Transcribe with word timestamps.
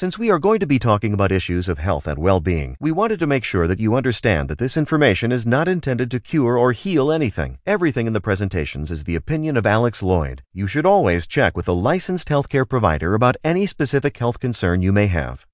Since 0.00 0.18
we 0.18 0.30
are 0.30 0.38
going 0.38 0.60
to 0.60 0.66
be 0.66 0.78
talking 0.78 1.12
about 1.12 1.30
issues 1.30 1.68
of 1.68 1.78
health 1.78 2.08
and 2.08 2.16
well 2.16 2.40
being, 2.40 2.74
we 2.80 2.90
wanted 2.90 3.18
to 3.18 3.26
make 3.26 3.44
sure 3.44 3.66
that 3.66 3.80
you 3.80 3.94
understand 3.94 4.48
that 4.48 4.56
this 4.56 4.78
information 4.78 5.30
is 5.30 5.46
not 5.46 5.68
intended 5.68 6.10
to 6.10 6.18
cure 6.18 6.56
or 6.56 6.72
heal 6.72 7.12
anything. 7.12 7.58
Everything 7.66 8.06
in 8.06 8.14
the 8.14 8.26
presentations 8.28 8.90
is 8.90 9.04
the 9.04 9.14
opinion 9.14 9.58
of 9.58 9.66
Alex 9.66 10.02
Lloyd. 10.02 10.42
You 10.54 10.66
should 10.66 10.86
always 10.86 11.26
check 11.26 11.54
with 11.54 11.68
a 11.68 11.74
licensed 11.74 12.28
healthcare 12.28 12.66
provider 12.66 13.12
about 13.12 13.36
any 13.44 13.66
specific 13.66 14.16
health 14.16 14.40
concern 14.40 14.80
you 14.80 14.90
may 14.90 15.06
have. 15.08 15.46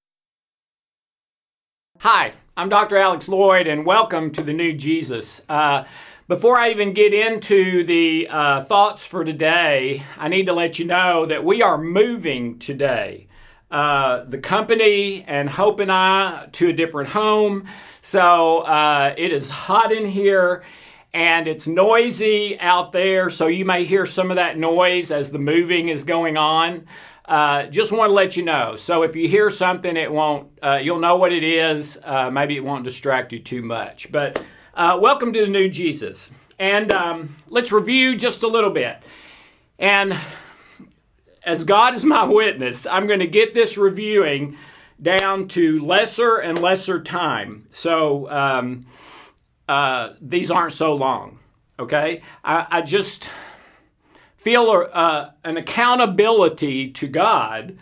Hi, 1.98 2.34
I'm 2.56 2.69
Dr. 2.69 2.97
Alex 2.97 3.27
Lloyd, 3.27 3.67
and 3.67 3.84
welcome 3.84 4.30
to 4.30 4.44
the 4.44 4.52
New 4.52 4.74
Jesus. 4.74 5.42
Uh, 5.48 5.83
before 6.28 6.56
I 6.56 6.70
even 6.70 6.92
get 6.92 7.12
into 7.12 7.83
the 7.83 8.28
uh, 8.30 8.62
thoughts 8.62 9.05
for 9.05 9.24
today, 9.24 10.05
I 10.17 10.28
need 10.28 10.47
to 10.47 10.52
let 10.52 10.78
you 10.78 10.84
know 10.84 11.27
that 11.27 11.42
we 11.42 11.62
are 11.62 11.78
moving 11.78 12.61
today. 12.61 13.25
Uh, 13.70 14.25
the 14.25 14.39
company 14.39 15.25
and 15.27 15.50
Hope 15.50 15.81
and 15.81 15.91
I 15.91 16.48
to 16.53 16.69
a 16.69 16.72
different 16.72 17.09
home. 17.11 17.69
So 18.00 18.61
uh, 18.61 19.14
it 19.19 19.33
is 19.33 19.50
hot 19.50 19.91
in 19.91 20.06
here 20.06 20.62
and 21.12 21.48
it's 21.48 21.67
noisy 21.67 22.61
out 22.61 22.92
there. 22.92 23.31
So 23.31 23.47
you 23.47 23.64
may 23.64 23.84
hear 23.84 24.06
some 24.06 24.31
of 24.31 24.36
that 24.36 24.58
noise 24.58 25.11
as 25.11 25.31
the 25.31 25.39
moving 25.39 25.89
is 25.89 26.05
going 26.05 26.36
on. 26.36 26.86
Uh, 27.25 27.67
just 27.67 27.91
want 27.91 28.11
to 28.11 28.12
let 28.12 28.36
you 28.36 28.45
know. 28.45 28.77
So 28.77 29.03
if 29.03 29.17
you 29.17 29.28
hear 29.28 29.50
something, 29.50 29.97
it 29.97 30.12
won't. 30.12 30.48
Uh, 30.62 30.78
you'll 30.80 31.01
know 31.01 31.17
what 31.17 31.33
it 31.33 31.42
is. 31.42 31.98
Uh, 32.05 32.30
maybe 32.30 32.55
it 32.55 32.62
won't 32.62 32.84
distract 32.84 33.33
you 33.33 33.40
too 33.40 33.63
much. 33.63 34.13
But 34.13 34.45
uh, 34.74 34.98
welcome 35.01 35.33
to 35.33 35.40
the 35.40 35.48
new 35.48 35.69
Jesus, 35.69 36.30
and 36.58 36.92
um, 36.92 37.35
let's 37.48 37.73
review 37.73 38.14
just 38.14 38.45
a 38.45 38.46
little 38.46 38.70
bit. 38.70 38.98
And 39.79 40.17
as 41.46 41.62
God 41.62 41.95
is 41.95 42.05
my 42.05 42.24
witness, 42.24 42.86
I'm 42.86 43.07
going 43.07 43.20
to 43.20 43.27
get 43.27 43.55
this 43.55 43.79
reviewing 43.79 44.58
down 45.01 45.46
to 45.48 45.80
lesser 45.84 46.39
and 46.39 46.61
lesser 46.61 47.01
time. 47.01 47.67
So 47.70 48.29
um, 48.30 48.86
uh, 49.68 50.14
these 50.20 50.51
aren't 50.51 50.73
so 50.73 50.95
long. 50.95 51.39
Okay, 51.79 52.23
I, 52.42 52.67
I 52.70 52.83
just 52.83 53.29
feel 54.36 54.89
uh, 54.92 55.30
an 55.45 55.57
accountability 55.57 56.90
to 56.92 57.07
God 57.07 57.78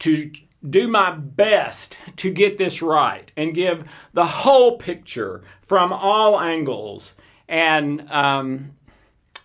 to 0.00 0.30
do 0.68 0.86
my 0.86 1.10
best 1.10 1.98
to 2.16 2.30
get 2.30 2.58
this 2.58 2.82
right 2.82 3.30
and 3.36 3.54
give 3.54 3.88
the 4.12 4.26
whole 4.26 4.76
picture 4.76 5.42
from 5.62 5.92
all 5.92 6.40
angles 6.40 7.14
and 7.48 8.10
um, 8.10 8.74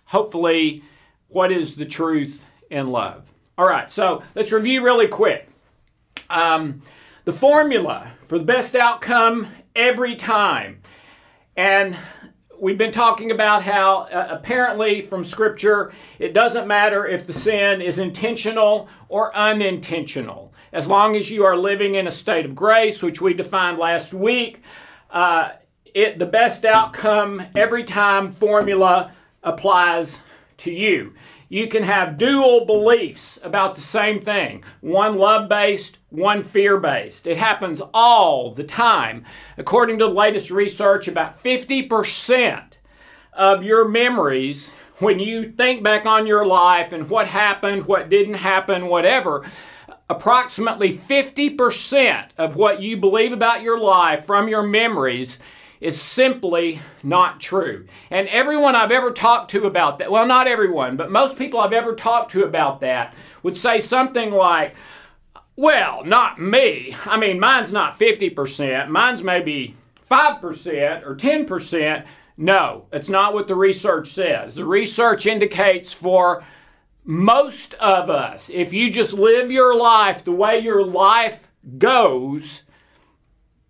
hopefully 0.06 0.82
what 1.28 1.52
is 1.52 1.76
the 1.76 1.84
truth 1.84 2.44
in 2.70 2.88
love. 2.88 3.24
All 3.58 3.66
right, 3.66 3.90
so 3.90 4.22
let's 4.34 4.52
review 4.52 4.82
really 4.82 5.08
quick. 5.08 5.48
Um, 6.30 6.82
the 7.24 7.32
formula 7.32 8.12
for 8.28 8.38
the 8.38 8.44
best 8.44 8.74
outcome 8.74 9.48
every 9.76 10.16
time. 10.16 10.80
And 11.56 11.96
we've 12.58 12.78
been 12.78 12.92
talking 12.92 13.30
about 13.30 13.62
how 13.62 14.08
uh, 14.12 14.28
apparently 14.30 15.02
from 15.02 15.24
Scripture, 15.24 15.92
it 16.18 16.32
doesn't 16.32 16.66
matter 16.66 17.06
if 17.06 17.26
the 17.26 17.32
sin 17.32 17.80
is 17.80 17.98
intentional 17.98 18.88
or 19.08 19.34
unintentional. 19.36 20.52
As 20.72 20.86
long 20.86 21.16
as 21.16 21.30
you 21.30 21.44
are 21.44 21.56
living 21.56 21.96
in 21.96 22.06
a 22.06 22.10
state 22.10 22.44
of 22.44 22.54
grace, 22.54 23.02
which 23.02 23.20
we 23.20 23.34
defined 23.34 23.78
last 23.78 24.14
week, 24.14 24.62
uh, 25.10 25.50
it, 25.94 26.18
the 26.18 26.26
best 26.26 26.64
outcome 26.64 27.42
every 27.56 27.84
time 27.84 28.32
formula 28.32 29.12
applies 29.42 30.18
to 30.58 30.70
you. 30.70 31.12
You 31.52 31.66
can 31.66 31.82
have 31.82 32.16
dual 32.16 32.64
beliefs 32.64 33.40
about 33.42 33.74
the 33.74 33.82
same 33.82 34.22
thing 34.22 34.62
one 34.82 35.16
love 35.18 35.48
based, 35.48 35.98
one 36.10 36.44
fear 36.44 36.78
based. 36.78 37.26
It 37.26 37.36
happens 37.36 37.82
all 37.92 38.54
the 38.54 38.62
time. 38.62 39.24
According 39.58 39.98
to 39.98 40.04
the 40.06 40.12
latest 40.12 40.52
research, 40.52 41.08
about 41.08 41.42
50% 41.42 42.62
of 43.32 43.64
your 43.64 43.88
memories, 43.88 44.70
when 44.98 45.18
you 45.18 45.50
think 45.50 45.82
back 45.82 46.06
on 46.06 46.24
your 46.24 46.46
life 46.46 46.92
and 46.92 47.10
what 47.10 47.26
happened, 47.26 47.84
what 47.84 48.10
didn't 48.10 48.34
happen, 48.34 48.86
whatever, 48.86 49.44
approximately 50.08 50.96
50% 50.96 52.28
of 52.38 52.54
what 52.54 52.80
you 52.80 52.96
believe 52.96 53.32
about 53.32 53.62
your 53.62 53.80
life 53.80 54.24
from 54.24 54.46
your 54.46 54.62
memories 54.62 55.40
is 55.80 56.00
simply 56.00 56.80
not 57.02 57.40
true. 57.40 57.86
And 58.10 58.28
everyone 58.28 58.76
I've 58.76 58.92
ever 58.92 59.10
talked 59.10 59.50
to 59.52 59.64
about 59.64 59.98
that, 59.98 60.10
well, 60.10 60.26
not 60.26 60.46
everyone, 60.46 60.96
but 60.96 61.10
most 61.10 61.38
people 61.38 61.58
I've 61.58 61.72
ever 61.72 61.94
talked 61.94 62.32
to 62.32 62.44
about 62.44 62.80
that 62.80 63.14
would 63.42 63.56
say 63.56 63.80
something 63.80 64.30
like, 64.30 64.74
well, 65.56 66.04
not 66.04 66.40
me. 66.40 66.94
I 67.06 67.16
mean, 67.16 67.40
mine's 67.40 67.72
not 67.72 67.98
50%, 67.98 68.88
mine's 68.88 69.22
maybe 69.22 69.76
5% 70.10 71.06
or 71.06 71.16
10%. 71.16 72.04
No, 72.36 72.86
it's 72.92 73.08
not 73.08 73.34
what 73.34 73.48
the 73.48 73.54
research 73.54 74.12
says. 74.14 74.54
The 74.54 74.64
research 74.64 75.26
indicates 75.26 75.92
for 75.92 76.42
most 77.04 77.74
of 77.74 78.08
us, 78.08 78.50
if 78.52 78.72
you 78.72 78.90
just 78.90 79.12
live 79.12 79.50
your 79.50 79.74
life 79.74 80.24
the 80.24 80.32
way 80.32 80.58
your 80.58 80.84
life 80.84 81.46
goes, 81.78 82.62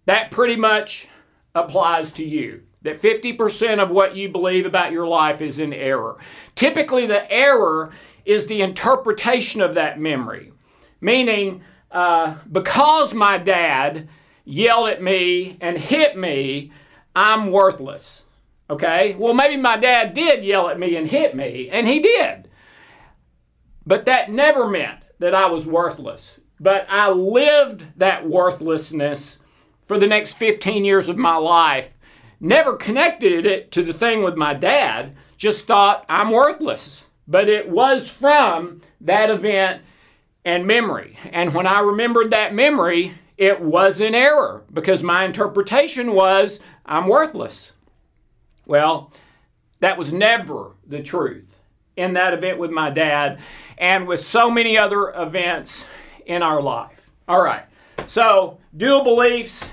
that 0.07 0.31
pretty 0.31 0.57
much 0.57 1.09
applies 1.55 2.13
to 2.15 2.25
you. 2.25 2.63
That 2.83 3.01
50% 3.01 3.83
of 3.83 3.91
what 3.91 4.17
you 4.17 4.29
believe 4.31 4.65
about 4.65 4.93
your 4.93 5.07
life 5.07 5.41
is 5.43 5.59
in 5.59 5.73
error. 5.73 6.17
Typically, 6.55 7.07
the 7.07 7.31
error 7.31 7.93
is 8.25 8.47
the 8.47 8.63
interpretation 8.63 9.61
of 9.61 9.75
that 9.75 10.01
memory. 10.01 10.53
Meaning, 11.01 11.63
uh, 11.91 12.37
because 12.51 13.13
my 13.13 13.37
dad 13.37 14.09
yelled 14.45 14.89
at 14.89 15.03
me 15.03 15.59
and 15.61 15.77
hit 15.77 16.17
me, 16.17 16.73
I'm 17.15 17.51
worthless. 17.51 18.23
Okay? 18.71 19.15
Well, 19.19 19.35
maybe 19.35 19.57
my 19.57 19.77
dad 19.77 20.15
did 20.15 20.45
yell 20.45 20.69
at 20.69 20.79
me 20.79 20.97
and 20.97 21.07
hit 21.07 21.35
me, 21.35 21.69
and 21.71 21.87
he 21.87 22.01
did. 22.01 22.49
But 23.85 24.07
that 24.07 24.31
never 24.31 24.69
meant 24.69 25.01
that 25.19 25.35
I 25.35 25.47
was 25.47 25.67
worthless. 25.67 26.31
But 26.61 26.87
I 26.89 27.11
lived 27.11 27.85
that 27.97 28.29
worthlessness 28.29 29.40
for 29.91 29.99
the 29.99 30.07
next 30.07 30.35
15 30.35 30.85
years 30.85 31.09
of 31.09 31.17
my 31.17 31.35
life. 31.35 31.91
Never 32.39 32.77
connected 32.77 33.45
it 33.45 33.73
to 33.73 33.83
the 33.83 33.93
thing 33.93 34.23
with 34.23 34.37
my 34.37 34.55
dad, 34.55 35.17
just 35.37 35.67
thought 35.67 36.07
I'm 36.09 36.31
worthless. 36.31 37.07
But 37.27 37.49
it 37.49 37.69
was 37.69 38.09
from 38.09 38.83
that 39.01 39.31
event 39.31 39.83
and 40.45 40.65
memory. 40.65 41.19
And 41.33 41.53
when 41.53 41.67
I 41.67 41.81
remembered 41.81 42.31
that 42.31 42.55
memory, 42.55 43.15
it 43.37 43.61
was 43.61 44.01
in 44.01 44.15
error 44.15 44.63
because 44.73 45.03
my 45.03 45.25
interpretation 45.25 46.13
was 46.13 46.61
I'm 46.87 47.09
worthless. 47.09 47.73
Well, 48.67 49.13
that 49.81 49.99
was 49.99 50.13
never 50.13 50.77
the 50.87 51.03
truth. 51.03 51.59
in 51.97 52.13
that 52.13 52.33
event 52.33 52.61
with 52.61 52.71
my 52.71 52.91
dad 52.91 53.41
and 53.77 54.07
with 54.07 54.21
so 54.21 54.53
many 54.53 54.79
other 54.79 55.11
events 55.17 55.85
in 56.27 56.45
our 56.45 56.63
life. 56.63 56.93
All 57.27 57.43
right. 57.43 57.65
So, 58.07 58.59
dual 58.77 59.03
beliefs. 59.03 59.65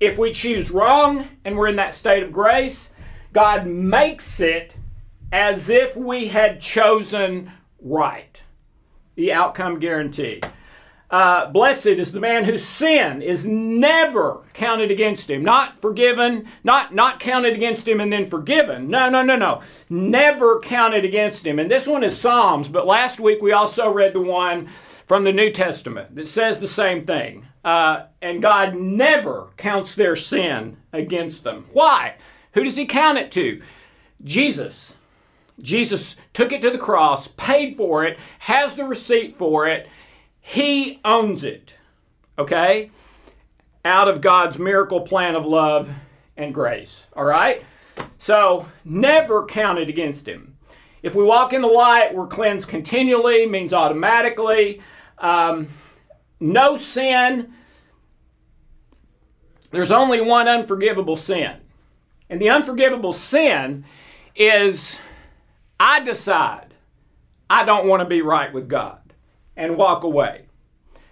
If 0.00 0.18
we 0.18 0.32
choose 0.32 0.70
wrong 0.70 1.28
and 1.44 1.56
we're 1.56 1.68
in 1.68 1.76
that 1.76 1.94
state 1.94 2.22
of 2.22 2.32
grace, 2.32 2.90
God 3.32 3.66
makes 3.66 4.40
it 4.40 4.74
as 5.32 5.70
if 5.70 5.96
we 5.96 6.28
had 6.28 6.60
chosen 6.60 7.50
right. 7.80 8.40
The 9.14 9.32
outcome 9.32 9.78
guaranteed. 9.78 10.46
Uh, 11.08 11.46
blessed 11.50 11.86
is 11.86 12.10
the 12.10 12.20
man 12.20 12.44
whose 12.44 12.64
sin 12.64 13.22
is 13.22 13.46
never 13.46 14.42
counted 14.54 14.90
against 14.90 15.30
him, 15.30 15.44
not 15.44 15.80
forgiven, 15.80 16.48
not 16.64 16.94
not 16.94 17.20
counted 17.20 17.54
against 17.54 17.86
him 17.86 18.00
and 18.00 18.12
then 18.12 18.26
forgiven. 18.26 18.88
No, 18.88 19.08
no, 19.08 19.22
no, 19.22 19.36
no, 19.36 19.62
never 19.88 20.58
counted 20.58 21.04
against 21.04 21.46
him. 21.46 21.60
And 21.60 21.70
this 21.70 21.86
one 21.86 22.02
is 22.02 22.18
Psalms, 22.18 22.66
but 22.66 22.86
last 22.86 23.20
week 23.20 23.40
we 23.40 23.52
also 23.52 23.88
read 23.88 24.14
the 24.14 24.20
one 24.20 24.68
from 25.06 25.22
the 25.22 25.32
New 25.32 25.52
Testament 25.52 26.16
that 26.16 26.26
says 26.26 26.58
the 26.58 26.66
same 26.66 27.06
thing. 27.06 27.46
Uh, 27.66 28.06
and 28.22 28.40
God 28.40 28.76
never 28.76 29.48
counts 29.58 29.94
their 29.94 30.16
sin 30.16 30.78
against 30.94 31.44
them. 31.44 31.66
Why? 31.74 32.14
Who 32.52 32.64
does 32.64 32.76
He 32.76 32.86
count 32.86 33.18
it 33.18 33.30
to? 33.32 33.60
Jesus. 34.24 34.94
Jesus 35.60 36.16
took 36.32 36.52
it 36.52 36.62
to 36.62 36.70
the 36.70 36.78
cross, 36.78 37.28
paid 37.36 37.76
for 37.76 38.04
it, 38.04 38.18
has 38.38 38.74
the 38.74 38.84
receipt 38.84 39.36
for 39.36 39.66
it 39.66 39.88
he 40.48 41.00
owns 41.04 41.42
it, 41.42 41.74
okay? 42.38 42.92
Out 43.84 44.06
of 44.06 44.20
God's 44.20 44.60
miracle 44.60 45.00
plan 45.00 45.34
of 45.34 45.44
love 45.44 45.90
and 46.36 46.54
grace, 46.54 47.06
all 47.16 47.24
right? 47.24 47.64
So, 48.20 48.66
never 48.84 49.44
counted 49.46 49.88
against 49.88 50.26
him. 50.26 50.56
If 51.02 51.16
we 51.16 51.24
walk 51.24 51.52
in 51.52 51.62
the 51.62 51.66
light, 51.66 52.14
we're 52.14 52.28
cleansed 52.28 52.68
continually, 52.68 53.44
means 53.44 53.72
automatically. 53.72 54.80
Um, 55.18 55.68
no 56.38 56.76
sin. 56.76 57.52
There's 59.70 59.90
only 59.90 60.20
one 60.20 60.48
unforgivable 60.48 61.16
sin. 61.16 61.56
And 62.28 62.40
the 62.40 62.50
unforgivable 62.50 63.12
sin 63.12 63.84
is 64.34 64.96
I 65.78 66.00
decide 66.00 66.74
I 67.48 67.64
don't 67.64 67.86
want 67.86 68.00
to 68.00 68.08
be 68.08 68.22
right 68.22 68.52
with 68.52 68.68
God 68.68 68.98
and 69.56 69.76
walk 69.76 70.04
away. 70.04 70.46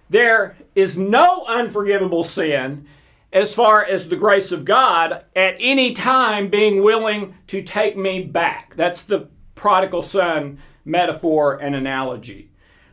There 0.09 0.57
is 0.75 0.97
no 0.97 1.45
unforgivable 1.45 2.23
sin 2.23 2.87
as 3.33 3.53
far 3.53 3.83
as 3.83 4.07
the 4.07 4.15
grace 4.15 4.51
of 4.51 4.65
God 4.65 5.23
at 5.35 5.55
any 5.59 5.93
time 5.93 6.49
being 6.49 6.83
willing 6.83 7.35
to 7.47 7.61
take 7.61 7.97
me 7.97 8.23
back. 8.23 8.75
That's 8.75 9.03
the 9.03 9.29
prodigal 9.55 10.03
son 10.03 10.59
metaphor 10.85 11.55
and 11.57 11.75
analogy. 11.75 12.51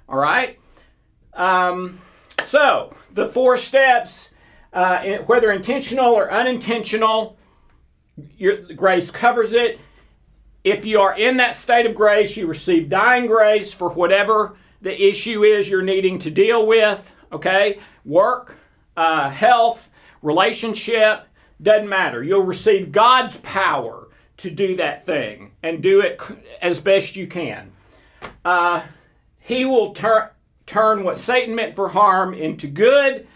All 0.09 0.19
right? 0.19 0.59
Um, 1.35 2.01
so, 2.45 2.95
the 3.15 3.29
four 3.29 3.57
steps, 3.57 4.31
uh, 4.73 5.19
whether 5.27 5.53
intentional 5.53 6.13
or 6.13 6.31
unintentional, 6.31 7.37
your, 8.39 8.63
grace 8.75 9.11
covers 9.11 9.53
it. 9.53 9.79
If 10.65 10.85
you 10.85 11.01
are 11.01 11.19
in 11.19 11.37
that 11.39 11.57
state 11.57 11.87
of 11.87 11.95
grace, 11.95 12.37
you 12.37 12.47
receive 12.47 12.89
dying 12.89 13.27
grace 13.27 13.73
for 13.73 13.91
whatever 13.91 14.57
the 14.81 15.09
issue 15.09 15.45
is 15.45 15.69
you're 15.69 15.83
needing 15.83 16.19
to 16.21 16.31
deal 16.31 16.67
with, 16.67 17.11
okay? 17.33 17.81
Work, 18.05 18.57
uh, 18.97 19.31
health, 19.31 19.91
relationship, 20.23 21.27
doesn't 21.63 21.89
matter. 21.89 22.23
You'll 22.23 22.43
receive 22.43 22.93
God's 22.93 23.37
power 23.39 24.09
to 24.39 24.51
do 24.51 24.77
that 24.77 25.07
thing 25.07 25.53
and 25.63 25.83
do 25.83 26.01
it 26.01 26.21
as 26.61 26.81
best 26.81 27.15
you 27.15 27.27
can. 27.27 27.71
Uh, 28.45 28.83
he 29.39 29.65
will 29.65 29.95
tur- 29.95 30.33
turn 30.67 31.05
what 31.05 31.19
Satan 31.19 31.55
meant 31.55 31.77
for 31.77 31.89
harm 31.89 32.35
into 32.35 32.67
good. 32.67 33.27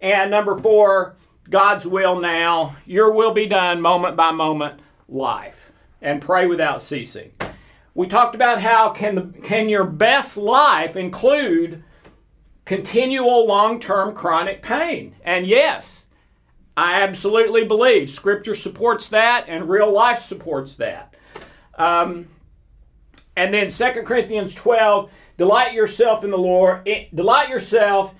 And 0.00 0.30
number 0.30 0.58
four, 0.58 1.16
God's 1.48 1.86
will 1.86 2.20
now, 2.20 2.76
your 2.86 3.12
will 3.12 3.32
be 3.32 3.46
done 3.46 3.80
moment 3.80 4.16
by 4.16 4.30
moment 4.30 4.80
life. 5.08 5.56
And 6.02 6.22
pray 6.22 6.46
without 6.46 6.82
ceasing 6.82 7.32
we 7.94 8.06
talked 8.06 8.34
about 8.34 8.60
how 8.60 8.90
can 8.90 9.14
the, 9.14 9.40
can 9.42 9.68
your 9.68 9.84
best 9.84 10.36
life 10.36 10.96
include 10.96 11.82
continual 12.64 13.46
long-term 13.46 14.14
chronic 14.14 14.62
pain? 14.62 15.14
And 15.24 15.46
yes, 15.46 16.06
I 16.76 17.02
absolutely 17.02 17.64
believe 17.64 18.08
Scripture 18.08 18.54
supports 18.54 19.08
that, 19.08 19.46
and 19.48 19.68
real 19.68 19.92
life 19.92 20.20
supports 20.20 20.76
that. 20.76 21.14
Um, 21.76 22.28
and 23.36 23.52
then 23.52 23.70
2 23.70 24.02
Corinthians 24.02 24.54
12, 24.54 25.10
delight 25.36 25.72
yourself 25.72 26.24
in 26.24 26.30
the 26.30 26.38
Lord. 26.38 26.86
Eh, 26.86 27.06
delight 27.14 27.48
yourself 27.48 28.14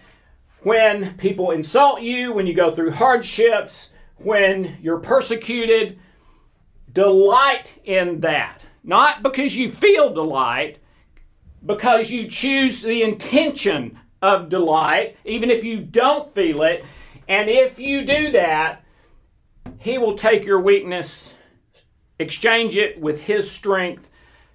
when 0.63 1.17
people 1.17 1.51
insult 1.51 2.03
you, 2.03 2.33
when 2.33 2.47
you 2.47 2.55
go 2.55 2.75
through 2.75 2.93
hardships, 2.93 3.91
when 4.19 4.79
you're 4.83 4.99
persecuted. 4.99 5.99
Delight 6.93 7.73
in 7.85 8.21
that. 8.21 8.63
Not 8.83 9.23
because 9.23 9.55
you 9.55 9.71
feel 9.71 10.13
delight, 10.13 10.79
because 11.65 12.11
you 12.11 12.29
choose 12.29 12.83
the 12.83 13.03
intention 13.03 13.99
of 14.23 14.49
delight, 14.49 15.17
even 15.25 15.51
if 15.51 15.65
you 15.65 15.81
don't 15.81 16.35
feel 16.35 16.63
it. 16.63 16.85
And 17.29 17.49
if 17.49 17.79
you 17.79 18.05
do 18.05 18.33
that, 18.33 18.85
He 19.79 19.99
will 19.99 20.17
take 20.17 20.45
your 20.45 20.61
weakness, 20.61 21.33
exchange 22.19 22.77
it 22.77 23.01
with 23.01 23.21
His 23.21 23.51
strength 23.51 24.09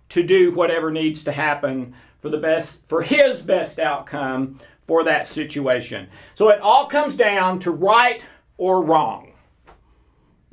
to 0.10 0.24
do 0.24 0.52
whatever 0.54 0.92
needs 0.92 1.24
to 1.24 1.32
happen 1.32 1.96
for 2.22 2.30
the 2.30 2.38
best, 2.38 2.88
for 2.90 3.02
His 3.02 3.42
best 3.42 3.80
outcome 3.80 4.60
for 4.88 5.04
that 5.04 5.28
situation. 5.28 6.08
So 6.36 6.50
it 6.50 6.62
all 6.62 6.88
comes 6.88 7.16
down 7.16 7.60
to 7.62 7.72
right 7.72 8.22
or 8.58 8.84
wrong. 8.84 9.34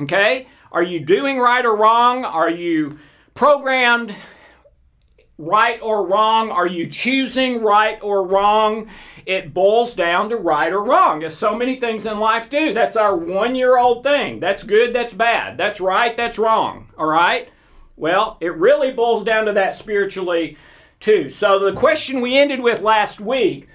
Okay? 0.01 0.49
Are 0.71 0.83
you 0.83 1.01
doing 1.01 1.39
right 1.39 1.65
or 1.65 1.77
wrong? 1.77 2.25
Are 2.25 2.51
you 2.51 2.99
programmed 3.35 4.15
right 5.39 5.81
or 5.83 6.07
wrong? 6.07 6.51
Are 6.51 6.67
you 6.67 6.87
choosing 6.87 7.63
right 7.63 7.99
or 8.03 8.27
wrong? 8.27 8.89
It 9.27 9.53
boils 9.53 9.95
down 9.95 10.31
to 10.31 10.37
right 10.37 10.73
or 10.73 10.83
wrong, 10.83 11.23
as 11.23 11.37
so 11.37 11.55
many 11.55 11.79
things 11.79 12.07
in 12.07 12.19
life 12.19 12.49
do. 12.49 12.73
That's 12.73 12.97
our 12.97 13.17
one 13.17 13.55
year 13.55 13.77
old 13.77 14.03
thing. 14.03 14.41
That's 14.41 14.63
good, 14.63 14.95
that's 14.95 15.13
bad. 15.13 15.59
That's 15.59 15.81
right, 15.81 16.17
that's 16.17 16.39
wrong. 16.39 16.89
All 16.97 17.07
right? 17.07 17.49
Well, 17.97 18.39
it 18.41 18.57
really 18.57 18.93
boils 18.93 19.25
down 19.25 19.47
to 19.47 19.53
that 19.53 19.77
spiritually 19.77 20.57
too. 21.01 21.31
So 21.31 21.59
the 21.59 21.73
question 21.73 22.21
we 22.21 22.39
ended 22.39 22.61
with 22.61 22.81
last 22.81 23.21
week 23.21 23.69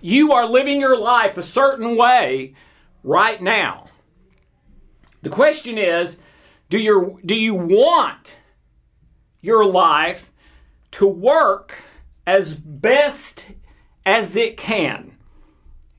you 0.00 0.32
are 0.32 0.46
living 0.46 0.80
your 0.80 0.98
life 0.98 1.36
a 1.36 1.42
certain 1.42 1.96
way 1.96 2.54
right 3.02 3.40
now. 3.42 3.88
The 5.22 5.30
question 5.30 5.78
is, 5.78 6.16
do, 6.68 6.78
your, 6.78 7.18
do 7.24 7.34
you 7.34 7.54
want 7.54 8.32
your 9.40 9.64
life 9.64 10.30
to 10.92 11.06
work 11.06 11.82
as 12.26 12.54
best 12.54 13.46
as 14.06 14.36
it 14.36 14.56
can? 14.56 15.12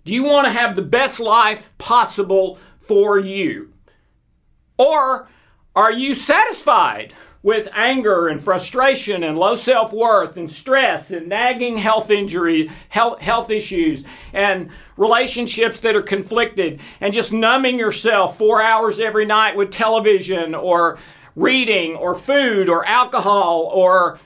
Do 0.05 0.13
you 0.13 0.23
want 0.23 0.45
to 0.45 0.51
have 0.51 0.75
the 0.75 0.81
best 0.81 1.19
life 1.19 1.71
possible 1.77 2.57
for 2.87 3.19
you? 3.19 3.73
Or 4.77 5.29
are 5.75 5.91
you 5.91 6.15
satisfied 6.15 7.13
with 7.43 7.67
anger 7.73 8.27
and 8.27 8.43
frustration 8.43 9.23
and 9.23 9.37
low 9.37 9.55
self 9.55 9.91
worth 9.91 10.37
and 10.37 10.49
stress 10.49 11.11
and 11.11 11.27
nagging 11.27 11.77
health 11.77 12.11
injury, 12.11 12.69
health, 12.89 13.19
health 13.19 13.49
issues 13.49 14.03
and 14.33 14.69
relationships 14.97 15.79
that 15.79 15.95
are 15.95 16.01
conflicted 16.01 16.79
and 16.99 17.13
just 17.13 17.33
numbing 17.33 17.79
yourself 17.79 18.37
four 18.37 18.61
hours 18.61 18.99
every 18.99 19.25
night 19.25 19.55
with 19.55 19.71
television 19.71 20.53
or 20.53 20.99
reading 21.35 21.95
or 21.95 22.15
food 22.15 22.69
or 22.69 22.85
alcohol 22.85 23.69
or 23.73 24.19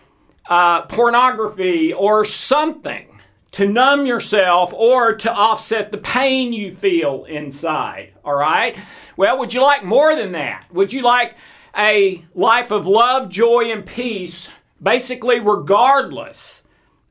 uh, 0.50 0.82
pornography 0.84 1.94
or 1.94 2.26
something 2.26 3.08
to 3.52 3.66
numb 3.66 4.06
yourself 4.06 4.74
or 4.74 5.16
to 5.16 5.32
offset 5.32 5.90
the 5.90 5.98
pain 5.98 6.52
you 6.52 6.76
feel 6.76 7.24
inside. 7.24 8.12
All 8.26 8.36
right? 8.36 8.78
Well, 9.16 9.38
would 9.40 9.54
you 9.54 9.62
like 9.62 9.82
more 9.84 10.14
than 10.14 10.34
that? 10.34 10.66
Would 10.74 10.92
you 10.92 11.04
like 11.04 11.36
a 11.78 12.24
life 12.34 12.72
of 12.72 12.88
love, 12.88 13.30
joy, 13.30 13.72
and 13.72 13.86
peace, 13.86 14.50
basically, 14.82 15.40
regardless 15.40 16.64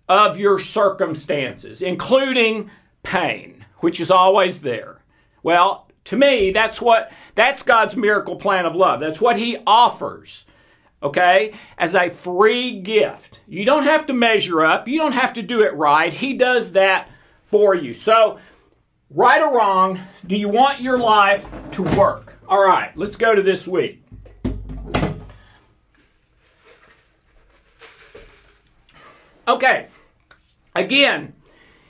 of 0.09 0.39
your 0.39 0.59
circumstances, 0.59 1.83
including 1.83 2.71
pain, 3.03 3.65
which 3.79 4.01
is 4.01 4.11
always 4.11 4.61
there. 4.61 5.03
Well, 5.43 5.89
to 6.05 6.17
me, 6.17 6.51
that's 6.51 6.81
what 6.81 7.13
that's 7.35 7.63
God's 7.63 7.97
miracle 7.97 8.37
plan 8.37 8.67
of 8.67 8.75
love. 8.77 9.01
That's 9.01 9.21
what 9.21 9.37
He 9.37 9.59
offers, 9.67 10.45
okay, 11.03 11.55
as 11.79 11.95
a 11.95 12.11
free 12.11 12.81
gift. 12.81 13.41
You 13.47 13.65
don't 13.65 13.85
have 13.85 14.07
to 14.07 14.13
measure 14.13 14.65
up, 14.65 14.89
you 14.89 14.99
don't 14.99 15.13
have 15.13 15.33
to 15.35 15.43
do 15.43 15.63
it 15.63 15.75
right. 15.75 16.13
He 16.13 16.35
does 16.35 16.73
that 16.73 17.09
for 17.47 17.75
you. 17.75 17.95
So, 17.95 18.39
right 19.11 19.43
or 19.43 19.57
wrong, 19.57 20.01
do 20.27 20.37
you 20.37 20.49
want 20.49 20.81
your 20.81 20.99
life 20.99 21.47
to 21.73 21.83
work? 21.83 22.35
All 22.47 22.63
right, 22.63 22.97
let's 22.97 23.17
go 23.17 23.35
to 23.35 23.43
this 23.43 23.67
week. 23.67 24.04
Okay, 29.47 29.89
again, 30.75 31.35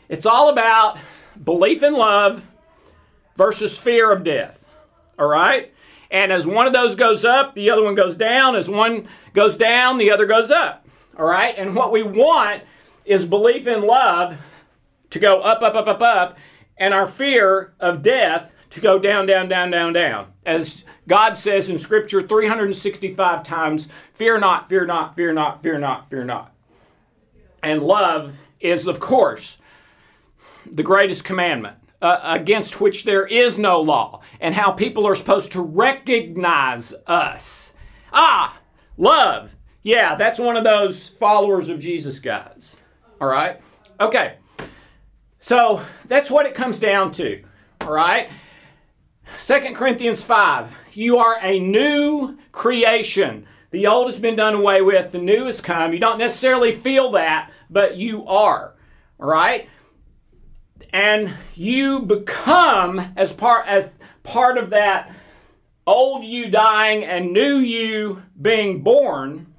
it's 0.08 0.26
all 0.26 0.48
about 0.48 0.98
belief 1.42 1.82
in 1.82 1.94
love 1.94 2.44
versus 3.36 3.78
fear 3.78 4.12
of 4.12 4.24
death. 4.24 4.64
All 5.18 5.26
right? 5.26 5.72
And 6.10 6.32
as 6.32 6.46
one 6.46 6.66
of 6.66 6.72
those 6.72 6.94
goes 6.94 7.24
up, 7.24 7.54
the 7.54 7.70
other 7.70 7.82
one 7.82 7.94
goes 7.94 8.16
down. 8.16 8.56
As 8.56 8.68
one 8.68 9.08
goes 9.32 9.56
down, 9.56 9.98
the 9.98 10.10
other 10.10 10.26
goes 10.26 10.50
up. 10.50 10.86
All 11.18 11.26
right? 11.26 11.54
And 11.56 11.74
what 11.74 11.92
we 11.92 12.02
want 12.02 12.62
is 13.04 13.24
belief 13.24 13.66
in 13.66 13.82
love 13.82 14.36
to 15.10 15.18
go 15.18 15.40
up, 15.40 15.62
up, 15.62 15.74
up, 15.74 15.86
up, 15.86 16.00
up, 16.00 16.38
and 16.76 16.92
our 16.92 17.06
fear 17.06 17.72
of 17.78 18.02
death 18.02 18.52
to 18.70 18.80
go 18.80 18.98
down, 18.98 19.26
down, 19.26 19.48
down, 19.48 19.70
down, 19.70 19.92
down. 19.92 20.32
As 20.44 20.84
God 21.06 21.36
says 21.36 21.68
in 21.68 21.78
Scripture 21.78 22.22
365 22.22 23.44
times, 23.44 23.88
fear 24.14 24.38
not, 24.38 24.68
fear 24.68 24.86
not, 24.86 25.14
fear 25.14 25.32
not, 25.32 25.62
fear 25.62 25.78
not, 25.78 26.10
fear 26.10 26.24
not. 26.24 26.53
And 27.64 27.82
love 27.82 28.34
is, 28.60 28.86
of 28.86 29.00
course, 29.00 29.58
the 30.70 30.82
greatest 30.82 31.24
commandment. 31.24 31.76
Uh, 32.02 32.20
against 32.22 32.82
which 32.82 33.04
there 33.04 33.26
is 33.26 33.56
no 33.56 33.80
law, 33.80 34.20
and 34.38 34.54
how 34.54 34.70
people 34.70 35.06
are 35.06 35.14
supposed 35.14 35.50
to 35.52 35.62
recognize 35.62 36.92
us. 37.06 37.72
Ah, 38.12 38.58
love. 38.98 39.50
Yeah, 39.82 40.14
that's 40.14 40.38
one 40.38 40.54
of 40.54 40.64
those 40.64 41.08
followers 41.08 41.70
of 41.70 41.78
Jesus 41.78 42.18
guys. 42.18 42.60
All 43.22 43.28
right? 43.28 43.58
Okay. 44.00 44.34
So 45.40 45.80
that's 46.06 46.30
what 46.30 46.44
it 46.44 46.54
comes 46.54 46.78
down 46.78 47.10
to. 47.12 47.42
All 47.80 47.92
right? 47.92 48.28
2 49.42 49.60
Corinthians 49.74 50.22
5. 50.22 50.72
You 50.92 51.16
are 51.18 51.38
a 51.40 51.58
new 51.58 52.36
creation. 52.52 53.46
The 53.74 53.88
old 53.88 54.06
has 54.06 54.20
been 54.20 54.36
done 54.36 54.54
away 54.54 54.82
with, 54.82 55.10
the 55.10 55.18
new 55.18 55.46
has 55.46 55.60
come. 55.60 55.92
You 55.92 55.98
don't 55.98 56.20
necessarily 56.20 56.76
feel 56.76 57.10
that, 57.10 57.50
but 57.68 57.96
you 57.96 58.24
are. 58.28 58.76
All 59.18 59.28
right? 59.28 59.68
And 60.92 61.34
you 61.56 61.98
become 62.02 63.14
as 63.16 63.32
part 63.32 63.66
as 63.66 63.90
part 64.22 64.58
of 64.58 64.70
that 64.70 65.12
old 65.88 66.24
you 66.24 66.52
dying 66.52 67.02
and 67.02 67.32
new 67.32 67.56
you 67.56 68.22
being 68.40 68.80
born 68.82 69.52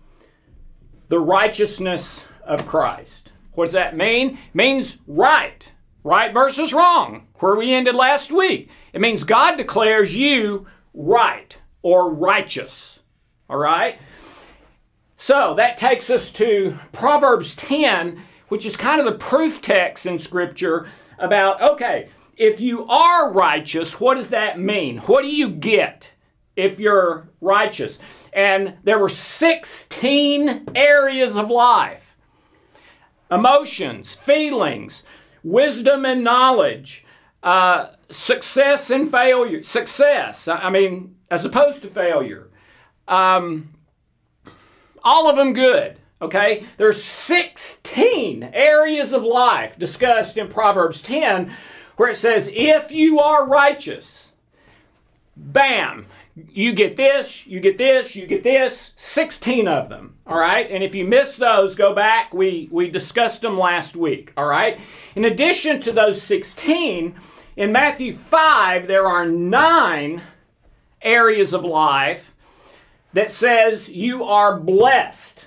the 1.10 1.20
righteousness 1.20 2.24
of 2.46 2.66
Christ. 2.66 3.34
What 3.52 3.66
does 3.66 3.74
that 3.74 3.98
mean? 3.98 4.30
It 4.30 4.56
means 4.56 4.96
right. 5.08 5.70
Right 6.06 6.34
versus 6.34 6.72
wrong, 6.72 7.28
where 7.40 7.58
we 7.58 7.74
ended 7.74 7.96
last 7.96 8.32
week. 8.32 8.70
It 8.94 9.02
means 9.02 9.26
God 9.26 9.58
declares 9.58 10.16
you 10.16 10.68
right 10.94 11.58
or 11.82 12.14
righteous. 12.14 13.00
All 13.50 13.58
right? 13.58 14.00
So 15.18 15.54
that 15.56 15.78
takes 15.78 16.10
us 16.10 16.32
to 16.34 16.78
Proverbs 16.92 17.56
10, 17.56 18.22
which 18.50 18.66
is 18.66 18.76
kind 18.76 19.00
of 19.00 19.06
the 19.06 19.18
proof 19.18 19.62
text 19.62 20.06
in 20.06 20.20
Scripture 20.20 20.88
about 21.18 21.62
okay, 21.62 22.10
if 22.38 22.60
you 22.60 22.86
are 22.88 23.32
righteous, 23.32 24.00
what 24.00 24.16
does 24.16 24.30
that 24.30 24.60
mean? 24.60 24.98
What 25.00 25.22
do 25.22 25.30
you 25.30 25.50
get 25.50 26.10
if 26.56 26.80
you're 26.80 27.30
righteous? 27.40 28.00
And 28.34 28.76
there 28.84 29.00
were 29.00 29.10
16 29.10 30.66
areas 30.76 31.38
of 31.38 31.50
life 31.50 32.02
emotions, 33.32 34.14
feelings, 34.14 35.04
wisdom 35.44 36.06
and 36.06 36.24
knowledge, 36.24 37.06
uh, 37.42 37.88
success 38.10 38.90
and 38.90 39.10
failure. 39.10 39.64
Success, 39.64 40.48
I 40.48 40.70
mean, 40.70 41.16
as 41.32 41.46
opposed 41.46 41.82
to 41.84 41.90
failure. 41.90 42.50
Um, 43.08 43.75
all 45.06 45.30
of 45.30 45.38
them 45.38 45.54
good. 45.54 45.98
Okay? 46.22 46.66
There's 46.78 47.02
16 47.02 48.50
areas 48.54 49.14
of 49.14 49.24
life 49.24 49.78
discussed 49.78 50.38
in 50.38 50.50
Proverbs 50.50 51.02
10 51.02 51.56
where 51.96 52.10
it 52.10 52.18
says, 52.18 52.50
if 52.52 52.92
you 52.92 53.20
are 53.20 53.48
righteous, 53.48 54.30
bam, 55.38 56.08
you 56.36 56.74
get 56.74 56.98
this, 56.98 57.48
you 57.48 57.62
get 57.62 57.78
this, 57.78 58.16
you 58.16 58.28
get 58.28 58.44
this, 58.44 58.92
16 58.98 59.68
of 59.68 59.88
them. 59.88 60.16
All 60.28 60.38
right? 60.38 60.70
And 60.70 60.84
if 60.84 60.94
you 60.94 61.06
missed 61.06 61.38
those, 61.38 61.76
go 61.76 61.96
back. 61.96 62.34
We, 62.34 62.68
we 62.72 62.90
discussed 62.90 63.42
them 63.42 63.58
last 63.58 63.96
week. 63.96 64.34
All 64.36 64.46
right? 64.46 64.80
In 65.16 65.26
addition 65.26 65.80
to 65.82 65.94
those 65.94 66.22
16, 66.22 67.16
in 67.56 67.72
Matthew 67.72 68.18
5, 68.18 68.88
there 68.88 69.08
are 69.08 69.26
nine 69.26 70.22
areas 71.02 71.54
of 71.54 71.64
life 71.64 72.35
that 73.16 73.32
says 73.32 73.90
you 73.90 74.24
are 74.24 74.60
blessed, 74.60 75.46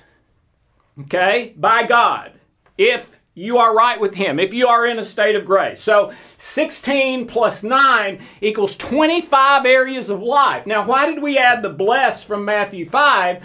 okay, 1.00 1.54
by 1.56 1.84
God 1.84 2.32
if 2.78 3.20
you 3.34 3.58
are 3.58 3.74
right 3.74 4.00
with 4.00 4.14
Him, 4.14 4.40
if 4.40 4.54
you 4.54 4.68
are 4.68 4.86
in 4.86 4.98
a 4.98 5.04
state 5.04 5.36
of 5.36 5.44
grace. 5.44 5.82
So 5.82 6.12
16 6.38 7.26
plus 7.26 7.62
9 7.62 8.20
equals 8.40 8.76
25 8.76 9.66
areas 9.66 10.08
of 10.08 10.22
life. 10.22 10.66
Now, 10.66 10.86
why 10.86 11.12
did 11.12 11.22
we 11.22 11.36
add 11.36 11.62
the 11.62 11.68
blessed 11.68 12.26
from 12.26 12.44
Matthew 12.44 12.88
5 12.88 13.42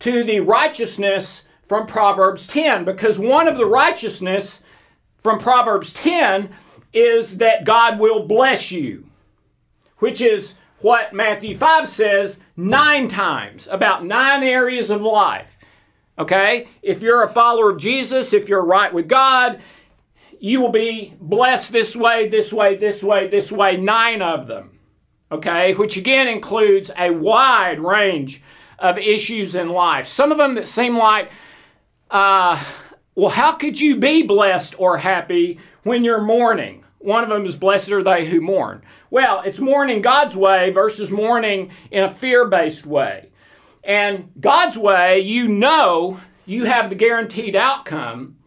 to 0.00 0.24
the 0.24 0.40
righteousness 0.40 1.44
from 1.66 1.86
Proverbs 1.86 2.46
10? 2.46 2.84
Because 2.84 3.18
one 3.18 3.48
of 3.48 3.56
the 3.56 3.66
righteousness 3.66 4.62
from 5.22 5.38
Proverbs 5.38 5.92
10 5.92 6.50
is 6.92 7.38
that 7.38 7.64
God 7.64 7.98
will 7.98 8.26
bless 8.26 8.70
you, 8.70 9.06
which 9.98 10.20
is 10.20 10.54
what 10.86 11.12
Matthew 11.12 11.58
5 11.58 11.88
says 11.88 12.38
nine 12.56 13.08
times, 13.08 13.66
about 13.68 14.04
nine 14.04 14.44
areas 14.44 14.88
of 14.88 15.00
life. 15.00 15.48
Okay? 16.16 16.68
If 16.80 17.02
you're 17.02 17.24
a 17.24 17.28
follower 17.28 17.70
of 17.70 17.78
Jesus, 17.78 18.32
if 18.32 18.48
you're 18.48 18.62
right 18.62 18.94
with 18.94 19.08
God, 19.08 19.60
you 20.38 20.60
will 20.60 20.70
be 20.70 21.12
blessed 21.20 21.72
this 21.72 21.96
way, 21.96 22.28
this 22.28 22.52
way, 22.52 22.76
this 22.76 23.02
way, 23.02 23.26
this 23.26 23.50
way, 23.50 23.76
nine 23.76 24.22
of 24.22 24.46
them. 24.46 24.78
Okay? 25.32 25.74
Which 25.74 25.96
again 25.96 26.28
includes 26.28 26.92
a 26.96 27.10
wide 27.10 27.80
range 27.80 28.40
of 28.78 28.96
issues 28.96 29.56
in 29.56 29.70
life. 29.70 30.06
Some 30.06 30.30
of 30.30 30.38
them 30.38 30.54
that 30.54 30.68
seem 30.68 30.96
like, 30.96 31.32
uh, 32.12 32.62
well, 33.16 33.30
how 33.30 33.50
could 33.50 33.80
you 33.80 33.96
be 33.96 34.22
blessed 34.22 34.78
or 34.78 34.98
happy 34.98 35.58
when 35.82 36.04
you're 36.04 36.22
mourning? 36.22 36.84
One 37.06 37.22
of 37.22 37.30
them 37.30 37.46
is 37.46 37.54
blessed 37.54 37.92
are 37.92 38.02
they 38.02 38.26
who 38.26 38.40
mourn. 38.40 38.82
Well, 39.10 39.40
it's 39.46 39.60
mourning 39.60 40.02
God's 40.02 40.34
way 40.34 40.70
versus 40.70 41.08
mourning 41.08 41.70
in 41.92 42.02
a 42.02 42.10
fear 42.10 42.48
based 42.48 42.84
way. 42.84 43.30
And 43.84 44.32
God's 44.40 44.76
way, 44.76 45.20
you 45.20 45.46
know 45.46 46.18
you 46.46 46.64
have 46.64 46.90
the 46.90 46.96
guaranteed 46.96 47.54
outcome. 47.54 48.38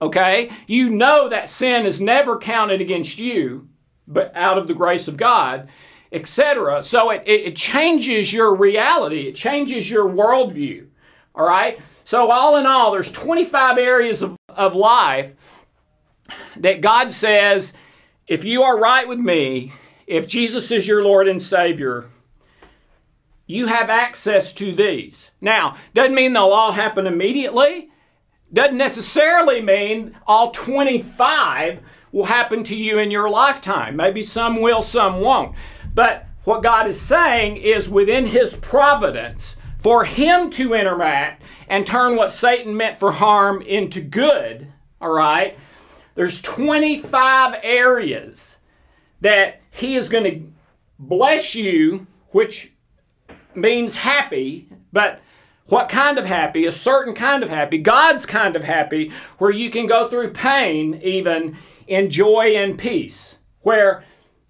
Okay? 0.00 0.52
You 0.68 0.90
know 0.90 1.28
that 1.28 1.48
sin 1.48 1.84
is 1.84 2.00
never 2.00 2.38
counted 2.38 2.80
against 2.80 3.18
you, 3.18 3.68
but 4.06 4.30
out 4.36 4.58
of 4.58 4.68
the 4.68 4.74
grace 4.74 5.08
of 5.08 5.16
God, 5.16 5.68
etc. 6.12 6.84
So 6.84 7.10
it, 7.10 7.24
it, 7.26 7.46
it 7.46 7.56
changes 7.56 8.32
your 8.32 8.54
reality, 8.54 9.22
it 9.22 9.34
changes 9.34 9.90
your 9.90 10.08
worldview. 10.08 10.86
All 11.34 11.48
right? 11.48 11.80
So, 12.04 12.30
all 12.30 12.58
in 12.58 12.66
all, 12.66 12.92
there's 12.92 13.10
25 13.10 13.76
areas 13.78 14.22
of, 14.22 14.36
of 14.48 14.76
life 14.76 15.34
that 16.56 16.80
God 16.80 17.12
says, 17.12 17.72
if 18.26 18.44
you 18.44 18.62
are 18.62 18.78
right 18.78 19.06
with 19.06 19.18
me, 19.18 19.72
if 20.06 20.26
Jesus 20.26 20.70
is 20.70 20.86
your 20.86 21.02
Lord 21.02 21.28
and 21.28 21.40
Savior, 21.40 22.10
you 23.46 23.66
have 23.66 23.90
access 23.90 24.52
to 24.54 24.72
these. 24.72 25.30
Now, 25.40 25.76
doesn't 25.94 26.14
mean 26.14 26.32
they'll 26.32 26.44
all 26.44 26.72
happen 26.72 27.06
immediately. 27.06 27.90
Doesn't 28.52 28.76
necessarily 28.76 29.60
mean 29.60 30.16
all 30.26 30.50
25 30.50 31.80
will 32.12 32.24
happen 32.24 32.64
to 32.64 32.76
you 32.76 32.98
in 32.98 33.10
your 33.10 33.28
lifetime. 33.28 33.96
Maybe 33.96 34.22
some 34.22 34.60
will, 34.60 34.82
some 34.82 35.20
won't. 35.20 35.56
But 35.94 36.26
what 36.44 36.62
God 36.62 36.88
is 36.88 37.00
saying 37.00 37.56
is 37.56 37.88
within 37.88 38.26
His 38.26 38.54
providence, 38.56 39.56
for 39.78 40.04
Him 40.04 40.50
to 40.50 40.74
interact 40.74 41.42
and 41.68 41.86
turn 41.86 42.16
what 42.16 42.32
Satan 42.32 42.76
meant 42.76 42.98
for 42.98 43.12
harm 43.12 43.62
into 43.62 44.00
good, 44.00 44.68
all 45.00 45.12
right, 45.12 45.58
there's 46.14 46.42
25 46.42 47.60
areas 47.62 48.56
that 49.20 49.60
He 49.70 49.96
is 49.96 50.08
going 50.08 50.24
to 50.24 50.52
bless 50.98 51.54
you, 51.54 52.06
which 52.30 52.72
means 53.54 53.96
happy, 53.96 54.68
but 54.92 55.20
what 55.66 55.88
kind 55.88 56.18
of 56.18 56.26
happy? 56.26 56.66
A 56.66 56.72
certain 56.72 57.14
kind 57.14 57.42
of 57.42 57.48
happy, 57.48 57.78
God's 57.78 58.26
kind 58.26 58.56
of 58.56 58.64
happy, 58.64 59.12
where 59.38 59.50
you 59.50 59.70
can 59.70 59.86
go 59.86 60.08
through 60.08 60.32
pain 60.32 61.00
even 61.02 61.56
in 61.86 62.10
joy 62.10 62.54
and 62.56 62.78
peace. 62.78 63.36
Where 63.60 64.04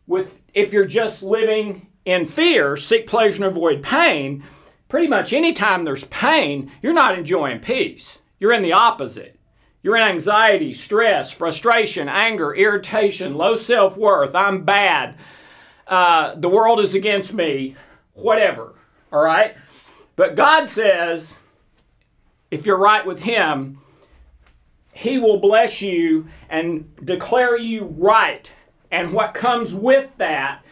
with 0.06 0.38
if 0.54 0.72
you're 0.72 0.84
just 0.84 1.22
living 1.22 1.86
in 2.04 2.24
fear, 2.24 2.76
seek 2.76 3.06
pleasure 3.06 3.36
and 3.36 3.44
avoid 3.44 3.82
pain, 3.82 4.44
pretty 4.88 5.06
much 5.06 5.32
anytime 5.32 5.84
there's 5.84 6.04
pain, 6.06 6.70
you're 6.82 6.92
not 6.92 7.16
enjoying 7.16 7.60
peace. 7.60 8.18
You're 8.38 8.52
in 8.52 8.62
the 8.62 8.72
opposite. 8.72 9.38
You're 9.82 9.96
in 9.96 10.02
anxiety, 10.02 10.74
stress, 10.74 11.32
frustration, 11.32 12.08
anger, 12.08 12.54
irritation, 12.54 13.34
low 13.34 13.56
self 13.56 13.96
worth. 13.96 14.34
I'm 14.34 14.64
bad. 14.64 15.16
Uh, 15.86 16.36
the 16.36 16.48
world 16.48 16.80
is 16.80 16.94
against 16.94 17.32
me. 17.32 17.76
Whatever. 18.14 18.74
All 19.12 19.22
right? 19.22 19.56
But 20.14 20.36
God 20.36 20.68
says, 20.68 21.34
if 22.50 22.64
you're 22.64 22.76
right 22.76 23.04
with 23.04 23.18
Him, 23.18 23.78
He 24.92 25.18
will 25.18 25.40
bless 25.40 25.82
you 25.82 26.28
and 26.48 26.94
declare 27.04 27.58
you 27.58 27.84
right. 27.98 28.48
And 28.92 29.12
what 29.12 29.34
comes 29.34 29.74
with 29.74 30.10
that 30.18 30.62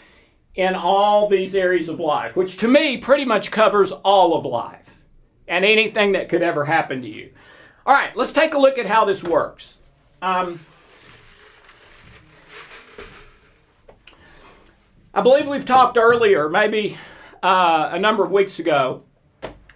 in 0.55 0.75
all 0.75 1.29
these 1.29 1.55
areas 1.55 1.89
of 1.89 1.99
life, 1.99 2.37
which 2.37 2.59
to 2.59 2.69
me 2.69 2.99
pretty 2.99 3.25
much 3.25 3.51
covers 3.51 3.93
all 3.93 4.37
of 4.37 4.45
life 4.45 4.87
and 5.49 5.65
anything 5.65 6.13
that 6.13 6.29
could 6.29 6.43
ever 6.43 6.65
happen 6.65 7.03
to 7.03 7.09
you. 7.09 7.31
All 7.91 7.97
right, 7.97 8.17
let's 8.17 8.33
take 8.33 8.55
a 8.55 8.59
look 8.59 8.79
at 8.79 8.87
how 8.87 9.05
this 9.05 9.25
works. 9.25 9.79
Um, 10.23 10.61
I 15.13 15.23
believe 15.23 15.49
we've 15.49 15.65
talked 15.65 15.99
earlier, 15.99 16.49
maybe 16.49 16.97
uh, 17.43 17.89
a 17.91 17.99
number 17.99 18.23
of 18.23 18.31
weeks 18.31 18.61
ago, 18.61 19.03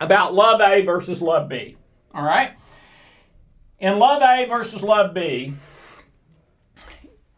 about 0.00 0.33
love 0.33 0.61
A 0.61 0.83
versus 0.83 1.21
love 1.21 1.49
B. 1.49 1.76
All 2.14 2.23
right? 2.23 2.52
In 3.80 3.99
love 3.99 4.23
A 4.23 4.47
versus 4.47 4.80
love 4.80 5.12
B, 5.12 5.54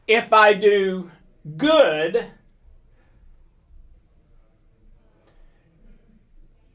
if 0.06 0.30
I 0.30 0.52
do 0.52 1.10
good, 1.56 2.26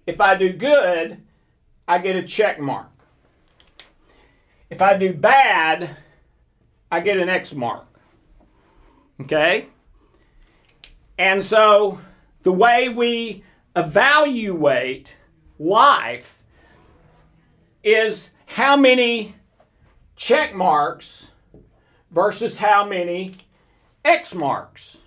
if 0.08 0.20
I 0.20 0.34
do 0.34 0.53
good, 0.53 1.22
I 1.88 2.00
get 2.00 2.15
a 2.15 2.24
check 2.24 2.60
mark. 2.60 2.90
If 4.72 4.82
I 4.82 4.98
do 4.98 5.13
bad, 5.13 5.98
I 6.90 7.01
get 7.01 7.18
an 7.18 7.28
X 7.28 7.54
mark. 7.54 7.86
Okay? 9.20 9.68
And 11.18 11.44
so 11.44 12.00
the 12.44 12.54
way 12.54 12.88
we 12.88 13.44
evaluate 13.75 15.13
life 15.60 16.38
is 17.84 18.30
how 18.46 18.78
many 18.78 19.36
check 20.16 20.56
marks 20.56 21.32
versus 22.10 22.58
how 22.58 22.88
many 22.88 23.34
X 24.06 24.34
marks. 24.34 24.98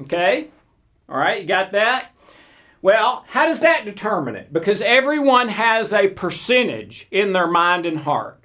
Okay? 0.00 0.48
All 1.08 1.18
right, 1.18 1.42
you 1.42 1.48
got 1.48 1.72
that? 1.72 2.13
Well, 2.84 3.24
how 3.28 3.46
does 3.46 3.60
that 3.60 3.86
determine 3.86 4.36
it? 4.36 4.52
Because 4.52 4.82
everyone 4.82 5.48
has 5.48 5.90
a 5.90 6.08
percentage 6.08 7.08
in 7.10 7.32
their 7.32 7.46
mind 7.46 7.86
and 7.86 7.96
heart. 7.96 8.44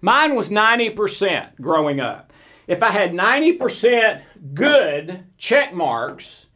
Mine 0.00 0.36
was 0.36 0.48
90% 0.48 1.60
growing 1.60 1.98
up. 1.98 2.32
If 2.68 2.84
I 2.84 2.90
had 2.90 3.10
90% 3.10 4.22
good 4.54 5.24
check 5.38 5.74
marks, 5.74 6.46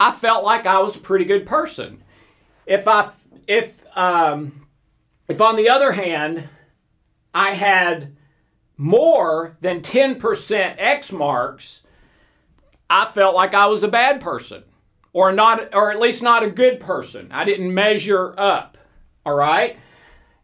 I 0.00 0.12
felt 0.12 0.46
like 0.46 0.64
I 0.64 0.78
was 0.78 0.96
a 0.96 1.00
pretty 1.00 1.26
good 1.26 1.44
person. 1.44 2.02
If 2.64 2.88
I 2.88 3.10
if 3.46 3.74
um, 3.94 4.66
if 5.28 5.42
on 5.42 5.56
the 5.56 5.68
other 5.68 5.92
hand 5.92 6.48
I 7.34 7.50
had 7.50 8.16
more 8.78 9.58
than 9.60 9.82
10% 9.82 10.74
X 10.78 11.12
marks, 11.12 11.82
I 12.88 13.10
felt 13.12 13.34
like 13.34 13.52
I 13.52 13.66
was 13.66 13.82
a 13.82 13.88
bad 13.88 14.22
person 14.22 14.64
or 15.14 15.32
not 15.32 15.74
or 15.74 15.90
at 15.90 15.98
least 15.98 16.20
not 16.22 16.42
a 16.42 16.50
good 16.50 16.80
person. 16.80 17.28
I 17.32 17.46
didn't 17.46 17.72
measure 17.72 18.34
up. 18.36 18.76
All 19.24 19.34
right? 19.34 19.78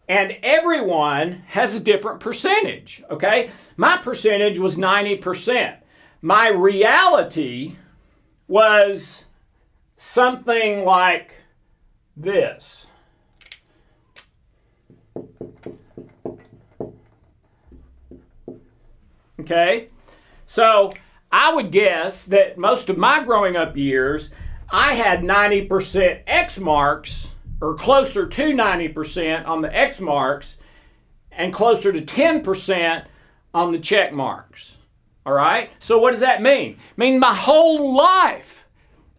And 0.08 0.38
everyone 0.42 1.42
has 1.48 1.74
a 1.74 1.80
different 1.80 2.20
percentage, 2.20 3.02
okay? 3.10 3.50
My 3.76 3.98
percentage 3.98 4.58
was 4.58 4.76
90%. 4.76 5.76
My 6.22 6.48
reality 6.48 7.76
was 8.48 9.26
something 9.96 10.84
like 10.84 11.34
this. 12.16 12.86
Okay? 19.38 19.88
So 20.46 20.92
I 21.30 21.54
would 21.54 21.70
guess 21.70 22.24
that 22.26 22.58
most 22.58 22.90
of 22.90 22.98
my 22.98 23.22
growing 23.22 23.56
up 23.56 23.76
years, 23.76 24.30
I 24.72 24.94
had 24.94 25.20
90% 25.20 26.22
X 26.26 26.58
marks, 26.58 27.28
or 27.60 27.74
closer 27.74 28.26
to 28.26 28.42
90% 28.52 29.46
on 29.46 29.62
the 29.62 29.76
X 29.76 30.00
marks, 30.00 30.58
and 31.32 31.52
closer 31.52 31.92
to 31.92 32.00
10% 32.00 33.04
on 33.52 33.72
the 33.72 33.78
check 33.78 34.12
marks. 34.12 34.76
All 35.26 35.32
right? 35.32 35.70
So 35.78 35.98
what 35.98 36.12
does 36.12 36.20
that 36.20 36.42
mean? 36.42 36.78
I 36.78 36.94
mean, 36.96 37.18
my 37.18 37.34
whole 37.34 37.94
life, 37.94 38.64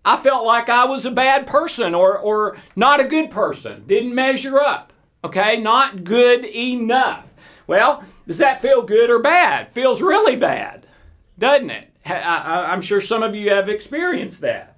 I 0.04 0.18
felt 0.18 0.46
like 0.46 0.70
I 0.70 0.86
was 0.86 1.06
a 1.06 1.12
bad 1.12 1.46
person 1.48 1.94
or, 1.94 2.18
or 2.18 2.58
not 2.76 3.00
a 3.00 3.06
good 3.06 3.30
person, 3.30 3.84
didn't 3.88 4.16
measure 4.16 4.60
up. 4.60 4.94
Okay? 5.24 5.58
Not 5.58 6.04
good 6.04 6.46
enough. 6.46 7.26
Well, 7.68 8.04
does 8.28 8.40
that 8.40 8.62
feel 8.62 8.82
good 8.82 9.10
or 9.10 9.20
bad? 9.20 9.68
Feels 9.70 10.02
really 10.02 10.36
bad, 10.36 10.88
doesn't 11.38 11.70
it? 11.70 11.90
I, 12.06 12.74
am 12.74 12.82
sure 12.82 13.00
some 13.00 13.22
of 13.22 13.36
you 13.36 13.52
have 13.52 13.70
experienced 13.70 14.42
that. 14.42 14.71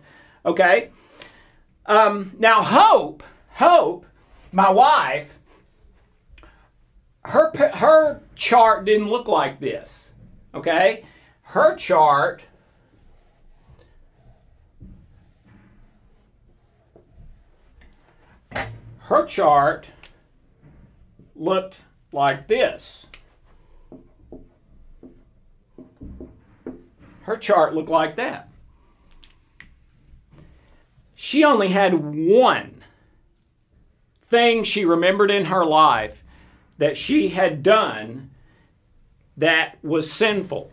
Okay? 0.45 0.89
Um, 1.86 2.34
now, 2.39 2.62
Hope, 2.62 3.23
Hope, 3.49 4.06
my 4.51 4.69
wife, 4.69 5.29
her, 7.25 7.51
her 7.75 8.21
chart 8.36 8.86
didn't 8.86 9.10
look 9.10 9.27
like 9.27 9.60
this. 9.60 10.10
Okay? 10.53 11.06
Her 11.43 11.75
chart 11.75 12.41
her 19.03 19.25
chart 19.25 19.88
looked 21.36 21.82
like 22.12 22.47
this. 22.47 23.06
Her 27.21 27.38
chart 27.38 27.75
looked 27.75 27.89
like 27.89 28.15
that. 28.15 28.49
She 31.25 31.45
only 31.45 31.69
had 31.69 31.93
one 31.93 32.83
thing 34.23 34.65
she 34.65 34.83
remembered 34.83 35.31
in 35.31 35.45
her 35.45 35.63
life 35.63 36.21
that 36.79 36.97
she 36.97 37.29
had 37.29 37.63
done 37.63 38.31
that 39.38 39.77
was 39.81 40.12
sinful 40.12 40.69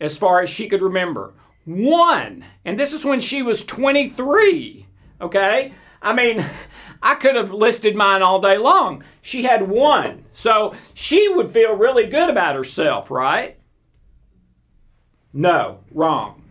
as 0.00 0.16
far 0.16 0.40
as 0.40 0.48
she 0.48 0.68
could 0.68 0.82
remember. 0.82 1.34
One. 1.64 2.44
And 2.64 2.78
this 2.78 2.92
is 2.92 3.04
when 3.04 3.18
she 3.18 3.42
was 3.42 3.64
23. 3.64 4.86
Okay? 5.20 5.74
I 6.00 6.12
mean, 6.12 6.46
I 7.02 7.16
could 7.16 7.34
have 7.34 7.52
listed 7.52 7.96
mine 7.96 8.22
all 8.22 8.40
day 8.40 8.58
long. 8.58 9.02
She 9.20 9.42
had 9.42 9.68
one. 9.68 10.26
So 10.32 10.76
she 10.94 11.28
would 11.28 11.50
feel 11.50 11.74
really 11.74 12.06
good 12.06 12.30
about 12.30 12.54
herself, 12.54 13.10
right? 13.10 13.58
No, 15.32 15.80
wrong. 15.90 16.41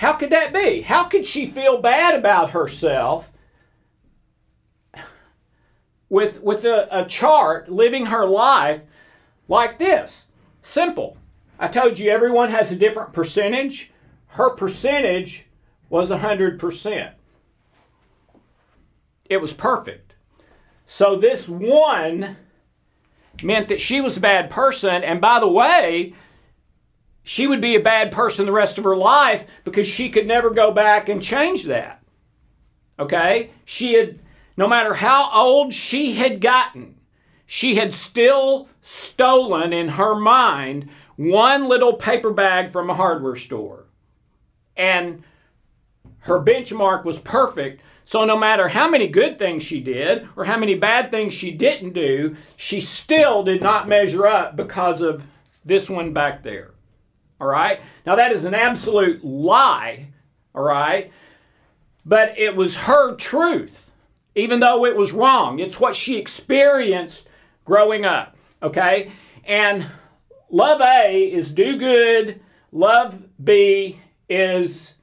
How 0.00 0.14
could 0.14 0.30
that 0.30 0.54
be? 0.54 0.80
How 0.80 1.04
could 1.04 1.26
she 1.26 1.46
feel 1.46 1.82
bad 1.82 2.18
about 2.18 2.52
herself 2.52 3.28
with, 6.08 6.40
with 6.40 6.64
a, 6.64 6.88
a 6.90 7.04
chart 7.04 7.70
living 7.70 8.06
her 8.06 8.26
life 8.26 8.80
like 9.46 9.78
this? 9.78 10.24
Simple. 10.62 11.18
I 11.58 11.68
told 11.68 11.98
you 11.98 12.10
everyone 12.10 12.50
has 12.50 12.72
a 12.72 12.76
different 12.76 13.12
percentage. 13.12 13.90
Her 14.28 14.54
percentage 14.56 15.44
was 15.90 16.08
100%. 16.08 17.12
It 19.28 19.36
was 19.36 19.52
perfect. 19.52 20.14
So 20.86 21.14
this 21.14 21.46
one 21.46 22.38
meant 23.42 23.68
that 23.68 23.82
she 23.82 24.00
was 24.00 24.16
a 24.16 24.20
bad 24.20 24.48
person. 24.48 25.04
And 25.04 25.20
by 25.20 25.40
the 25.40 25.48
way, 25.48 26.14
she 27.30 27.46
would 27.46 27.60
be 27.60 27.76
a 27.76 27.80
bad 27.80 28.10
person 28.10 28.44
the 28.44 28.50
rest 28.50 28.76
of 28.76 28.82
her 28.82 28.96
life 28.96 29.46
because 29.62 29.86
she 29.86 30.08
could 30.08 30.26
never 30.26 30.50
go 30.50 30.72
back 30.72 31.08
and 31.08 31.22
change 31.22 31.62
that. 31.62 32.02
Okay? 32.98 33.50
She 33.64 33.94
had, 33.94 34.18
no 34.56 34.66
matter 34.66 34.94
how 34.94 35.30
old 35.32 35.72
she 35.72 36.16
had 36.16 36.40
gotten, 36.40 36.96
she 37.46 37.76
had 37.76 37.94
still 37.94 38.68
stolen 38.82 39.72
in 39.72 39.90
her 39.90 40.16
mind 40.16 40.88
one 41.14 41.68
little 41.68 41.92
paper 41.92 42.32
bag 42.32 42.72
from 42.72 42.90
a 42.90 42.94
hardware 42.94 43.36
store. 43.36 43.84
And 44.76 45.22
her 46.22 46.40
benchmark 46.40 47.04
was 47.04 47.20
perfect 47.20 47.80
so, 48.06 48.24
no 48.24 48.36
matter 48.36 48.66
how 48.66 48.90
many 48.90 49.06
good 49.06 49.38
things 49.38 49.62
she 49.62 49.80
did 49.80 50.28
or 50.34 50.44
how 50.44 50.58
many 50.58 50.74
bad 50.74 51.12
things 51.12 51.32
she 51.32 51.52
didn't 51.52 51.92
do, 51.92 52.34
she 52.56 52.80
still 52.80 53.44
did 53.44 53.62
not 53.62 53.88
measure 53.88 54.26
up 54.26 54.56
because 54.56 55.00
of 55.00 55.22
this 55.64 55.88
one 55.88 56.12
back 56.12 56.42
there. 56.42 56.72
All 57.40 57.46
right? 57.46 57.80
Now, 58.04 58.16
that 58.16 58.32
is 58.32 58.44
an 58.44 58.54
absolute 58.54 59.24
lie. 59.24 60.08
All 60.54 60.62
right? 60.62 61.10
But 62.04 62.38
it 62.38 62.56
was 62.56 62.76
her 62.76 63.14
truth, 63.16 63.90
even 64.34 64.60
though 64.60 64.84
it 64.84 64.96
was 64.96 65.12
wrong. 65.12 65.58
It's 65.58 65.80
what 65.80 65.94
she 65.94 66.16
experienced 66.16 67.28
growing 67.64 68.04
up. 68.04 68.36
Okay? 68.62 69.12
And 69.44 69.86
love 70.50 70.80
A 70.80 71.24
is 71.32 71.50
do 71.50 71.78
good, 71.78 72.40
love 72.72 73.22
B 73.42 74.00
is, 74.28 74.94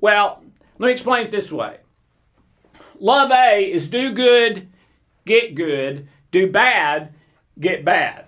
well, 0.00 0.42
let 0.78 0.86
me 0.88 0.92
explain 0.92 1.26
it 1.26 1.30
this 1.30 1.52
way 1.52 1.78
Love 2.98 3.30
A 3.30 3.70
is 3.70 3.88
do 3.88 4.12
good, 4.12 4.68
get 5.26 5.54
good. 5.54 6.08
do 6.30 6.50
bad, 6.50 7.14
get 7.60 7.84
bad. 7.84 8.26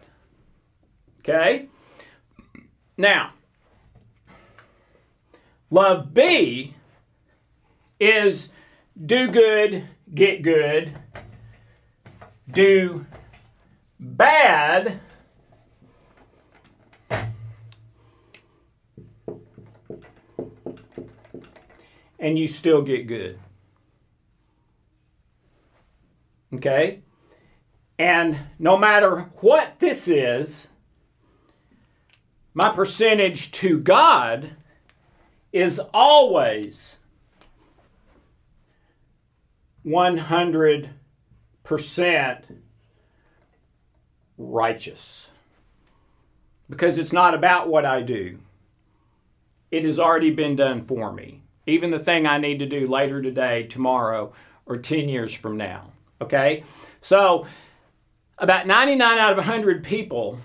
Okay? 1.21 1.69
Now, 2.97 3.33
love 5.71 6.15
B 6.15 6.75
is 8.01 8.49
do 9.05 9.31
good, 9.31 9.87
get 10.15 10.43
good, 10.43 10.97
do 12.51 13.05
bad, 14.01 15.01
and 22.19 22.39
you 22.39 22.49
still 22.49 22.81
get 22.81 23.07
good. 23.07 23.39
Okay? 26.55 27.03
And 27.99 28.39
no 28.59 28.77
matter 28.77 29.31
what 29.41 29.79
this 29.81 30.09
is, 30.09 30.67
my 32.57 32.71
percentage 32.71 33.53
to 33.53 33.79
God 33.79 34.53
is 35.53 35.79
always 35.93 36.97
100% 39.85 40.89
righteous. 44.39 45.27
Because 46.71 46.97
it's 46.97 47.13
not 47.13 47.35
about 47.35 47.69
what 47.69 47.85
I 47.85 48.01
do, 48.01 48.39
it 49.71 49.85
has 49.85 49.99
already 49.99 50.31
been 50.31 50.57
done 50.57 50.87
for 50.87 51.13
me. 51.13 51.43
Even 51.67 51.91
the 51.91 51.99
thing 51.99 52.27
I 52.27 52.39
need 52.39 52.61
to 52.61 52.67
do 52.67 52.89
later 52.89 53.21
today, 53.21 53.65
tomorrow, 53.65 54.33
or 54.65 54.79
10 54.79 55.11
years 55.11 55.35
from 55.35 55.59
now. 55.59 55.93
Okay? 56.23 56.65
So, 57.03 57.47
about 58.39 58.67
99 58.67 59.19
out 59.19 59.33
of 59.33 59.37
100 59.37 59.85
people 59.85 60.39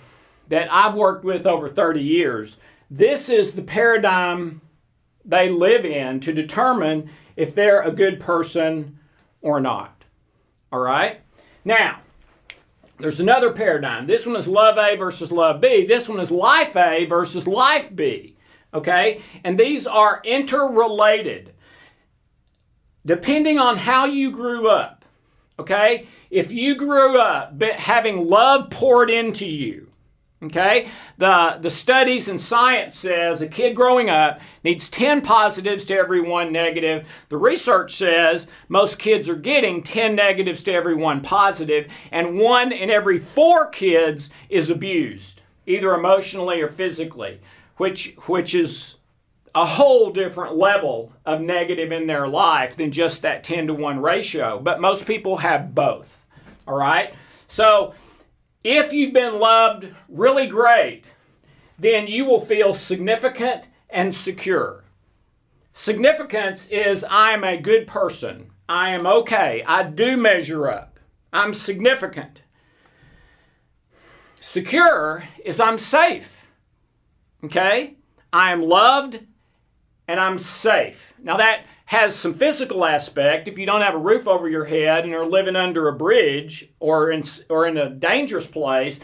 that 0.52 0.68
I've 0.70 0.96
worked 0.96 1.24
with 1.24 1.48
over 1.48 1.70
30 1.70 2.02
years, 2.02 2.58
this 2.90 3.30
is 3.30 3.54
the 3.54 3.62
paradigm 3.62 4.60
they 5.24 5.50
live 5.50 5.86
in 5.86 6.20
to 6.20 6.34
determine 6.34 7.10
if 7.38 7.56
they're 7.56 7.82
a 7.82 7.92
good 7.92 8.20
person 8.20 9.00
or 9.42 9.62
not. 9.62 10.04
All 10.74 10.82
right? 10.82 11.22
Now, 11.64 12.02
there's 13.00 13.22
another 13.22 13.54
paradigm. 13.54 14.08
This 14.08 14.26
one 14.26 14.36
is 14.36 14.50
love 14.50 14.78
A 14.78 14.98
versus 14.98 15.32
love 15.32 15.62
B. 15.62 15.86
This 15.86 16.10
one 16.10 16.20
is 16.20 16.32
life 16.32 16.76
A 16.76 17.06
versus 17.06 17.48
life 17.48 17.94
B. 17.96 18.36
Okay? 18.74 19.22
And 19.46 19.58
these 19.58 19.88
are 19.88 20.20
interrelated. 20.26 21.54
Depending 23.06 23.58
on 23.58 23.78
how 23.78 24.06
you 24.06 24.32
grew 24.32 24.68
up. 24.68 25.06
Okay? 25.58 26.08
If 26.30 26.52
you 26.52 26.76
grew 26.76 27.18
up 27.18 27.62
having 27.62 28.28
love 28.28 28.70
poured 28.70 29.10
into 29.10 29.46
you, 29.46 29.91
Okay? 30.44 30.90
The, 31.18 31.60
the 31.62 31.70
studies 31.70 32.28
and 32.28 32.42
science 32.42 32.98
says 32.98 33.42
a 33.42 33.48
kid 33.48 33.76
growing 33.76 34.10
up 34.10 34.42
needs 34.64 34.90
10 34.90 35.22
positives 35.22 35.86
to 35.86 35.96
every 35.96 36.22
one 36.22 36.52
negative. 36.52 37.08
The 37.30 37.38
research 37.38 37.96
says 37.96 38.48
most 38.68 38.98
kids 38.98 39.30
are 39.30 39.36
getting 39.36 39.84
10 39.84 40.16
negatives 40.16 40.64
to 40.64 40.74
every 40.74 40.96
one 40.96 41.22
positive, 41.22 41.88
and 42.12 42.40
one 42.40 42.72
in 42.72 42.90
every 42.90 43.20
four 43.20 43.68
kids 43.68 44.30
is 44.50 44.70
abused, 44.70 45.42
either 45.68 45.94
emotionally 45.94 46.62
or 46.62 46.70
physically, 46.70 47.40
which, 47.78 48.16
which 48.26 48.56
is 48.56 48.96
a 49.54 49.66
whole 49.66 50.12
different 50.12 50.56
level 50.56 51.12
of 51.26 51.42
negative 51.42 51.92
in 51.92 52.08
their 52.08 52.28
life 52.28 52.78
than 52.78 52.92
just 52.92 53.22
that 53.22 53.44
10 53.44 53.68
to 53.68 53.74
1 53.76 54.02
ratio. 54.02 54.60
But 54.60 54.82
most 54.82 55.06
people 55.06 55.38
have 55.38 55.76
both. 55.76 56.18
All 56.68 56.78
right? 56.78 57.14
So, 57.48 57.94
if 58.64 58.94
you've 58.94 59.14
been 59.14 59.40
loved 59.40 59.88
really 60.08 60.48
great, 60.48 61.06
then 61.80 62.08
you 62.08 62.26
will 62.26 62.46
feel 62.46 62.74
significant 62.74 63.64
and 63.90 64.14
secure. 64.14 64.84
Significance 65.74 66.68
is 66.68 67.06
I'm 67.10 67.44
a 67.44 67.58
good 67.58 67.88
person. 67.88 68.52
I 68.70 68.92
am 68.92 69.06
okay. 69.06 69.64
I 69.66 69.84
do 69.84 70.16
measure 70.16 70.70
up. 70.70 71.00
I'm 71.34 71.54
significant. 71.54 72.44
Secure 74.40 75.24
is 75.44 75.60
I'm 75.60 75.78
safe. 75.78 76.30
Okay? 77.44 77.96
I 78.34 78.52
am 78.52 78.62
loved 78.62 79.20
and 80.08 80.20
I'm 80.20 80.40
safe. 80.40 80.98
Now 81.22 81.38
that 81.38 81.66
has 81.92 82.16
some 82.16 82.34
physical 82.34 82.86
aspect. 82.86 83.50
If 83.50 83.58
you 83.58 83.66
don't 83.66 83.82
have 83.82 83.96
a 83.96 83.98
roof 83.98 84.26
over 84.26 84.48
your 84.48 84.64
head 84.64 85.04
and 85.04 85.14
are 85.14 85.26
living 85.26 85.58
under 85.58 85.90
a 85.90 85.94
bridge 85.94 86.70
or 86.80 87.12
in, 87.12 87.22
or 87.50 87.68
in 87.68 87.78
a 87.78 87.90
dangerous 87.90 88.48
place, 88.48 88.98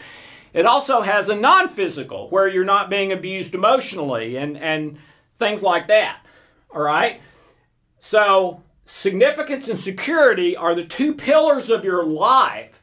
it 0.54 0.64
also 0.64 1.02
has 1.02 1.28
a 1.28 1.36
non 1.36 1.68
physical 1.68 2.30
where 2.30 2.48
you're 2.48 2.64
not 2.64 2.88
being 2.88 3.12
abused 3.12 3.54
emotionally 3.54 4.36
and, 4.38 4.56
and 4.56 4.96
things 5.38 5.62
like 5.62 5.88
that. 5.88 6.24
All 6.74 6.80
right? 6.80 7.20
So, 7.98 8.62
significance 8.86 9.68
and 9.68 9.78
security 9.78 10.56
are 10.56 10.74
the 10.74 10.86
two 10.86 11.12
pillars 11.12 11.68
of 11.68 11.84
your 11.84 12.06
life 12.06 12.80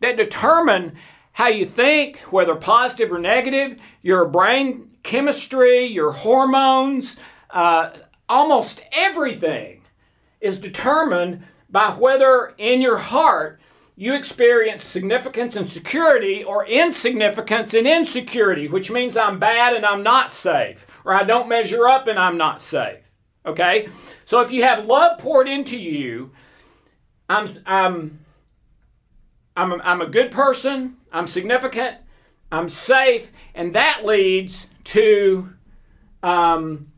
that 0.00 0.18
determine 0.18 0.94
how 1.32 1.48
you 1.48 1.64
think, 1.64 2.18
whether 2.30 2.54
positive 2.54 3.10
or 3.10 3.18
negative, 3.18 3.78
your 4.02 4.26
brain 4.26 4.90
chemistry, 5.02 5.86
your 5.86 6.12
hormones, 6.12 7.16
uh, 7.48 7.92
almost 8.28 8.82
everything 8.92 9.82
is 10.40 10.58
determined 10.58 11.42
by 11.70 11.90
whether 11.90 12.54
in 12.58 12.80
your 12.80 12.98
heart 12.98 13.60
you 13.96 14.14
experience 14.14 14.84
significance 14.84 15.56
and 15.56 15.68
security 15.68 16.44
or 16.44 16.64
insignificance 16.66 17.74
and 17.74 17.86
insecurity, 17.86 18.68
which 18.68 18.90
means 18.90 19.16
I'm 19.16 19.40
bad 19.40 19.74
and 19.74 19.84
I'm 19.84 20.04
not 20.04 20.30
safe, 20.30 20.86
or 21.04 21.12
I 21.12 21.24
don't 21.24 21.48
measure 21.48 21.88
up 21.88 22.06
and 22.06 22.18
I'm 22.18 22.36
not 22.36 22.60
safe. 22.60 23.00
Okay? 23.44 23.88
So 24.24 24.40
if 24.40 24.52
you 24.52 24.62
have 24.62 24.86
love 24.86 25.18
poured 25.18 25.48
into 25.48 25.76
you, 25.76 26.30
I'm, 27.28 27.58
I'm, 27.66 28.20
I'm, 29.56 29.72
a, 29.72 29.76
I'm 29.78 30.00
a 30.00 30.06
good 30.06 30.30
person, 30.30 30.96
I'm 31.12 31.26
significant, 31.26 31.96
I'm 32.52 32.68
safe, 32.68 33.32
and 33.54 33.74
that 33.74 34.04
leads 34.04 34.68
to 34.84 35.52
um, 36.22 36.92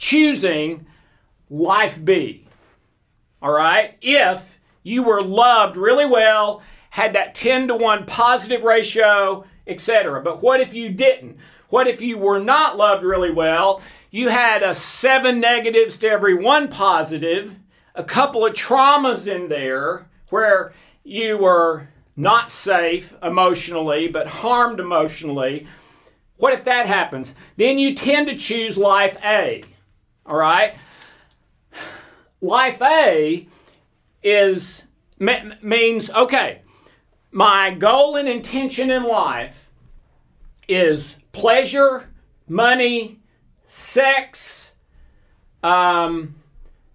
choosing 0.00 0.86
life 1.50 2.02
B. 2.02 2.46
All 3.42 3.52
right? 3.52 3.96
If 4.00 4.42
you 4.82 5.02
were 5.02 5.20
loved 5.20 5.76
really 5.76 6.06
well, 6.06 6.62
had 6.88 7.12
that 7.12 7.34
10 7.34 7.68
to 7.68 7.76
1 7.76 8.06
positive 8.06 8.64
ratio, 8.64 9.44
etc. 9.66 10.22
But 10.22 10.42
what 10.42 10.60
if 10.60 10.72
you 10.72 10.88
didn't? 10.88 11.36
What 11.68 11.86
if 11.86 12.00
you 12.00 12.16
were 12.16 12.40
not 12.40 12.78
loved 12.78 13.04
really 13.04 13.30
well? 13.30 13.82
You 14.10 14.30
had 14.30 14.62
a 14.62 14.74
7 14.74 15.38
negatives 15.38 15.98
to 15.98 16.08
every 16.08 16.34
1 16.34 16.68
positive, 16.68 17.54
a 17.94 18.02
couple 18.02 18.46
of 18.46 18.54
traumas 18.54 19.26
in 19.26 19.48
there 19.48 20.06
where 20.30 20.72
you 21.04 21.36
were 21.36 21.88
not 22.16 22.50
safe 22.50 23.12
emotionally, 23.22 24.08
but 24.08 24.26
harmed 24.26 24.80
emotionally. 24.80 25.66
What 26.38 26.54
if 26.54 26.64
that 26.64 26.86
happens? 26.86 27.34
Then 27.58 27.78
you 27.78 27.94
tend 27.94 28.28
to 28.28 28.36
choose 28.36 28.78
life 28.78 29.18
A. 29.22 29.64
All 30.30 30.36
right? 30.36 30.76
Life 32.40 32.80
A 32.80 33.48
is 34.22 34.82
means 35.18 36.08
okay, 36.10 36.62
my 37.32 37.74
goal 37.74 38.14
and 38.14 38.28
intention 38.28 38.92
in 38.92 39.02
life 39.02 39.56
is 40.68 41.16
pleasure, 41.32 42.08
money, 42.48 43.18
sex, 43.66 44.70
um, 45.64 46.36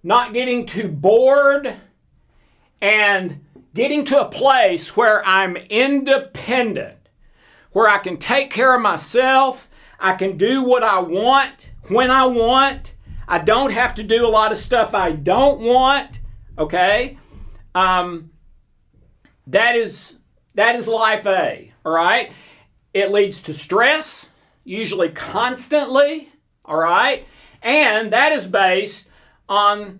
not 0.02 0.34
getting 0.34 0.66
too 0.66 0.88
bored, 0.88 1.76
and 2.80 3.42
getting 3.74 4.06
to 4.06 4.22
a 4.22 4.30
place 4.30 4.96
where 4.96 5.24
I'm 5.28 5.58
independent, 5.58 6.98
where 7.74 7.90
I 7.90 7.98
can 7.98 8.16
take 8.16 8.50
care 8.50 8.74
of 8.74 8.82
myself, 8.82 9.68
I 10.00 10.14
can 10.14 10.38
do 10.38 10.64
what 10.64 10.84
I 10.84 11.00
want 11.00 11.70
when 11.90 12.10
I 12.10 12.26
want, 12.28 12.94
I 13.28 13.40
don't 13.40 13.72
have 13.72 13.96
to 13.96 14.04
do 14.04 14.26
a 14.26 14.30
lot 14.30 14.52
of 14.52 14.58
stuff 14.58 14.94
I 14.94 15.12
don't 15.12 15.62
want. 15.62 16.20
Okay, 16.58 17.18
um, 17.74 18.32
that 19.48 19.76
is 19.76 20.14
that 20.54 20.76
is 20.76 20.88
life 20.88 21.26
A. 21.26 21.74
All 21.86 21.92
right, 21.92 22.32
it 22.94 23.12
leads 23.12 23.42
to 23.44 23.54
stress, 23.54 24.28
usually 24.64 25.10
constantly. 25.10 26.32
All 26.64 26.78
right, 26.78 27.26
and 27.62 28.14
that 28.14 28.32
is 28.32 28.48
based 28.48 29.08
on 29.50 30.00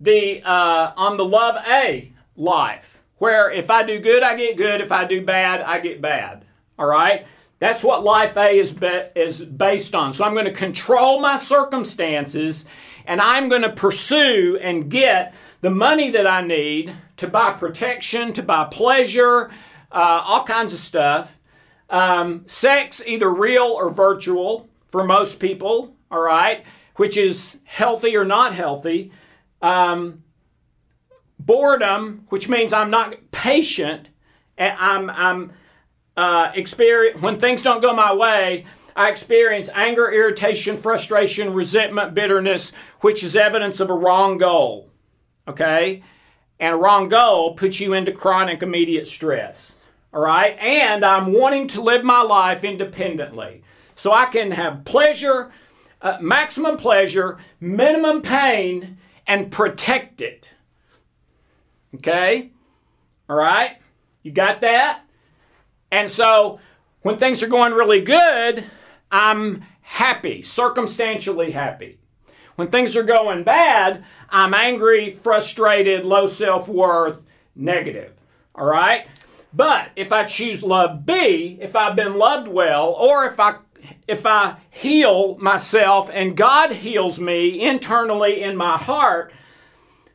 the 0.00 0.42
uh, 0.42 0.92
on 0.96 1.16
the 1.16 1.24
love 1.24 1.56
A 1.66 2.12
life, 2.36 2.98
where 3.18 3.50
if 3.50 3.70
I 3.70 3.82
do 3.82 3.98
good, 3.98 4.22
I 4.22 4.36
get 4.36 4.56
good. 4.56 4.80
If 4.80 4.92
I 4.92 5.04
do 5.04 5.24
bad, 5.24 5.60
I 5.60 5.80
get 5.80 6.00
bad. 6.00 6.44
All 6.78 6.86
right. 6.86 7.26
That's 7.58 7.82
what 7.82 8.04
life 8.04 8.36
A 8.36 8.58
is, 8.58 8.72
be, 8.72 9.02
is 9.14 9.40
based 9.40 9.94
on. 9.94 10.12
So 10.12 10.24
I'm 10.24 10.34
going 10.34 10.46
to 10.46 10.52
control 10.52 11.20
my 11.20 11.38
circumstances 11.38 12.64
and 13.06 13.20
I'm 13.20 13.48
going 13.48 13.62
to 13.62 13.72
pursue 13.72 14.58
and 14.60 14.90
get 14.90 15.34
the 15.62 15.70
money 15.70 16.10
that 16.10 16.26
I 16.26 16.42
need 16.42 16.94
to 17.16 17.26
buy 17.26 17.52
protection, 17.52 18.32
to 18.34 18.42
buy 18.42 18.64
pleasure, 18.64 19.50
uh, 19.90 20.22
all 20.24 20.44
kinds 20.44 20.72
of 20.72 20.78
stuff. 20.78 21.32
Um, 21.88 22.44
sex, 22.46 23.00
either 23.06 23.32
real 23.32 23.62
or 23.62 23.90
virtual 23.90 24.68
for 24.88 25.04
most 25.04 25.38
people, 25.38 25.94
all 26.10 26.20
right, 26.20 26.64
which 26.96 27.16
is 27.16 27.58
healthy 27.64 28.16
or 28.16 28.24
not 28.24 28.54
healthy. 28.54 29.12
Um, 29.62 30.24
boredom, 31.38 32.26
which 32.28 32.48
means 32.48 32.72
I'm 32.72 32.90
not 32.90 33.14
patient. 33.30 34.08
I'm, 34.58 35.08
I'm 35.10 35.52
uh, 36.16 36.50
experience 36.54 37.20
when 37.20 37.38
things 37.38 37.62
don't 37.62 37.82
go 37.82 37.92
my 37.92 38.14
way. 38.14 38.64
I 38.94 39.10
experience 39.10 39.68
anger, 39.74 40.10
irritation, 40.10 40.80
frustration, 40.80 41.52
resentment, 41.52 42.14
bitterness, 42.14 42.72
which 43.00 43.22
is 43.22 43.36
evidence 43.36 43.78
of 43.80 43.90
a 43.90 43.94
wrong 43.94 44.38
goal. 44.38 44.88
Okay? 45.46 46.02
And 46.58 46.74
a 46.74 46.78
wrong 46.78 47.10
goal 47.10 47.54
puts 47.54 47.78
you 47.78 47.92
into 47.92 48.12
chronic 48.12 48.62
immediate 48.62 49.06
stress. 49.06 49.72
All 50.14 50.22
right? 50.22 50.56
And 50.58 51.04
I'm 51.04 51.34
wanting 51.34 51.68
to 51.68 51.82
live 51.82 52.04
my 52.04 52.22
life 52.22 52.64
independently. 52.64 53.62
So 53.94 54.12
I 54.12 54.26
can 54.26 54.50
have 54.52 54.86
pleasure, 54.86 55.52
uh, 56.00 56.16
maximum 56.20 56.78
pleasure, 56.78 57.38
minimum 57.60 58.22
pain, 58.22 58.96
and 59.26 59.52
protect 59.52 60.22
it. 60.22 60.48
Okay? 61.96 62.50
All 63.28 63.36
right? 63.36 63.76
You 64.22 64.32
got 64.32 64.62
that? 64.62 65.05
And 65.96 66.10
so 66.10 66.60
when 67.00 67.16
things 67.16 67.42
are 67.42 67.48
going 67.48 67.72
really 67.72 68.02
good, 68.02 68.64
I'm 69.10 69.64
happy, 69.80 70.42
circumstantially 70.42 71.52
happy. 71.52 71.96
When 72.56 72.68
things 72.68 72.96
are 72.96 73.02
going 73.02 73.44
bad, 73.44 74.04
I'm 74.28 74.52
angry, 74.52 75.12
frustrated, 75.12 76.04
low 76.04 76.26
self 76.26 76.68
worth, 76.68 77.16
negative. 77.54 78.12
All 78.54 78.66
right? 78.66 79.06
But 79.54 79.88
if 79.96 80.12
I 80.12 80.24
choose 80.24 80.62
love 80.62 81.06
B, 81.06 81.56
if 81.62 81.74
I've 81.74 81.96
been 81.96 82.18
loved 82.18 82.48
well, 82.48 82.90
or 82.92 83.24
if 83.24 83.40
I 83.40 83.56
if 84.06 84.26
I 84.26 84.56
heal 84.68 85.38
myself 85.38 86.10
and 86.12 86.36
God 86.36 86.72
heals 86.72 87.18
me 87.18 87.58
internally 87.62 88.42
in 88.42 88.54
my 88.54 88.76
heart 88.76 89.32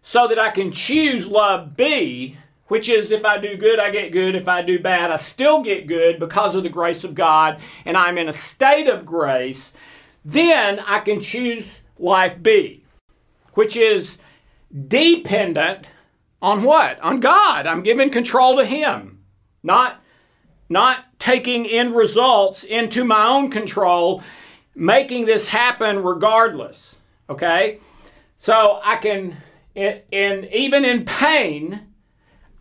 so 0.04 0.28
that 0.28 0.38
I 0.38 0.52
can 0.52 0.72
choose 0.72 1.28
love 1.28 1.76
B, 1.76 2.38
which 2.72 2.88
is 2.88 3.12
if 3.12 3.26
I 3.26 3.38
do 3.38 3.58
good, 3.58 3.80
I 3.80 3.90
get 3.90 4.14
good. 4.14 4.34
If 4.34 4.48
I 4.48 4.62
do 4.62 4.80
bad, 4.80 5.12
I 5.12 5.18
still 5.18 5.62
get 5.62 5.88
good 5.88 6.22
because 6.22 6.56
of 6.56 6.64
the 6.64 6.70
grace 6.70 7.04
of 7.04 7.14
God, 7.14 7.60
and 7.84 7.98
I'm 7.98 8.18
in 8.18 8.30
a 8.30 8.34
state 8.34 8.88
of 8.88 9.06
grace, 9.06 9.74
then 10.24 10.80
I 10.80 11.00
can 11.00 11.20
choose 11.20 11.82
life 12.00 12.42
B, 12.42 12.86
which 13.56 13.76
is 13.76 14.20
dependent 14.88 15.88
on 16.42 16.64
what? 16.64 16.98
On 17.02 17.20
God. 17.20 17.68
I'm 17.68 17.84
giving 17.84 18.10
control 18.10 18.56
to 18.56 18.64
Him, 18.64 19.20
not, 19.64 20.02
not 20.70 21.20
taking 21.20 21.66
end 21.66 21.94
results 21.94 22.64
into 22.64 23.04
my 23.04 23.28
own 23.28 23.52
control, 23.52 24.24
making 24.76 25.26
this 25.26 25.50
happen 25.50 26.02
regardless. 26.02 26.96
Okay? 27.30 27.82
So 28.38 28.80
I 28.82 28.96
can, 28.96 29.36
in, 29.76 30.00
in 30.10 30.48
even 30.54 30.86
in 30.86 31.04
pain, 31.04 31.91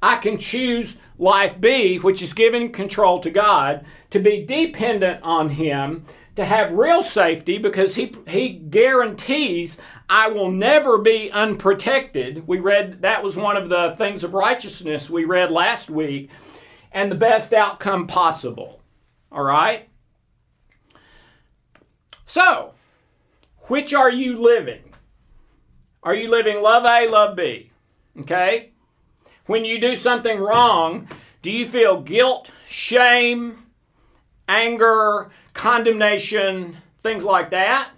I 0.03 0.17
can 0.17 0.39
choose 0.39 0.97
life 1.19 1.61
B, 1.61 1.99
which 1.99 2.23
is 2.23 2.33
giving 2.33 2.73
control 2.73 3.21
to 3.21 3.31
God, 3.31 3.85
to 4.11 4.19
be 4.19 4.45
dependent 4.45 5.23
on 5.23 5.51
Him, 5.51 6.07
to 6.37 6.45
have 6.45 6.73
real 6.73 7.03
safety 7.03 7.59
because 7.59 7.95
He, 7.95 8.15
he 8.27 8.49
guarantees 8.49 9.77
I 10.09 10.29
will 10.29 10.51
never 10.51 10.99
be 10.99 11.31
unprotected. 11.31 12.47
We 12.49 12.59
read 12.59 13.03
that 13.03 13.23
was 13.23 13.37
one 13.37 13.57
of 13.57 13.69
the 13.69 13.95
things 13.97 14.25
of 14.25 14.35
righteousness 14.35 15.11
we 15.11 15.25
read 15.25 15.51
last 15.51 15.91
week 15.91 16.31
and 16.93 17.11
the 17.11 17.17
best 17.17 17.53
outcome 17.53 18.07
possible. 18.07 18.81
All 19.31 19.45
right? 19.45 19.89
So, 22.25 22.75
which 23.69 23.95
are 23.95 24.11
you 24.11 24.43
living? 24.43 24.83
Are 26.03 26.15
you 26.15 26.31
living 26.31 26.63
love 26.63 26.85
A, 26.85 27.09
love 27.09 27.37
B? 27.37 27.71
Okay? 28.21 28.73
When 29.51 29.65
you 29.65 29.81
do 29.81 29.97
something 29.97 30.39
wrong, 30.39 31.09
do 31.43 31.51
you 31.51 31.69
feel 31.69 32.03
guilt, 32.03 32.53
shame, 32.69 33.67
anger, 34.47 35.33
condemnation, 35.55 36.77
things 37.01 37.25
like 37.25 37.51
that? 37.51 37.91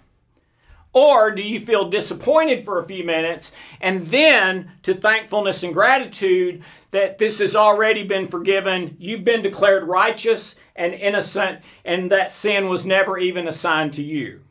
Or 0.93 1.29
do 1.29 1.43
you 1.43 1.59
feel 1.59 1.91
disappointed 1.91 2.65
for 2.65 2.79
a 2.79 2.87
few 2.87 3.03
minutes 3.03 3.51
and 3.81 4.07
then 4.07 4.71
to 4.81 4.95
thankfulness 4.95 5.61
and 5.61 5.75
gratitude 5.75 6.63
that 6.89 7.19
this 7.19 7.37
has 7.37 7.55
already 7.55 8.01
been 8.01 8.25
forgiven, 8.25 8.97
you've 8.97 9.23
been 9.23 9.43
declared 9.43 9.83
righteous 9.83 10.55
and 10.75 10.95
innocent, 10.95 11.61
and 11.85 12.11
that 12.11 12.31
sin 12.31 12.67
was 12.67 12.83
never 12.83 13.19
even 13.19 13.47
assigned 13.47 13.93
to 13.93 14.01
you? 14.01 14.41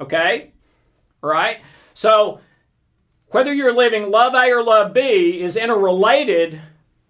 Okay? 0.00 0.52
Right? 1.20 1.58
So, 1.92 2.38
whether 3.34 3.52
you're 3.52 3.74
living 3.74 4.12
love 4.12 4.32
A 4.36 4.52
or 4.52 4.62
love 4.62 4.92
B 4.92 5.40
is 5.40 5.56
interrelated 5.56 6.60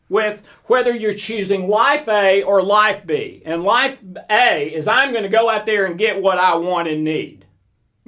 with 0.09 0.43
whether 0.69 0.97
you're 0.97 1.13
choosing 1.13 1.69
life 1.69 2.09
A 2.09 2.43
or 2.45 2.63
life 2.63 3.05
B. 3.05 3.43
And 3.45 3.63
life 3.63 4.03
A 4.31 4.73
is 4.75 4.89
I'm 4.89 5.13
going 5.13 5.25
to 5.25 5.29
go 5.29 5.51
out 5.51 5.67
there 5.67 5.85
and 5.85 5.99
get 5.99 6.23
what 6.23 6.39
I 6.39 6.55
want 6.55 6.89
and 6.89 7.05
need. 7.05 7.45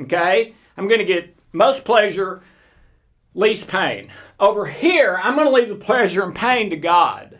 Okay? 0.00 0.54
I'm 0.78 0.88
going 0.88 1.00
to 1.00 1.04
get 1.04 1.36
most 1.52 1.84
pleasure, 1.84 2.40
least 3.34 3.68
pain. 3.68 4.08
Over 4.40 4.64
here, 4.64 5.20
I'm 5.22 5.34
going 5.34 5.48
to 5.48 5.52
leave 5.52 5.68
the 5.68 5.84
pleasure 5.84 6.22
and 6.22 6.34
pain 6.34 6.70
to 6.70 6.76
God. 6.76 7.38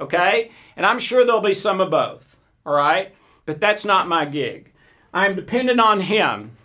Okay? 0.00 0.50
And 0.76 0.84
I'm 0.84 0.98
sure 0.98 1.24
there'll 1.24 1.40
be 1.40 1.54
some 1.54 1.80
of 1.80 1.92
both. 1.92 2.36
All 2.66 2.74
right? 2.74 3.14
But 3.46 3.60
that's 3.60 3.84
not 3.84 4.08
my 4.08 4.24
gig. 4.24 4.72
I'm 5.12 5.36
dependent 5.36 5.78
on 5.78 6.00
Him. 6.00 6.56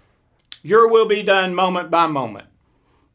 Your 0.64 0.90
will 0.90 1.08
be 1.08 1.22
done 1.22 1.54
moment 1.54 1.92
by 1.92 2.08
moment. 2.08 2.49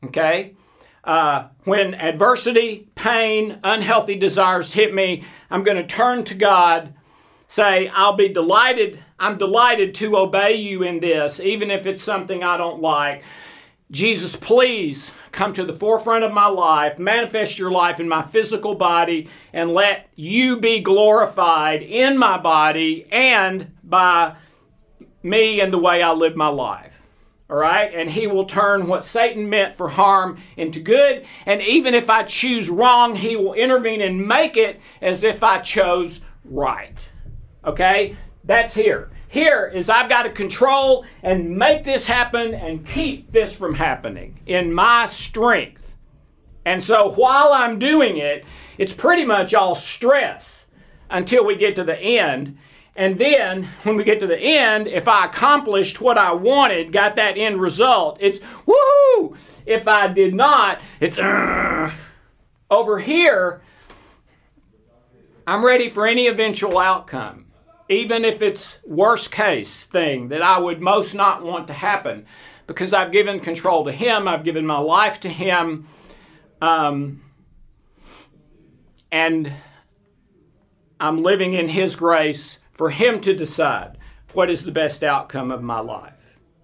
Okay? 0.06 0.56
Uh, 1.02 1.48
when 1.64 1.94
adversity, 1.94 2.88
pain, 2.94 3.58
unhealthy 3.62 4.14
desires 4.14 4.72
hit 4.72 4.94
me, 4.94 5.24
I'm 5.50 5.62
going 5.62 5.76
to 5.76 5.86
turn 5.86 6.24
to 6.24 6.34
God, 6.34 6.94
say, 7.46 7.88
I'll 7.88 8.16
be 8.16 8.30
delighted 8.30 9.04
I'm 9.18 9.38
delighted 9.38 9.94
to 9.96 10.16
obey 10.16 10.56
you 10.56 10.82
in 10.82 11.00
this, 11.00 11.40
even 11.40 11.70
if 11.70 11.86
it's 11.86 12.02
something 12.02 12.42
I 12.42 12.56
don't 12.56 12.82
like. 12.82 13.22
Jesus, 13.90 14.34
please 14.34 15.12
come 15.30 15.54
to 15.54 15.64
the 15.64 15.76
forefront 15.76 16.24
of 16.24 16.32
my 16.32 16.46
life, 16.46 16.98
manifest 16.98 17.58
your 17.58 17.70
life 17.70 18.00
in 18.00 18.08
my 18.08 18.22
physical 18.22 18.74
body, 18.74 19.28
and 19.52 19.72
let 19.72 20.08
you 20.16 20.58
be 20.58 20.80
glorified 20.80 21.82
in 21.82 22.18
my 22.18 22.38
body 22.38 23.06
and 23.10 23.70
by 23.84 24.36
me 25.22 25.60
and 25.60 25.72
the 25.72 25.78
way 25.78 26.02
I 26.02 26.12
live 26.12 26.34
my 26.34 26.48
life. 26.48 26.93
All 27.50 27.56
right? 27.56 27.92
And 27.94 28.10
he 28.10 28.26
will 28.26 28.46
turn 28.46 28.86
what 28.86 29.04
Satan 29.04 29.50
meant 29.50 29.74
for 29.74 29.88
harm 29.88 30.38
into 30.56 30.80
good. 30.80 31.26
And 31.46 31.60
even 31.62 31.94
if 31.94 32.08
I 32.08 32.22
choose 32.22 32.70
wrong, 32.70 33.14
he 33.16 33.36
will 33.36 33.54
intervene 33.54 34.00
and 34.00 34.26
make 34.26 34.56
it 34.56 34.80
as 35.02 35.22
if 35.22 35.42
I 35.42 35.60
chose 35.60 36.20
right. 36.44 36.96
Okay? 37.64 38.16
That's 38.44 38.74
here. 38.74 39.10
Here 39.28 39.70
is 39.74 39.90
I've 39.90 40.08
got 40.08 40.22
to 40.22 40.30
control 40.30 41.04
and 41.22 41.56
make 41.58 41.82
this 41.82 42.06
happen 42.06 42.54
and 42.54 42.86
keep 42.86 43.32
this 43.32 43.52
from 43.52 43.74
happening 43.74 44.38
in 44.46 44.72
my 44.72 45.06
strength. 45.06 45.96
And 46.64 46.82
so 46.82 47.10
while 47.10 47.52
I'm 47.52 47.78
doing 47.78 48.16
it, 48.16 48.44
it's 48.78 48.92
pretty 48.92 49.24
much 49.24 49.52
all 49.52 49.74
stress 49.74 50.64
until 51.10 51.44
we 51.44 51.56
get 51.56 51.76
to 51.76 51.84
the 51.84 51.98
end. 51.98 52.58
And 52.96 53.18
then 53.18 53.64
when 53.82 53.96
we 53.96 54.04
get 54.04 54.20
to 54.20 54.26
the 54.26 54.38
end, 54.38 54.86
if 54.86 55.08
I 55.08 55.26
accomplished 55.26 56.00
what 56.00 56.16
I 56.16 56.32
wanted, 56.32 56.92
got 56.92 57.16
that 57.16 57.36
end 57.36 57.60
result, 57.60 58.18
it's 58.20 58.38
woohoo! 58.38 59.36
If 59.66 59.88
I 59.88 60.08
did 60.08 60.34
not, 60.34 60.80
it's 61.00 61.18
uh. 61.18 61.90
over 62.70 62.98
here. 62.98 63.62
I'm 65.46 65.64
ready 65.64 65.90
for 65.90 66.06
any 66.06 66.26
eventual 66.26 66.78
outcome 66.78 67.44
even 67.88 68.24
if 68.24 68.40
it's 68.40 68.78
worst 68.84 69.30
case 69.30 69.84
thing 69.84 70.28
that 70.28 70.42
I 70.42 70.58
would 70.58 70.80
most 70.80 71.14
not 71.14 71.42
want 71.42 71.66
to 71.66 71.72
happen, 71.72 72.26
because 72.66 72.94
I've 72.94 73.12
given 73.12 73.40
control 73.40 73.84
to 73.84 73.92
Him, 73.92 74.26
I've 74.26 74.44
given 74.44 74.66
my 74.66 74.78
life 74.78 75.20
to 75.20 75.28
Him, 75.28 75.86
um, 76.62 77.22
and 79.12 79.52
I'm 80.98 81.22
living 81.22 81.52
in 81.52 81.68
His 81.68 81.94
grace 81.94 82.58
for 82.74 82.90
Him 82.90 83.20
to 83.22 83.34
decide 83.34 83.96
what 84.34 84.50
is 84.50 84.62
the 84.62 84.72
best 84.72 85.02
outcome 85.02 85.50
of 85.50 85.62
my 85.62 85.80
life. 85.80 86.12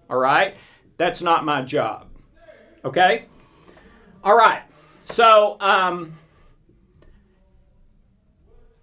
All 0.09 0.17
right? 0.17 0.55
That's 0.97 1.21
not 1.21 1.43
my 1.45 1.63
job. 1.63 2.07
Okay? 2.85 3.25
All 4.23 4.35
right. 4.35 4.61
So, 5.05 5.57
um, 5.59 6.17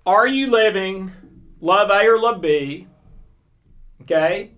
are 0.05 0.27
you 0.27 0.49
living 0.49 1.12
love 1.61 1.91
A 1.91 2.09
or 2.09 2.19
love 2.19 2.41
B? 2.41 2.87
Okay? 4.03 4.51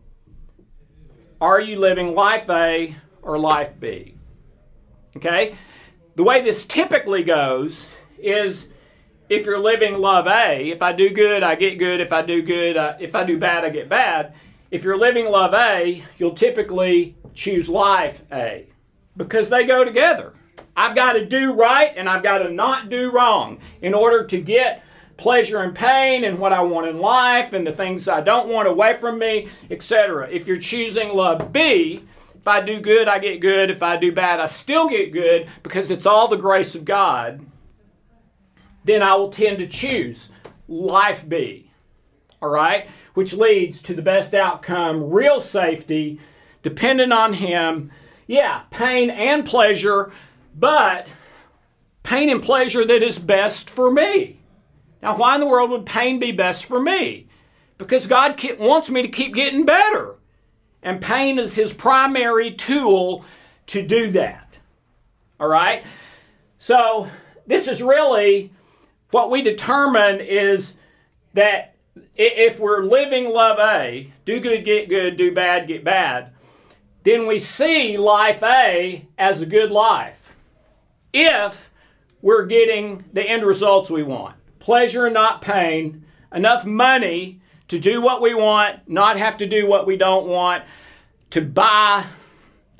Are 1.41 1.61
you 1.61 1.79
living 1.79 2.15
life 2.15 2.49
A 2.49 2.97
or 3.23 3.39
life 3.39 3.73
B? 3.79 4.17
Okay? 5.17 5.57
the 6.21 6.25
way 6.25 6.43
this 6.43 6.67
typically 6.67 7.23
goes 7.23 7.87
is 8.19 8.69
if 9.31 9.47
you're 9.47 9.61
living 9.61 9.99
love 9.99 10.27
A, 10.27 10.71
if 10.71 10.83
I 10.83 10.93
do 10.93 11.09
good, 11.09 11.45
I 11.45 11.55
get 11.55 11.79
good. 11.79 12.01
If 12.01 12.12
I 12.12 12.21
do 12.21 12.43
good, 12.43 12.77
uh, 12.77 12.97
if 12.99 13.14
I 13.14 13.23
do 13.23 13.38
bad, 13.38 13.64
I 13.64 13.71
get 13.71 13.88
bad. 13.88 14.35
If 14.73 14.83
you're 14.83 14.99
living 14.99 15.27
love 15.27 15.55
A, 15.55 16.03
you'll 16.19 16.35
typically 16.35 17.16
choose 17.33 17.69
life 17.69 18.23
A 18.33 18.66
because 19.16 19.49
they 19.49 19.64
go 19.64 19.85
together. 19.85 20.35
I've 20.77 20.97
got 20.97 21.12
to 21.12 21.25
do 21.25 21.53
right 21.53 21.93
and 21.97 22.09
I've 22.09 22.25
got 22.25 22.38
to 22.38 22.51
not 22.51 22.90
do 22.90 23.12
wrong 23.12 23.61
in 23.83 23.95
order 23.95 24.27
to 24.27 24.40
get 24.40 24.83
pleasure 25.16 25.61
and 25.61 25.77
pain 25.77 26.25
and 26.25 26.37
what 26.37 26.53
I 26.53 26.61
want 26.62 26.88
in 26.88 26.99
life 26.99 27.53
and 27.53 27.64
the 27.64 27.73
things 27.73 28.09
I 28.09 28.23
don't 28.23 28.49
want 28.49 28.66
away 28.66 28.97
from 28.97 29.19
me, 29.19 29.49
etc. 29.71 30.29
If 30.29 30.49
you're 30.49 30.59
choosing 30.59 31.11
love 31.11 31.53
B, 31.53 32.05
if 32.35 32.49
I 32.49 32.62
do 32.62 32.81
good, 32.81 33.07
I 33.07 33.21
get 33.21 33.38
good. 33.38 33.71
If 33.71 33.83
I 33.83 33.97
do 33.97 34.11
bad, 34.11 34.40
I 34.40 34.47
still 34.47 34.88
get 34.88 35.12
good 35.12 35.47
because 35.62 35.93
it's 35.93 36.07
all 36.07 36.27
the 36.27 36.37
grace 36.37 36.75
of 36.75 36.85
God. 36.85 37.47
Then 38.85 39.03
I 39.03 39.14
will 39.14 39.31
tend 39.31 39.59
to 39.59 39.66
choose 39.66 40.31
life 40.69 41.29
B. 41.29 41.71
All 42.40 42.51
right? 42.51 42.88
Which 43.14 43.33
leads 43.33 43.83
to 43.83 43.95
the 43.95 44.03
best 44.03 44.35
outcome, 44.35 45.11
real 45.11 45.40
safety, 45.40 46.21
dependent 46.62 47.12
on 47.12 47.35
Him. 47.35 47.90
Yeah, 48.27 48.62
pain 48.71 49.11
and 49.11 49.45
pleasure, 49.45 50.12
but 50.55 51.09
pain 52.03 52.31
and 52.31 52.43
pleasure 52.43 52.85
that 52.85 53.03
is 53.03 53.19
best 53.19 53.69
for 53.69 53.90
me. 53.90 54.38
Now, 55.03 55.16
why 55.16 55.35
in 55.35 55.40
the 55.40 55.47
world 55.47 55.71
would 55.71 55.87
pain 55.87 56.19
be 56.19 56.33
best 56.33 56.66
for 56.66 56.81
me? 56.81 57.27
Because 57.79 58.07
God 58.07 58.40
wants 58.59 58.90
me 58.90 59.03
to 59.03 59.09
keep 59.09 59.35
getting 59.35 59.64
better. 59.64 60.16
And 60.83 61.01
pain 61.01 61.38
is 61.38 61.55
his 61.55 61.73
primary 61.73 62.53
tool 62.53 63.25
to 63.66 63.83
do 63.83 64.11
that. 64.12 64.59
All 65.38 65.49
right? 65.49 65.85
So, 66.59 67.09
this 67.47 67.66
is 67.66 67.83
really 67.83 68.53
what 69.11 69.31
we 69.31 69.42
determine 69.42 70.20
is 70.20 70.75
that 71.35 71.75
if 72.16 72.59
we're 72.59 72.85
living 72.85 73.31
love 73.31 73.59
A, 73.59 74.12
do 74.25 74.40
good, 74.40 74.64
get 74.64 74.88
good, 74.88 75.16
do 75.16 75.33
bad, 75.33 75.66
get 75.68 75.85
bad, 75.85 76.33
then 77.05 77.27
we 77.27 77.38
see 77.38 77.96
life 77.96 78.42
A 78.42 79.07
as 79.18 79.40
a 79.40 79.46
good 79.46 79.70
life. 79.70 80.35
If 81.12 81.70
we're 82.23 82.46
getting 82.46 83.05
the 83.12 83.29
end 83.29 83.44
results 83.44 83.90
we 83.90 84.03
want 84.03 84.37
pleasure 84.61 85.07
and 85.07 85.14
not 85.14 85.40
pain, 85.40 86.05
enough 86.33 86.64
money 86.64 87.40
to 87.66 87.79
do 87.79 88.01
what 88.03 88.20
we 88.20 88.35
want, 88.35 88.88
not 88.88 89.16
have 89.16 89.37
to 89.38 89.46
do 89.46 89.66
what 89.66 89.87
we 89.87 89.96
don't 89.96 90.27
want, 90.27 90.62
to 91.31 91.40
buy 91.40 92.05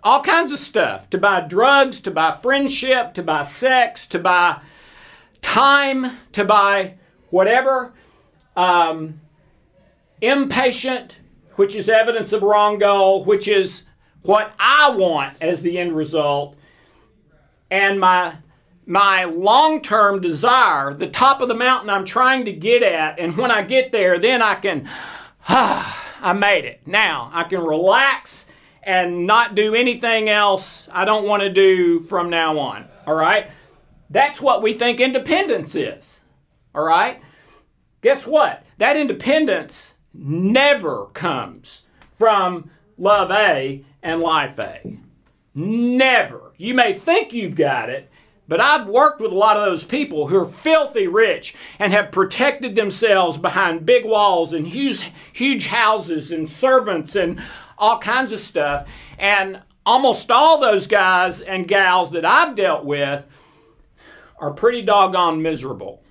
all 0.05 0.21
kinds 0.21 0.53
of 0.53 0.59
stuff, 0.59 1.09
to 1.11 1.19
buy 1.19 1.41
drugs, 1.41 2.01
to 2.03 2.11
buy 2.11 2.37
friendship, 2.43 3.15
to 3.15 3.23
buy 3.23 3.47
sex, 3.47 4.07
to 4.09 4.19
buy 4.19 4.61
time, 5.43 6.11
to 6.33 6.45
buy 6.45 6.95
whatever. 7.31 7.93
Um, 8.57 9.21
impatient, 10.21 11.19
which 11.57 11.75
is 11.75 11.89
evidence 11.89 12.33
of 12.33 12.43
wrong 12.43 12.79
goal, 12.79 13.25
which 13.25 13.49
is 13.49 13.83
what 14.23 14.53
I 14.59 14.91
want 14.91 15.37
as 15.41 15.63
the 15.63 15.79
end 15.79 15.97
result, 15.97 16.57
and 17.71 17.99
my 17.99 18.37
my 18.87 19.25
long 19.25 19.81
term 19.81 20.21
desire, 20.21 20.93
the 20.93 21.07
top 21.07 21.41
of 21.41 21.49
the 21.49 21.55
mountain 21.55 21.91
I'm 21.91 22.05
trying 22.05 22.45
to 22.47 22.53
get 22.53 22.83
at. 22.83 23.19
And 23.21 23.37
when 23.37 23.51
I 23.51 23.63
get 23.63 23.93
there, 23.93 24.19
then 24.19 24.43
I 24.43 24.57
can, 24.57 24.89
ah, 25.49 26.09
I 26.21 26.33
made 26.33 26.65
it. 26.65 26.81
Now 26.87 27.31
I 27.33 27.45
can 27.45 27.63
relax 27.63 28.47
and 28.83 29.27
not 29.27 29.55
do 29.55 29.75
anything 29.75 30.29
else 30.29 30.89
I 30.91 31.05
don't 31.05 31.27
want 31.27 31.43
to 31.43 31.51
do 31.51 32.01
from 32.01 32.31
now 32.31 32.59
on. 32.59 32.89
All 33.07 33.15
right? 33.15 33.51
That's 34.11 34.41
what 34.41 34.63
we 34.63 34.73
think 34.73 35.01
independence 35.01 35.75
is. 35.75 36.21
All 36.75 36.83
right? 36.83 37.23
Guess 38.03 38.27
what? 38.27 38.65
That 38.79 38.97
independence 38.97 39.95
never 40.13 41.07
comes 41.07 41.83
from 42.19 42.71
love 42.99 43.31
A 43.31 43.85
and 44.03 44.21
life 44.21 44.59
A. 44.59 44.99
Never. 45.55 46.53
You 46.57 46.75
may 46.75 46.93
think 46.95 47.33
you've 47.33 47.55
got 47.55 47.89
it, 47.89 48.11
but 48.49 48.61
I've 48.61 48.89
worked 48.89 49.21
with 49.21 49.33
a 49.33 49.37
lot 49.37 49.57
of 49.57 49.65
those 49.65 49.85
people 49.85 50.27
who 50.27 50.39
are 50.39 50.45
filthy 50.45 51.07
rich 51.07 51.55
and 51.79 51.93
have 51.93 52.13
protected 52.13 52.75
themselves 52.75 53.37
behind 53.37 53.87
big 53.87 54.05
walls 54.05 54.53
and 54.53 54.67
huge, 54.67 55.11
huge 55.33 55.67
houses 55.67 56.33
and 56.33 56.51
servants 56.51 57.15
and 57.15 57.41
all 57.79 57.99
kinds 57.99 58.33
of 58.33 58.41
stuff. 58.41 58.89
And 59.19 59.63
almost 59.87 60.31
all 60.31 60.59
those 60.59 60.87
guys 60.87 61.41
and 61.41 61.69
gals 61.69 62.11
that 62.13 62.25
I've 62.25 62.57
dealt 62.57 62.85
with 62.85 63.25
are 64.41 64.51
pretty 64.51 64.83
doggone 64.83 65.43
miserable. 65.43 66.03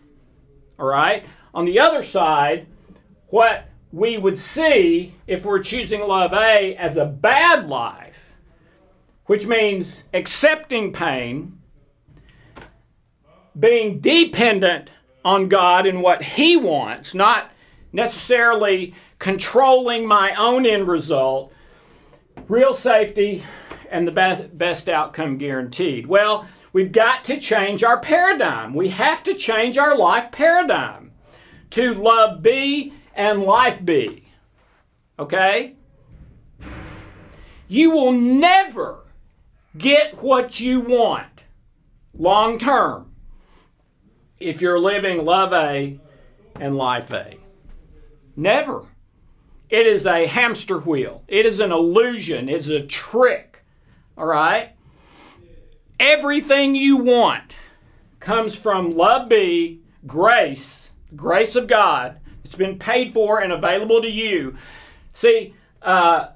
All 0.80 0.86
right? 0.86 1.26
On 1.54 1.66
the 1.66 1.80
other 1.80 2.04
side, 2.04 2.68
what 3.28 3.68
we 3.92 4.18
would 4.18 4.40
see 4.40 5.16
if 5.28 5.44
we're 5.44 5.64
choosing 5.64 6.02
love 6.02 6.32
A 6.34 6.76
as 6.76 6.96
a 6.96 7.06
bad 7.06 7.68
life, 7.68 8.18
which 9.26 9.46
means 9.46 10.04
accepting 10.14 10.94
pain 10.94 11.60
being 13.60 14.00
dependent 14.00 14.92
on 15.26 15.50
God 15.50 15.86
and 15.86 16.02
what 16.02 16.24
He 16.24 16.56
wants, 16.56 17.14
not 17.14 17.52
necessarily 17.92 18.94
controlling 19.18 20.06
my 20.06 20.34
own 20.36 20.66
end 20.66 20.88
result, 20.88 21.52
real 22.48 22.74
safety 22.74 23.44
and 23.92 24.08
the 24.08 24.12
best, 24.12 24.58
best 24.58 24.88
outcome 24.88 25.38
guaranteed. 25.38 26.06
Well, 26.08 26.48
we've 26.74 26.92
got 26.92 27.26
to 27.26 27.40
change 27.40 27.84
our 27.84 28.00
paradigm. 28.00 28.74
We 28.74 28.90
have 28.90 29.24
to 29.24 29.34
change 29.34 29.78
our 29.78 29.98
life 29.98 30.32
paradigm 30.32 31.12
to 31.72 31.94
love 31.94 32.42
B 32.42 32.94
and 33.14 33.44
life 33.44 33.84
B. 33.84 34.26
Okay? 35.18 35.76
You 37.68 37.92
will 37.92 38.12
never 38.12 39.06
get 39.78 40.22
what 40.24 40.60
you 40.60 40.82
want 40.82 41.44
long 42.18 42.58
term 42.58 43.14
if 44.40 44.62
you're 44.62 44.80
living 44.80 45.24
love 45.26 45.54
A 45.54 46.00
and 46.56 46.76
life 46.76 47.12
A. 47.12 47.38
Never. 48.36 48.86
It 49.70 49.86
is 49.86 50.06
a 50.06 50.26
hamster 50.26 50.80
wheel. 50.80 51.24
It 51.28 51.46
is 51.46 51.60
an 51.60 51.72
illusion. 51.72 52.50
It's 52.50 52.68
a 52.68 52.82
trick. 52.82 53.64
All 54.18 54.26
right? 54.26 54.72
Everything 56.00 56.76
you 56.76 56.98
want 56.98 57.56
comes 58.20 58.56
from 58.56 58.92
love 58.92 59.28
B 59.28 59.82
grace, 60.08 60.92
grace 61.16 61.56
of 61.56 61.68
God. 61.68 62.20
It's 62.46 62.56
been 62.56 62.80
paid 62.80 63.14
for 63.14 63.42
and 63.42 63.52
available 63.52 64.02
to 64.02 64.10
you. 64.10 64.56
See, 65.14 65.54
uh, 65.82 66.30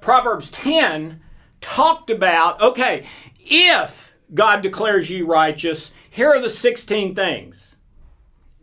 Proverbs 0.00 0.50
10 0.50 1.20
talked 1.60 2.10
about 2.10 2.60
okay, 2.60 3.06
if 3.38 4.12
God 4.34 4.60
declares 4.60 5.08
you 5.08 5.26
righteous, 5.26 5.92
here 6.10 6.28
are 6.28 6.40
the 6.40 6.50
16 6.50 7.14
things. 7.14 7.76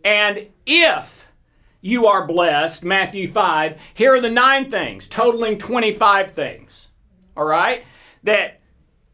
And 0.04 0.48
if 0.66 1.28
you 1.82 2.08
are 2.08 2.28
blessed, 2.28 2.84
Matthew 2.84 3.30
5, 3.30 3.80
here 3.94 4.14
are 4.14 4.22
the 4.22 4.30
nine 4.30 4.70
things, 4.70 5.08
totaling 5.08 5.58
25 5.58 6.34
things. 6.34 6.88
All 7.36 7.46
right? 7.46 7.84
That 8.24 8.60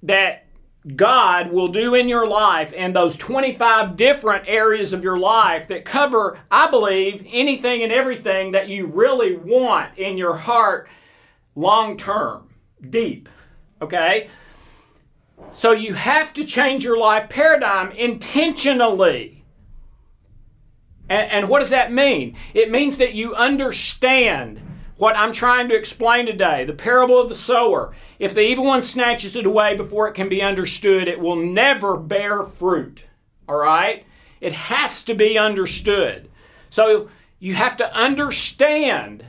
that 0.03 0.45
God 0.95 1.51
will 1.51 1.67
do 1.67 1.93
in 1.95 2.07
your 2.07 2.27
life 2.27 2.73
and 2.75 2.95
those 2.95 3.17
25 3.17 3.97
different 3.97 4.45
areas 4.47 4.93
of 4.93 5.03
your 5.03 5.17
life 5.17 5.67
that 5.67 5.85
cover, 5.85 6.39
I 6.49 6.69
believe, 6.69 7.25
anything 7.29 7.83
and 7.83 7.91
everything 7.91 8.51
that 8.53 8.69
you 8.69 8.87
really 8.87 9.35
want 9.35 9.97
in 9.97 10.17
your 10.17 10.35
heart 10.35 10.89
long 11.55 11.97
term, 11.97 12.49
deep. 12.89 13.29
Okay? 13.81 14.29
So 15.51 15.71
you 15.71 15.93
have 15.93 16.33
to 16.33 16.43
change 16.43 16.83
your 16.83 16.97
life 16.97 17.29
paradigm 17.29 17.91
intentionally. 17.91 19.43
And, 21.09 21.31
and, 21.31 21.49
what 21.49 21.59
does 21.59 21.71
that 21.71 21.91
mean? 21.91 22.35
It 22.53 22.69
means 22.69 22.97
that 22.97 23.15
you 23.15 23.33
understand 23.33 24.61
what 24.99 25.17
I'm 25.17 25.31
trying 25.31 25.69
to 25.69 25.75
explain 25.75 26.25
today 26.25 26.65
the 26.65 26.73
parable 26.73 27.19
of 27.19 27.29
the 27.29 27.35
sower. 27.35 27.93
If 28.19 28.33
the 28.33 28.45
evil 28.45 28.65
one 28.65 28.81
snatches 28.81 29.35
it 29.35 29.45
away 29.45 29.75
before 29.75 30.07
it 30.07 30.13
can 30.13 30.29
be 30.29 30.41
understood, 30.41 31.07
it 31.07 31.19
will 31.19 31.37
never 31.37 31.97
bear 31.97 32.43
fruit. 32.43 33.05
All 33.47 33.57
right? 33.57 34.05
It 34.41 34.53
has 34.53 35.03
to 35.03 35.15
be 35.15 35.37
understood. 35.37 36.29
So 36.69 37.09
you 37.39 37.55
have 37.55 37.77
to 37.77 37.95
understand 37.95 39.23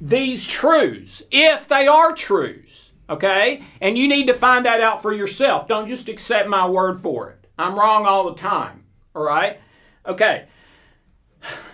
these 0.00 0.46
truths 0.46 1.22
if 1.30 1.66
they 1.66 1.86
are 1.86 2.12
truths. 2.12 2.92
Okay? 3.08 3.64
And 3.80 3.96
you 3.96 4.08
need 4.08 4.26
to 4.26 4.34
find 4.34 4.66
that 4.66 4.82
out 4.82 5.00
for 5.00 5.12
yourself. 5.12 5.68
Don't 5.68 5.88
just 5.88 6.08
accept 6.08 6.48
my 6.48 6.68
word 6.68 7.00
for 7.00 7.30
it. 7.30 7.46
I'm 7.58 7.78
wrong 7.78 8.04
all 8.04 8.30
the 8.30 8.38
time. 8.38 8.84
All 9.14 9.24
right? 9.24 9.58
Okay. 10.06 10.44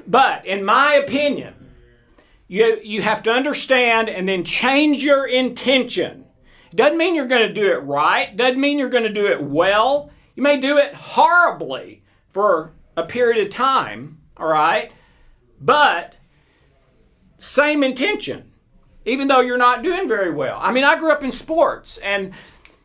But 0.07 0.47
in 0.47 0.65
my 0.65 0.95
opinion, 0.95 1.56
you, 2.49 2.81
you 2.83 3.03
have 3.03 3.23
to 3.25 3.33
understand 3.33 4.09
and 4.09 4.29
then 4.29 4.45
change 4.45 5.03
your 5.03 5.27
intention. 5.27 6.25
Doesn't 6.75 6.99
mean 6.99 7.15
you're 7.15 7.27
going 7.27 7.49
to 7.49 7.55
do 7.55 7.73
it 7.73 7.79
right. 7.79 8.37
Doesn't 8.37 8.61
mean 8.61 8.79
you're 8.79 8.89
going 8.89 9.05
to 9.05 9.13
do 9.13 9.27
it 9.27 9.43
well. 9.43 10.11
You 10.35 10.43
may 10.43 10.59
do 10.61 10.79
it 10.79 10.95
horribly 10.95 12.03
for 12.33 12.73
a 12.97 13.05
period 13.05 13.45
of 13.45 13.53
time, 13.53 14.19
all 14.37 14.49
right? 14.49 14.93
But 15.61 16.15
same 17.39 17.83
intention, 17.83 18.53
even 19.05 19.29
though 19.29 19.41
you're 19.41 19.57
not 19.57 19.83
doing 19.83 20.09
very 20.09 20.31
well. 20.31 20.59
I 20.61 20.73
mean, 20.73 20.85
I 20.85 20.99
grew 20.99 21.11
up 21.11 21.23
in 21.23 21.33
sports 21.33 21.99
and 21.99 22.33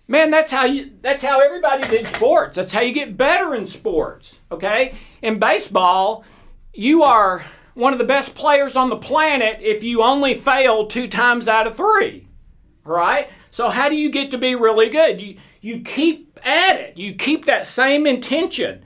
man, 0.07 0.29
that's 0.29 0.51
how 0.51 0.65
you 0.65 0.91
that's 1.01 1.23
how 1.23 1.39
everybody 1.39 1.87
did 1.87 2.05
sports. 2.07 2.57
That's 2.57 2.71
how 2.71 2.81
you 2.81 2.93
get 2.93 3.17
better 3.17 3.55
in 3.55 3.65
sports, 3.65 4.35
okay? 4.51 4.95
In 5.21 5.39
baseball, 5.39 6.23
you 6.73 7.03
are 7.03 7.45
one 7.73 7.93
of 7.93 7.99
the 7.99 8.05
best 8.05 8.35
players 8.35 8.75
on 8.75 8.89
the 8.89 8.97
planet 8.97 9.59
if 9.61 9.83
you 9.83 10.01
only 10.01 10.35
fail 10.35 10.87
two 10.87 11.07
times 11.07 11.47
out 11.47 11.67
of 11.67 11.75
three. 11.75 12.27
Right? 12.83 13.29
So 13.51 13.69
how 13.69 13.89
do 13.89 13.95
you 13.95 14.09
get 14.09 14.31
to 14.31 14.37
be 14.37 14.55
really 14.55 14.89
good? 14.89 15.21
You 15.21 15.37
you 15.61 15.81
keep 15.81 16.39
at 16.43 16.79
it. 16.79 16.97
You 16.97 17.13
keep 17.13 17.45
that 17.45 17.67
same 17.67 18.07
intention. 18.07 18.83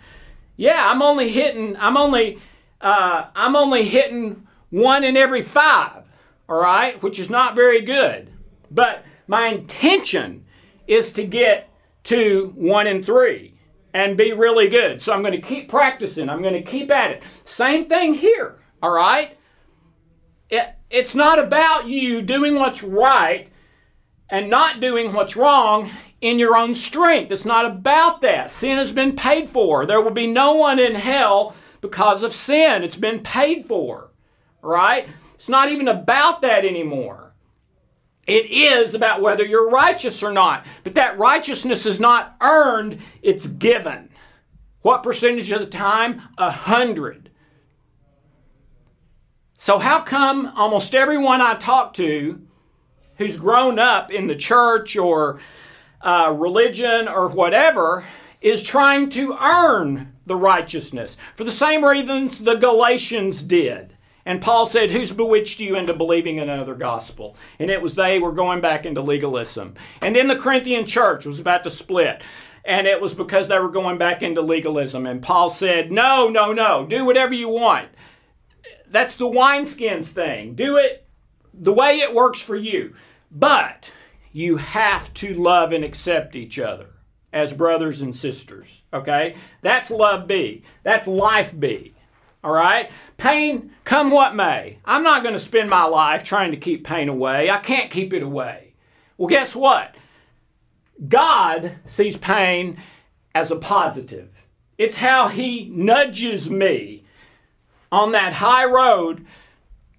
Yeah, 0.58 0.90
I'm 0.90 1.02
only 1.02 1.30
hitting. 1.30 1.76
I'm 1.78 1.98
only. 1.98 2.40
Uh, 2.82 3.28
I'm 3.36 3.56
only 3.56 3.86
hitting 3.86 4.46
one 4.70 5.04
in 5.04 5.16
every 5.16 5.42
five. 5.42 6.04
All 6.50 6.62
right, 6.62 7.02
which 7.02 7.20
is 7.20 7.30
not 7.30 7.56
very 7.56 7.82
good. 7.82 8.32
But 8.70 9.06
my 9.28 9.48
intention 9.48 10.46
is 10.88 11.12
to 11.14 11.24
get 11.24 11.70
to 12.04 12.54
one 12.56 12.86
in 12.88 13.04
three 13.04 13.56
and 13.94 14.18
be 14.18 14.34
really 14.34 14.68
good. 14.68 15.02
So 15.02 15.14
I'm 15.14 15.22
going 15.22 15.32
to 15.32 15.42
keep 15.42 15.70
practicing. 15.70 16.30
I'm 16.30 16.42
going 16.42 16.54
to 16.54 16.62
keep 16.62 16.92
at 16.92 17.12
it. 17.12 17.24
Same 17.46 17.88
thing 17.88 18.14
here. 18.14 18.60
All 18.86 18.92
right? 18.92 19.36
It, 20.48 20.76
it's 20.92 21.16
not 21.16 21.40
about 21.40 21.88
you 21.88 22.22
doing 22.22 22.54
what's 22.54 22.84
right 22.84 23.50
and 24.30 24.48
not 24.48 24.80
doing 24.80 25.12
what's 25.12 25.36
wrong 25.36 25.90
in 26.22 26.38
your 26.38 26.56
own 26.56 26.76
strength. 26.76 27.32
It's 27.32 27.46
not 27.46 27.66
about 27.66 28.22
that. 28.22 28.52
Sin 28.52 28.78
has 28.78 28.92
been 28.92 29.16
paid 29.16 29.50
for. 29.50 29.88
There 29.88 30.02
will 30.02 30.12
be 30.12 30.28
no 30.28 30.54
one 30.54 30.78
in 30.78 30.94
hell 30.94 31.56
because 31.82 32.22
of 32.22 32.36
sin. 32.36 32.84
It's 32.84 32.96
been 32.96 33.22
paid 33.22 33.66
for. 33.66 34.12
Right? 34.62 35.08
It's 35.34 35.50
not 35.50 35.72
even 35.72 35.88
about 35.88 36.42
that 36.42 36.64
anymore. 36.64 37.34
It 38.28 38.52
is 38.52 38.94
about 38.94 39.20
whether 39.20 39.44
you're 39.44 39.68
righteous 39.68 40.22
or 40.22 40.32
not. 40.32 40.64
But 40.84 40.94
that 40.94 41.18
righteousness 41.18 41.88
is 41.88 42.00
not 42.00 42.36
earned, 42.40 43.00
it's 43.24 43.48
given. 43.48 44.12
What 44.84 45.02
percentage 45.02 45.50
of 45.50 45.62
the 45.62 45.66
time? 45.66 46.22
A 46.38 46.52
hundred. 46.52 47.25
So, 49.66 49.80
how 49.80 50.02
come 50.02 50.54
almost 50.56 50.94
everyone 50.94 51.42
I 51.42 51.56
talk 51.56 51.96
to 51.96 52.40
who's 53.18 53.36
grown 53.36 53.80
up 53.80 54.12
in 54.12 54.28
the 54.28 54.36
church 54.36 54.96
or 54.96 55.40
uh, 56.02 56.36
religion 56.38 57.08
or 57.08 57.30
whatever 57.30 58.06
is 58.42 58.62
trying 58.62 59.10
to 59.10 59.36
earn 59.42 60.14
the 60.28 60.36
righteousness 60.36 61.18
for 61.36 61.46
the 61.46 61.52
same 61.52 61.84
reasons 61.84 62.38
the 62.38 62.54
Galatians 62.54 63.42
did? 63.42 63.98
And 64.24 64.40
Paul 64.40 64.68
said, 64.68 64.92
Who's 64.92 65.12
bewitched 65.12 65.60
you 65.60 65.76
into 65.76 65.96
believing 65.96 66.38
in 66.38 66.48
another 66.48 66.76
gospel? 66.76 67.36
And 67.58 67.72
it 67.72 67.82
was 67.82 67.96
they 67.96 68.20
were 68.20 68.34
going 68.34 68.62
back 68.62 68.86
into 68.86 69.02
legalism. 69.02 69.74
And 70.00 70.16
then 70.16 70.28
the 70.28 70.36
Corinthian 70.36 70.86
church 70.86 71.26
was 71.26 71.40
about 71.40 71.64
to 71.64 71.72
split. 71.72 72.22
And 72.66 72.86
it 72.86 73.02
was 73.02 73.16
because 73.16 73.48
they 73.48 73.58
were 73.58 73.70
going 73.70 73.98
back 73.98 74.22
into 74.22 74.42
legalism. 74.42 75.08
And 75.08 75.24
Paul 75.24 75.50
said, 75.50 75.92
No, 75.92 76.30
no, 76.30 76.54
no, 76.54 76.86
do 76.86 77.04
whatever 77.04 77.34
you 77.34 77.50
want 77.50 77.90
that's 78.96 79.18
the 79.18 79.28
wineskins 79.28 80.06
thing. 80.06 80.56
Do 80.56 80.78
it 80.78 81.06
the 81.54 81.74
way 81.74 82.00
it 82.00 82.14
works 82.14 82.40
for 82.40 82.56
you. 82.56 82.96
But 83.30 83.92
you 84.32 84.58
have 84.58 85.14
to 85.16 85.34
love 85.34 85.72
and 85.72 85.84
accept 85.84 86.36
each 86.36 86.60
other 86.60 86.88
as 87.34 87.54
brothers 87.54 88.02
and 88.02 88.16
sisters. 88.16 88.84
Okay? 88.94 89.36
That's 89.62 89.92
love 89.92 90.28
B. 90.28 90.64
That's 90.84 91.08
life 91.08 91.58
B. 91.58 91.94
All 92.44 92.54
right? 92.54 92.90
Pain, 93.18 93.72
come 93.84 94.12
what 94.12 94.36
may. 94.36 94.80
I'm 94.86 95.04
not 95.04 95.24
going 95.24 95.34
to 95.34 95.40
spend 95.40 95.70
my 95.70 95.84
life 95.84 96.24
trying 96.24 96.52
to 96.52 96.58
keep 96.58 96.86
pain 96.86 97.10
away. 97.10 97.50
I 97.50 97.58
can't 97.58 97.92
keep 97.92 98.14
it 98.14 98.24
away. 98.24 98.76
Well, 99.18 99.28
guess 99.28 99.56
what? 99.56 99.96
God 101.10 101.74
sees 101.86 102.16
pain 102.16 102.82
as 103.34 103.52
a 103.52 103.58
positive. 103.58 104.30
It's 104.78 104.98
how 104.98 105.28
He 105.28 105.70
nudges 105.70 106.50
me 106.50 107.05
on 107.92 108.12
that 108.12 108.34
high 108.34 108.66
road 108.66 109.26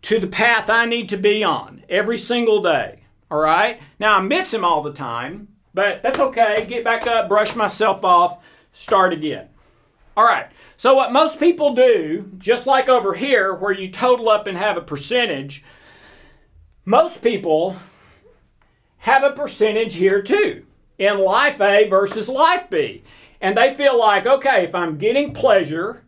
to 0.03 0.19
the 0.19 0.27
path 0.27 0.71
I 0.71 0.87
need 0.87 1.09
to 1.09 1.17
be 1.17 1.43
on 1.43 1.85
every 1.89 2.19
single 2.19 2.63
day. 2.63 3.01
All 3.31 3.39
right? 3.39 3.81
Now 3.99 4.19
I 4.19 4.21
miss 4.21 4.53
him 4.55 4.65
all 4.65 4.83
the 4.83 4.93
time, 4.93 5.49
but 5.75 6.03
that's 6.03 6.21
okay. 6.21 6.65
Get 6.69 6.85
back 6.85 7.07
up, 7.07 7.29
brush 7.29 7.57
myself 7.57 8.05
off, 8.05 8.45
start 8.73 9.13
again. 9.13 9.49
All 10.17 10.25
right. 10.25 10.47
So 10.77 10.95
what 10.95 11.13
most 11.13 11.39
people 11.39 11.75
do, 11.75 12.31
just 12.39 12.67
like 12.67 12.89
over 12.89 13.15
here 13.15 13.55
where 13.55 13.73
you 13.73 13.91
total 13.91 14.29
up 14.29 14.47
and 14.47 14.57
have 14.57 14.77
a 14.77 14.83
percentage, 14.83 15.65
most 16.85 17.21
people 17.21 17.77
have 18.99 19.23
a 19.23 19.33
percentage 19.33 19.95
here 19.95 20.23
too 20.23 20.65
in 20.99 21.19
life 21.19 21.61
A 21.61 21.89
versus 21.89 22.29
life 22.29 22.71
B. 22.71 23.03
And 23.41 23.57
they 23.57 23.75
feel 23.75 23.99
like, 23.99 24.27
okay, 24.27 24.65
if 24.65 24.75
I'm 24.75 24.99
getting 24.99 25.35
pleasure 25.35 26.03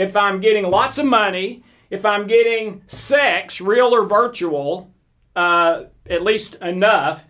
if 0.00 0.16
I'm 0.16 0.40
getting 0.40 0.64
lots 0.64 0.98
of 0.98 1.06
money, 1.06 1.62
if 1.90 2.06
I'm 2.06 2.26
getting 2.26 2.82
sex, 2.86 3.60
real 3.60 3.94
or 3.94 4.06
virtual, 4.06 4.90
uh, 5.36 5.84
at 6.08 6.22
least 6.22 6.54
enough, 6.56 7.24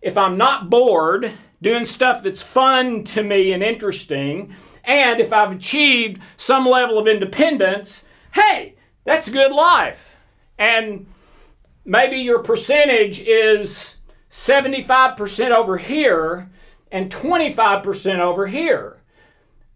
if 0.00 0.16
I'm 0.16 0.38
not 0.38 0.70
bored 0.70 1.32
doing 1.60 1.84
stuff 1.84 2.22
that's 2.22 2.42
fun 2.42 3.02
to 3.04 3.22
me 3.22 3.52
and 3.52 3.62
interesting, 3.62 4.54
and 4.84 5.20
if 5.20 5.32
I've 5.32 5.52
achieved 5.52 6.22
some 6.36 6.64
level 6.66 6.98
of 6.98 7.08
independence, 7.08 8.04
hey, 8.34 8.76
that's 9.04 9.28
a 9.28 9.32
good 9.32 9.52
life. 9.52 10.16
And 10.58 11.06
maybe 11.84 12.18
your 12.18 12.40
percentage 12.40 13.20
is 13.20 13.96
75% 14.30 15.50
over 15.50 15.76
here 15.76 16.50
and 16.92 17.10
25% 17.10 18.18
over 18.20 18.46
here. 18.46 18.98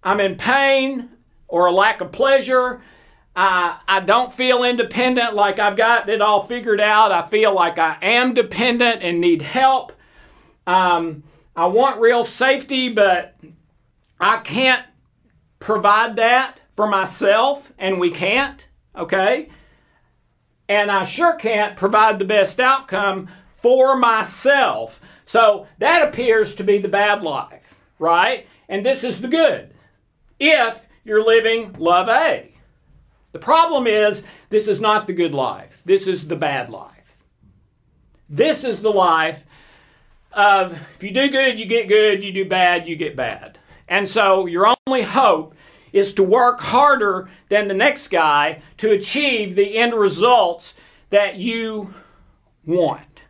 I'm 0.02 0.20
in 0.20 0.36
pain, 0.36 1.10
or 1.48 1.66
a 1.66 1.72
lack 1.72 2.00
of 2.00 2.12
pleasure. 2.12 2.80
I, 3.34 3.78
I 3.86 4.00
don't 4.00 4.32
feel 4.32 4.64
independent 4.64 5.34
like 5.34 5.58
I've 5.58 5.76
got 5.76 6.08
it 6.08 6.22
all 6.22 6.42
figured 6.42 6.80
out. 6.80 7.12
I 7.12 7.22
feel 7.22 7.54
like 7.54 7.78
I 7.78 7.98
am 8.00 8.34
dependent 8.34 9.02
and 9.02 9.20
need 9.20 9.42
help. 9.42 9.92
Um, 10.66 11.22
I 11.54 11.66
want 11.66 12.00
real 12.00 12.24
safety, 12.24 12.88
but 12.88 13.36
I 14.18 14.38
can't 14.38 14.84
provide 15.58 16.16
that 16.16 16.58
for 16.76 16.86
myself, 16.86 17.72
and 17.78 17.98
we 17.98 18.10
can't, 18.10 18.66
okay? 18.94 19.48
And 20.68 20.90
I 20.90 21.04
sure 21.04 21.36
can't 21.36 21.76
provide 21.76 22.18
the 22.18 22.24
best 22.24 22.60
outcome 22.60 23.28
for 23.56 23.96
myself. 23.96 25.00
So 25.24 25.66
that 25.78 26.06
appears 26.08 26.54
to 26.56 26.64
be 26.64 26.78
the 26.78 26.88
bad 26.88 27.22
life, 27.22 27.62
right? 27.98 28.46
And 28.68 28.84
this 28.84 29.04
is 29.04 29.20
the 29.20 29.28
good. 29.28 29.72
If 30.38 30.85
you're 31.06 31.24
living 31.24 31.74
love 31.78 32.08
A. 32.08 32.52
The 33.32 33.38
problem 33.38 33.86
is, 33.86 34.24
this 34.50 34.66
is 34.66 34.80
not 34.80 35.06
the 35.06 35.12
good 35.12 35.34
life. 35.34 35.82
This 35.84 36.06
is 36.06 36.26
the 36.26 36.36
bad 36.36 36.70
life. 36.70 36.92
This 38.28 38.64
is 38.64 38.80
the 38.80 38.90
life 38.90 39.44
of 40.32 40.72
if 40.72 41.02
you 41.02 41.12
do 41.12 41.30
good, 41.30 41.60
you 41.60 41.66
get 41.66 41.88
good, 41.88 42.24
you 42.24 42.32
do 42.32 42.44
bad, 42.44 42.88
you 42.88 42.96
get 42.96 43.14
bad. 43.14 43.58
And 43.88 44.08
so 44.08 44.46
your 44.46 44.74
only 44.86 45.02
hope 45.02 45.54
is 45.92 46.12
to 46.14 46.22
work 46.22 46.60
harder 46.60 47.28
than 47.48 47.68
the 47.68 47.74
next 47.74 48.08
guy 48.08 48.60
to 48.78 48.90
achieve 48.90 49.54
the 49.54 49.78
end 49.78 49.94
results 49.94 50.74
that 51.10 51.36
you 51.36 51.94
want. 52.64 53.22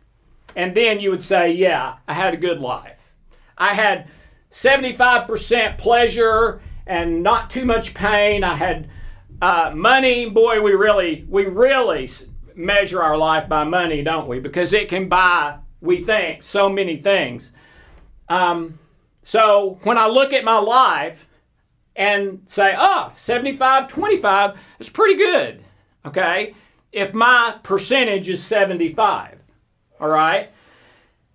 And 0.55 0.75
then 0.75 0.99
you 0.99 1.11
would 1.11 1.21
say, 1.21 1.51
Yeah, 1.51 1.97
I 2.07 2.13
had 2.15 2.33
a 2.33 2.37
good 2.37 2.59
life. 2.59 2.97
I 3.57 3.73
had 3.73 4.09
75% 4.51 5.77
pleasure 5.77 6.61
and 6.87 7.23
not 7.23 7.49
too 7.49 7.65
much 7.65 7.93
pain. 7.93 8.43
I 8.43 8.55
had 8.55 8.89
uh, 9.41 9.71
money. 9.75 10.29
Boy, 10.29 10.61
we 10.61 10.73
really, 10.73 11.25
we 11.29 11.45
really 11.45 12.09
measure 12.55 13.01
our 13.01 13.17
life 13.17 13.47
by 13.47 13.63
money, 13.63 14.03
don't 14.03 14.27
we? 14.27 14.39
Because 14.39 14.73
it 14.73 14.89
can 14.89 15.07
buy, 15.07 15.57
we 15.81 16.03
think, 16.03 16.41
so 16.41 16.69
many 16.69 16.97
things. 16.97 17.51
Um, 18.29 18.79
so 19.23 19.79
when 19.83 19.97
I 19.97 20.07
look 20.07 20.33
at 20.33 20.43
my 20.43 20.57
life 20.57 21.25
and 21.95 22.41
say, 22.45 22.75
oh, 22.77 23.11
75 23.15 23.87
25, 23.87 24.57
it's 24.79 24.89
pretty 24.89 25.15
good. 25.15 25.63
Okay? 26.05 26.55
If 26.91 27.13
my 27.13 27.55
percentage 27.63 28.29
is 28.29 28.43
75. 28.43 29.39
All 29.99 30.09
right? 30.09 30.51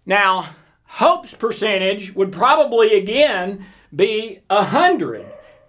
Now, 0.06 0.54
Hope's 0.84 1.34
percentage 1.34 2.14
would 2.14 2.32
probably 2.32 2.98
again 2.98 3.64
be 3.94 4.40
100. 4.48 5.26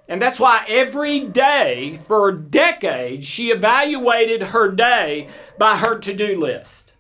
And 0.08 0.22
that's 0.22 0.40
why 0.40 0.66
every 0.68 1.22
day 1.22 2.00
for 2.06 2.32
decades 2.32 3.26
she 3.26 3.52
evaluated 3.52 4.44
her 4.44 4.70
day 4.70 5.30
by 5.58 5.78
her 5.78 5.98
to 6.00 6.14
do 6.14 6.40
list. 6.40 6.92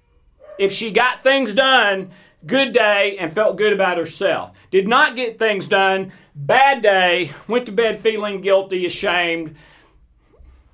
If 0.57 0.71
she 0.71 0.91
got 0.91 1.21
things 1.21 1.53
done, 1.53 2.11
good 2.45 2.73
day 2.73 3.17
and 3.17 3.33
felt 3.33 3.57
good 3.57 3.73
about 3.73 3.97
herself. 3.97 4.51
Did 4.71 4.87
not 4.87 5.15
get 5.15 5.37
things 5.37 5.67
done, 5.67 6.11
bad 6.35 6.81
day, 6.81 7.31
went 7.47 7.65
to 7.65 7.71
bed 7.71 7.99
feeling 7.99 8.41
guilty, 8.41 8.85
ashamed, 8.85 9.55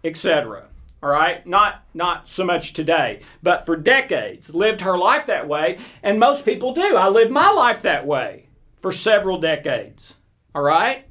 etc. 0.03 0.65
All 1.01 1.09
right? 1.09 1.45
Not 1.47 1.83
not 1.93 2.27
so 2.27 2.45
much 2.45 2.73
today, 2.73 3.21
but 3.41 3.65
for 3.65 3.75
decades 3.75 4.53
lived 4.53 4.81
her 4.81 4.97
life 4.97 5.25
that 5.27 5.47
way, 5.47 5.79
and 6.03 6.19
most 6.19 6.45
people 6.45 6.73
do. 6.73 6.95
I 6.95 7.07
lived 7.07 7.31
my 7.31 7.49
life 7.51 7.81
that 7.83 8.05
way 8.05 8.47
for 8.81 8.91
several 8.91 9.39
decades. 9.39 10.15
All 10.53 10.61
right? 10.61 11.05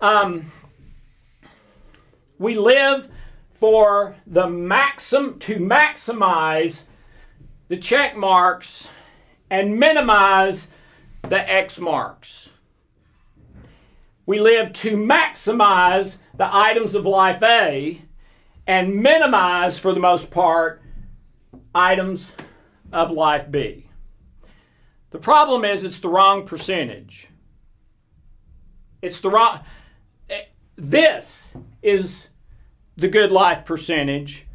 Um, 0.00 0.50
we 2.38 2.56
live 2.56 3.08
for 3.58 4.16
the 4.26 4.48
maxim 4.48 5.38
to 5.40 5.56
maximize 5.56 6.82
the 7.68 7.76
check 7.76 8.16
marks 8.16 8.88
and 9.50 9.78
minimize 9.78 10.68
the 11.28 11.50
X 11.50 11.78
marks. 11.78 12.48
We 14.24 14.40
live 14.40 14.72
to 14.74 14.96
maximize 14.96 16.16
the 16.36 16.48
items 16.50 16.94
of 16.94 17.04
life 17.04 17.42
A 17.42 18.00
and 18.66 19.02
minimize, 19.02 19.78
for 19.78 19.92
the 19.92 20.00
most 20.00 20.30
part, 20.30 20.80
items 21.74 22.32
of 22.92 23.10
life 23.10 23.50
B. 23.50 23.86
The 25.10 25.18
problem 25.18 25.64
is 25.64 25.82
it's 25.82 25.98
the 25.98 26.08
wrong 26.08 26.46
percentage. 26.46 27.28
It's 29.02 29.20
the 29.20 29.30
wrong. 29.30 29.60
This 30.82 31.46
is 31.82 32.28
the 32.96 33.06
good 33.06 33.30
life 33.30 33.66
percentage. 33.66 34.46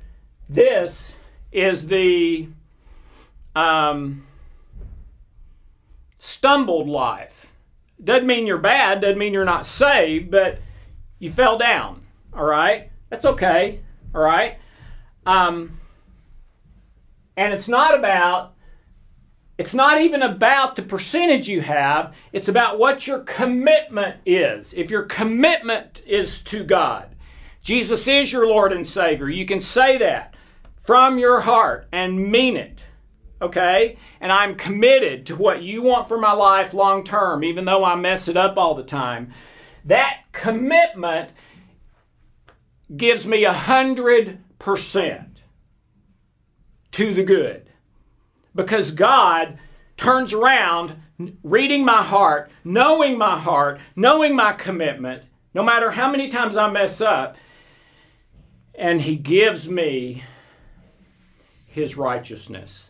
This 0.50 1.14
is 1.52 1.86
the 1.86 2.48
um, 3.56 4.26
stumbled 6.18 6.90
life. 6.90 7.46
Doesn't 8.04 8.26
mean 8.26 8.48
you're 8.48 8.58
bad, 8.58 9.02
doesn't 9.02 9.20
mean 9.20 9.34
you're 9.34 9.46
not 9.46 9.68
saved, 9.68 10.32
but 10.32 10.58
you 11.20 11.32
fell 11.32 11.60
down. 11.60 12.02
All 12.34 12.44
right? 12.44 12.90
That's 13.12 13.26
okay. 13.26 13.82
All 14.16 14.22
right? 14.22 14.58
Um, 15.28 15.80
and 17.38 17.54
it's 17.54 17.68
not 17.68 17.98
about 17.98 18.55
it's 19.58 19.74
not 19.74 20.02
even 20.02 20.22
about 20.22 20.76
the 20.76 20.82
percentage 20.82 21.48
you 21.48 21.62
have, 21.62 22.14
it's 22.34 22.50
about 22.50 22.78
what 22.78 23.08
your 23.08 23.20
commitment 23.20 24.18
is. 24.26 24.74
If 24.74 24.90
your 24.90 25.04
commitment 25.04 26.02
is 26.06 26.42
to 26.44 26.64
God, 26.64 27.16
Jesus 27.62 28.08
is 28.08 28.32
your 28.32 28.48
Lord 28.48 28.74
and 28.74 28.86
Savior. 28.86 29.30
You 29.30 29.46
can 29.46 29.62
say 29.62 29.98
that 29.98 30.36
from 30.84 31.18
your 31.18 31.40
heart 31.40 31.88
and 31.92 32.32
mean 32.32 32.58
it. 32.58 32.84
Okay? 33.42 33.98
And 34.20 34.32
I'm 34.32 34.56
committed 34.56 35.26
to 35.28 35.36
what 35.36 35.64
you 35.64 35.82
want 35.82 36.08
for 36.08 36.18
my 36.18 36.34
life 36.34 36.74
long 36.74 37.04
term, 37.04 37.44
even 37.44 37.66
though 37.66 37.84
I 37.84 37.96
mess 37.96 38.28
it 38.28 38.38
up 38.38 38.58
all 38.58 38.76
the 38.76 38.84
time. 38.84 39.32
That 39.86 40.22
commitment 40.32 41.32
gives 42.96 43.26
me 43.26 43.46
a 43.46 43.54
hundred 43.54 44.40
percent 44.60 45.40
to 46.92 47.14
the 47.14 47.24
good 47.24 47.65
because 48.56 48.92
God 48.92 49.60
turns 49.98 50.34
around, 50.34 50.96
reading 51.44 51.86
my 51.86 52.02
heart, 52.02 52.50
knowing 52.64 53.18
my 53.18 53.38
heart, 53.38 53.80
knowing 53.96 54.36
my 54.36 54.54
commitment, 54.54 55.24
no 55.54 55.64
matter 55.64 55.92
how 55.92 56.10
many 56.10 56.30
times 56.30 56.58
I 56.58 56.70
mess 56.70 57.02
up, 57.02 57.38
and 58.74 59.02
He 59.02 59.16
gives 59.16 59.70
me 59.70 60.24
His 61.68 61.96
righteousness, 61.98 62.90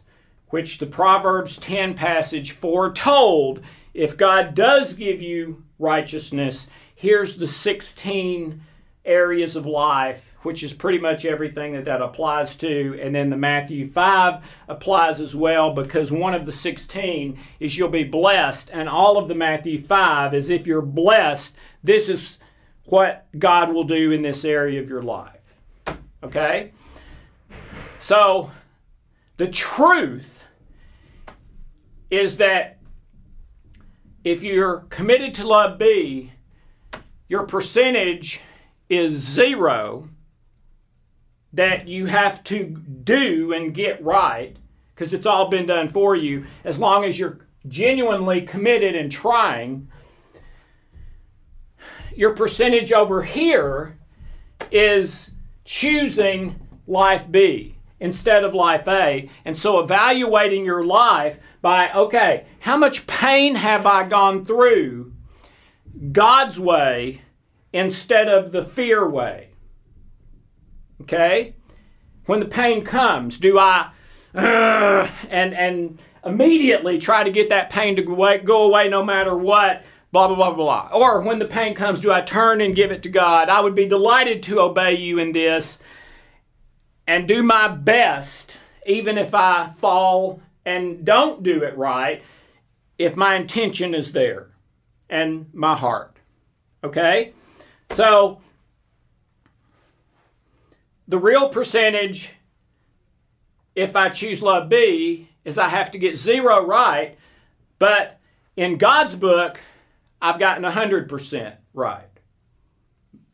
which 0.50 0.78
the 0.78 0.88
Proverbs 0.88 1.58
10 1.58 1.96
passage 1.96 2.52
foretold 2.52 3.62
if 3.94 4.18
God 4.18 4.56
does 4.56 4.94
give 4.94 5.22
you 5.22 5.64
righteousness, 5.80 6.68
here's 6.96 7.38
the 7.38 7.48
16 7.48 8.62
areas 9.06 9.56
of 9.56 9.66
life 9.66 10.35
which 10.46 10.64
is 10.64 10.72
pretty 10.72 11.00
much 11.00 11.26
everything 11.26 11.74
that 11.74 11.86
that 11.86 12.02
applies 12.02 12.56
to. 12.58 13.00
And 13.02 13.14
then 13.14 13.30
the 13.30 13.36
Matthew 13.36 13.90
5 13.90 14.44
applies 14.68 15.20
as 15.20 15.36
well 15.36 15.74
because 15.74 16.12
one 16.12 16.36
of 16.36 16.46
the 16.46 16.52
16 16.52 17.38
is 17.60 17.76
you'll 17.76 17.90
be 17.90 18.04
blessed. 18.04 18.70
And 18.72 18.88
all 18.88 19.18
of 19.18 19.28
the 19.28 19.36
Matthew 19.36 19.82
5 19.82 20.34
is 20.34 20.50
if 20.50 20.68
you're 20.68 20.82
blessed, 20.82 21.56
this 21.84 22.10
is 22.10 22.38
what 22.86 23.26
God 23.38 23.74
will 23.74 23.84
do 23.84 24.12
in 24.12 24.22
this 24.22 24.46
area 24.46 24.80
of 24.80 24.88
your 24.88 25.02
life. 25.02 25.42
Okay? 26.24 26.72
So, 28.00 28.52
the 29.38 29.48
truth 29.48 30.44
is 32.12 32.38
that 32.38 32.78
if 34.24 34.44
you're 34.44 34.86
committed 34.90 35.34
to 35.36 35.48
love 35.48 35.78
B, 35.80 36.32
your 37.28 37.44
percentage 37.44 38.42
is 38.90 39.14
zero 39.14 40.10
that 41.56 41.88
you 41.88 42.06
have 42.06 42.44
to 42.46 42.66
do 43.04 43.54
and 43.54 43.74
get 43.74 44.04
right 44.04 44.56
because 44.94 45.14
it's 45.14 45.26
all 45.26 45.50
been 45.50 45.66
done 45.66 45.90
for 45.90 46.16
you 46.16 46.46
as 46.64 46.80
long 46.80 47.04
as 47.04 47.18
you're 47.20 47.40
genuinely 47.68 48.42
committed 48.42 48.96
and 48.96 49.12
trying 49.12 49.88
your 52.16 52.34
percentage 52.34 52.92
over 52.92 53.22
here 53.22 53.98
is 54.72 55.30
choosing 55.66 56.60
life 56.88 57.30
B 57.30 57.76
instead 58.00 58.44
of 58.44 58.54
life 58.54 58.88
A. 58.88 59.30
And 59.44 59.56
so 59.56 59.80
evaluating 59.80 60.66
your 60.66 60.84
life 60.84 61.38
by, 61.62 61.92
okay, 61.94 62.46
how 62.60 62.78
much 62.78 63.08
pain 63.08 63.56
have 63.56 63.86
I 63.86 64.08
gone 64.08 64.46
through 64.46 65.14
God's 66.12 66.60
way 66.60 67.22
instead 67.74 68.28
of 68.28 68.52
the 68.52 68.64
fear 68.64 69.08
way? 69.10 69.45
Okay? 71.06 71.54
When 72.26 72.40
the 72.40 72.48
pain 72.48 72.84
comes, 72.84 73.38
do 73.38 73.60
I 73.60 73.92
uh, 74.34 75.08
and 75.30 75.54
and 75.54 76.00
immediately 76.26 76.98
try 76.98 77.24
to 77.24 77.30
get 77.30 77.50
that 77.50 77.70
pain 77.70 77.96
to 77.96 78.02
go 78.02 78.14
away, 78.14 78.40
go 78.40 78.64
away 78.64 78.90
no 78.90 79.04
matter 79.04 79.38
what? 79.38 79.84
Blah 80.12 80.30
blah 80.30 80.36
blah 80.36 80.56
blah. 80.56 80.90
Or 80.94 81.22
when 81.22 81.38
the 81.38 81.46
pain 81.46 81.76
comes, 81.76 82.02
do 82.02 82.12
I 82.12 82.22
turn 82.22 82.60
and 82.60 82.76
give 82.76 82.92
it 82.92 83.04
to 83.04 83.10
God? 83.10 83.50
I 83.50 83.62
would 83.62 83.76
be 83.76 83.88
delighted 83.88 84.42
to 84.44 84.62
obey 84.62 84.96
you 84.96 85.20
in 85.20 85.32
this 85.32 85.78
and 87.08 87.28
do 87.28 87.44
my 87.44 87.68
best, 87.68 88.58
even 88.88 89.20
if 89.20 89.36
I 89.36 89.74
fall 89.80 90.42
and 90.66 91.06
don't 91.06 91.44
do 91.44 91.62
it 91.62 91.78
right, 91.78 92.24
if 92.98 93.16
my 93.16 93.36
intention 93.36 93.94
is 93.94 94.12
there 94.12 94.48
and 95.08 95.54
my 95.54 95.76
heart. 95.76 96.18
Okay? 96.84 97.34
So 97.92 98.42
the 101.08 101.20
real 101.20 101.50
percentage, 101.50 102.32
if 103.76 103.96
I 103.96 104.10
choose 104.10 104.42
love 104.42 104.70
B, 104.70 105.30
is 105.44 105.58
I 105.58 105.68
have 105.70 105.92
to 105.92 105.98
get 105.98 106.18
zero 106.18 106.66
right, 106.66 107.18
but 107.78 108.20
in 108.56 108.78
God's 108.78 109.16
book, 109.16 109.60
I've 110.22 110.40
gotten 110.40 110.64
100% 110.64 111.56
right 111.74 112.10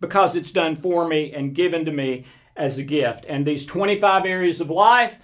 because 0.02 0.36
it's 0.36 0.52
done 0.52 0.76
for 0.76 1.08
me 1.08 1.32
and 1.32 1.56
given 1.56 1.86
to 1.86 1.92
me 1.92 2.26
as 2.58 2.78
a 2.78 2.84
gift. 2.84 3.26
And 3.30 3.46
these 3.46 3.66
25 3.66 4.26
areas 4.26 4.60
of 4.60 4.70
life, 4.70 5.20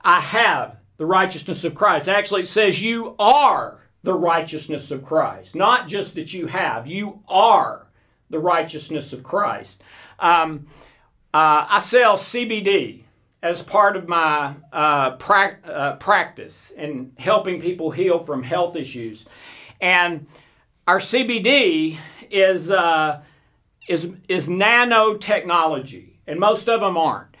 I 0.00 0.20
have 0.20 0.76
the 0.96 1.06
righteousness 1.06 1.64
of 1.64 1.74
Christ. 1.74 2.08
Actually, 2.08 2.42
it 2.42 2.48
says 2.48 2.80
you 2.80 3.16
are 3.18 3.80
the 4.04 4.14
righteousness 4.14 4.90
of 4.90 5.04
Christ, 5.04 5.54
not 5.54 5.88
just 5.88 6.14
that 6.14 6.32
you 6.32 6.46
have, 6.46 6.86
you 6.86 7.20
are 7.26 7.86
the 8.30 8.38
righteousness 8.38 9.12
of 9.12 9.22
Christ. 9.22 9.82
Um, 10.18 10.66
uh, 11.34 11.66
I 11.68 11.80
sell 11.80 12.16
CBD 12.16 13.02
as 13.42 13.60
part 13.60 13.96
of 13.96 14.06
my 14.06 14.54
uh, 14.72 15.16
pra- 15.16 15.58
uh, 15.64 15.96
practice 15.96 16.72
in 16.76 17.10
helping 17.18 17.60
people 17.60 17.90
heal 17.90 18.24
from 18.24 18.40
health 18.44 18.76
issues. 18.76 19.26
And 19.80 20.28
our 20.86 21.00
CBD 21.00 21.98
is, 22.30 22.70
uh, 22.70 23.20
is, 23.88 24.10
is 24.28 24.46
nanotechnology, 24.46 26.10
and 26.28 26.38
most 26.38 26.68
of 26.68 26.80
them 26.80 26.96
aren't. 26.96 27.36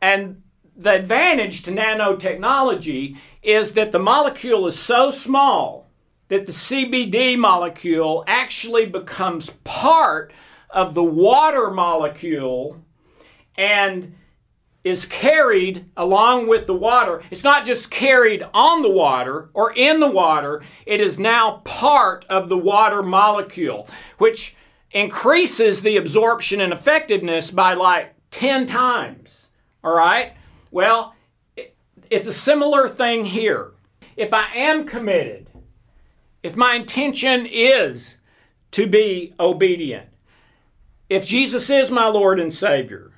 And 0.00 0.42
the 0.74 0.94
advantage 0.94 1.62
to 1.64 1.72
nanotechnology 1.72 3.18
is 3.42 3.72
that 3.74 3.92
the 3.92 3.98
molecule 3.98 4.66
is 4.66 4.78
so 4.78 5.10
small 5.10 5.90
that 6.28 6.46
the 6.46 6.52
CBD 6.52 7.36
molecule 7.36 8.24
actually 8.26 8.86
becomes 8.86 9.50
part 9.64 10.32
of 10.70 10.94
the 10.94 11.04
water 11.04 11.70
molecule 11.70 12.80
and 13.60 14.14
is 14.84 15.04
carried 15.04 15.84
along 15.98 16.48
with 16.48 16.66
the 16.66 16.74
water. 16.74 17.22
It's 17.30 17.44
not 17.44 17.66
just 17.66 17.90
carried 17.90 18.42
on 18.54 18.80
the 18.80 18.90
water 18.90 19.50
or 19.52 19.74
in 19.74 20.00
the 20.00 20.10
water, 20.10 20.62
it 20.86 21.02
is 21.02 21.18
now 21.18 21.60
part 21.64 22.24
of 22.30 22.48
the 22.48 22.56
water 22.56 23.02
molecule, 23.02 23.86
which 24.16 24.56
increases 24.92 25.82
the 25.82 25.98
absorption 25.98 26.62
and 26.62 26.72
effectiveness 26.72 27.50
by 27.50 27.74
like 27.74 28.14
10 28.30 28.66
times. 28.66 29.48
All 29.84 29.94
right? 29.94 30.32
Well, 30.70 31.14
it's 32.08 32.26
a 32.26 32.32
similar 32.32 32.88
thing 32.88 33.26
here. 33.26 33.72
if 34.16 34.32
I 34.32 34.54
am 34.54 34.86
committed, 34.86 35.48
if 36.42 36.56
my 36.56 36.74
intention 36.74 37.46
is 37.46 38.16
to 38.72 38.86
be 38.86 39.34
obedient, 39.38 40.08
if 41.10 41.26
Jesus 41.26 41.68
is 41.70 41.90
my 41.90 42.06
Lord 42.06 42.40
and 42.40 42.52
Savior, 42.52 43.09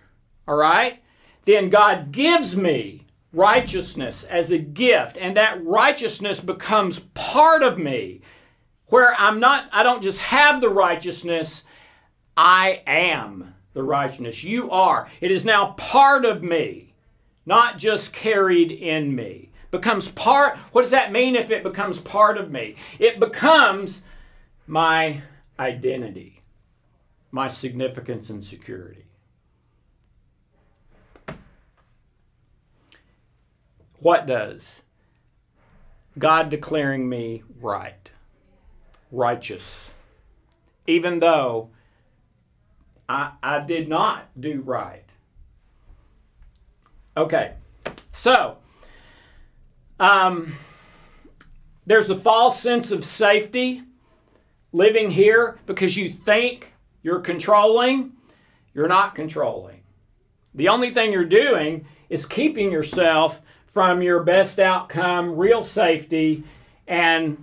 all 0.52 0.58
right, 0.58 1.02
then 1.46 1.70
God 1.70 2.12
gives 2.12 2.54
me 2.54 3.06
righteousness 3.32 4.24
as 4.24 4.50
a 4.50 4.58
gift, 4.58 5.16
and 5.18 5.34
that 5.34 5.64
righteousness 5.64 6.40
becomes 6.40 6.98
part 7.14 7.62
of 7.62 7.78
me, 7.78 8.20
where 8.88 9.14
I'm 9.18 9.40
not, 9.40 9.70
I 9.72 9.82
don't 9.82 10.02
just 10.02 10.20
have 10.20 10.60
the 10.60 10.68
righteousness, 10.68 11.64
I 12.36 12.82
am 12.86 13.54
the 13.72 13.82
righteousness. 13.82 14.44
You 14.44 14.70
are. 14.70 15.08
It 15.22 15.30
is 15.30 15.46
now 15.46 15.72
part 15.78 16.26
of 16.26 16.42
me, 16.42 16.92
not 17.46 17.78
just 17.78 18.12
carried 18.12 18.70
in 18.70 19.14
me. 19.14 19.48
Becomes 19.70 20.08
part, 20.08 20.58
what 20.72 20.82
does 20.82 20.90
that 20.90 21.12
mean 21.12 21.34
if 21.34 21.50
it 21.50 21.62
becomes 21.62 21.98
part 21.98 22.36
of 22.36 22.50
me? 22.50 22.76
It 22.98 23.18
becomes 23.18 24.02
my 24.66 25.22
identity, 25.58 26.42
my 27.30 27.48
significance 27.48 28.28
and 28.28 28.44
security. 28.44 29.06
What 34.02 34.26
does? 34.26 34.82
God 36.18 36.50
declaring 36.50 37.08
me 37.08 37.44
right, 37.60 38.10
righteous, 39.12 39.92
even 40.88 41.20
though 41.20 41.70
I, 43.08 43.30
I 43.40 43.60
did 43.60 43.88
not 43.88 44.28
do 44.38 44.60
right. 44.62 45.04
Okay, 47.16 47.52
so 48.10 48.58
um, 50.00 50.54
there's 51.86 52.10
a 52.10 52.18
false 52.18 52.58
sense 52.60 52.90
of 52.90 53.04
safety 53.04 53.82
living 54.72 55.12
here 55.12 55.60
because 55.64 55.96
you 55.96 56.10
think 56.10 56.72
you're 57.04 57.20
controlling, 57.20 58.14
you're 58.74 58.88
not 58.88 59.14
controlling. 59.14 59.80
The 60.56 60.68
only 60.68 60.90
thing 60.90 61.12
you're 61.12 61.24
doing 61.24 61.86
is 62.10 62.26
keeping 62.26 62.72
yourself 62.72 63.40
from 63.72 64.02
your 64.02 64.22
best 64.22 64.58
outcome, 64.58 65.36
real 65.36 65.64
safety, 65.64 66.44
and 66.86 67.42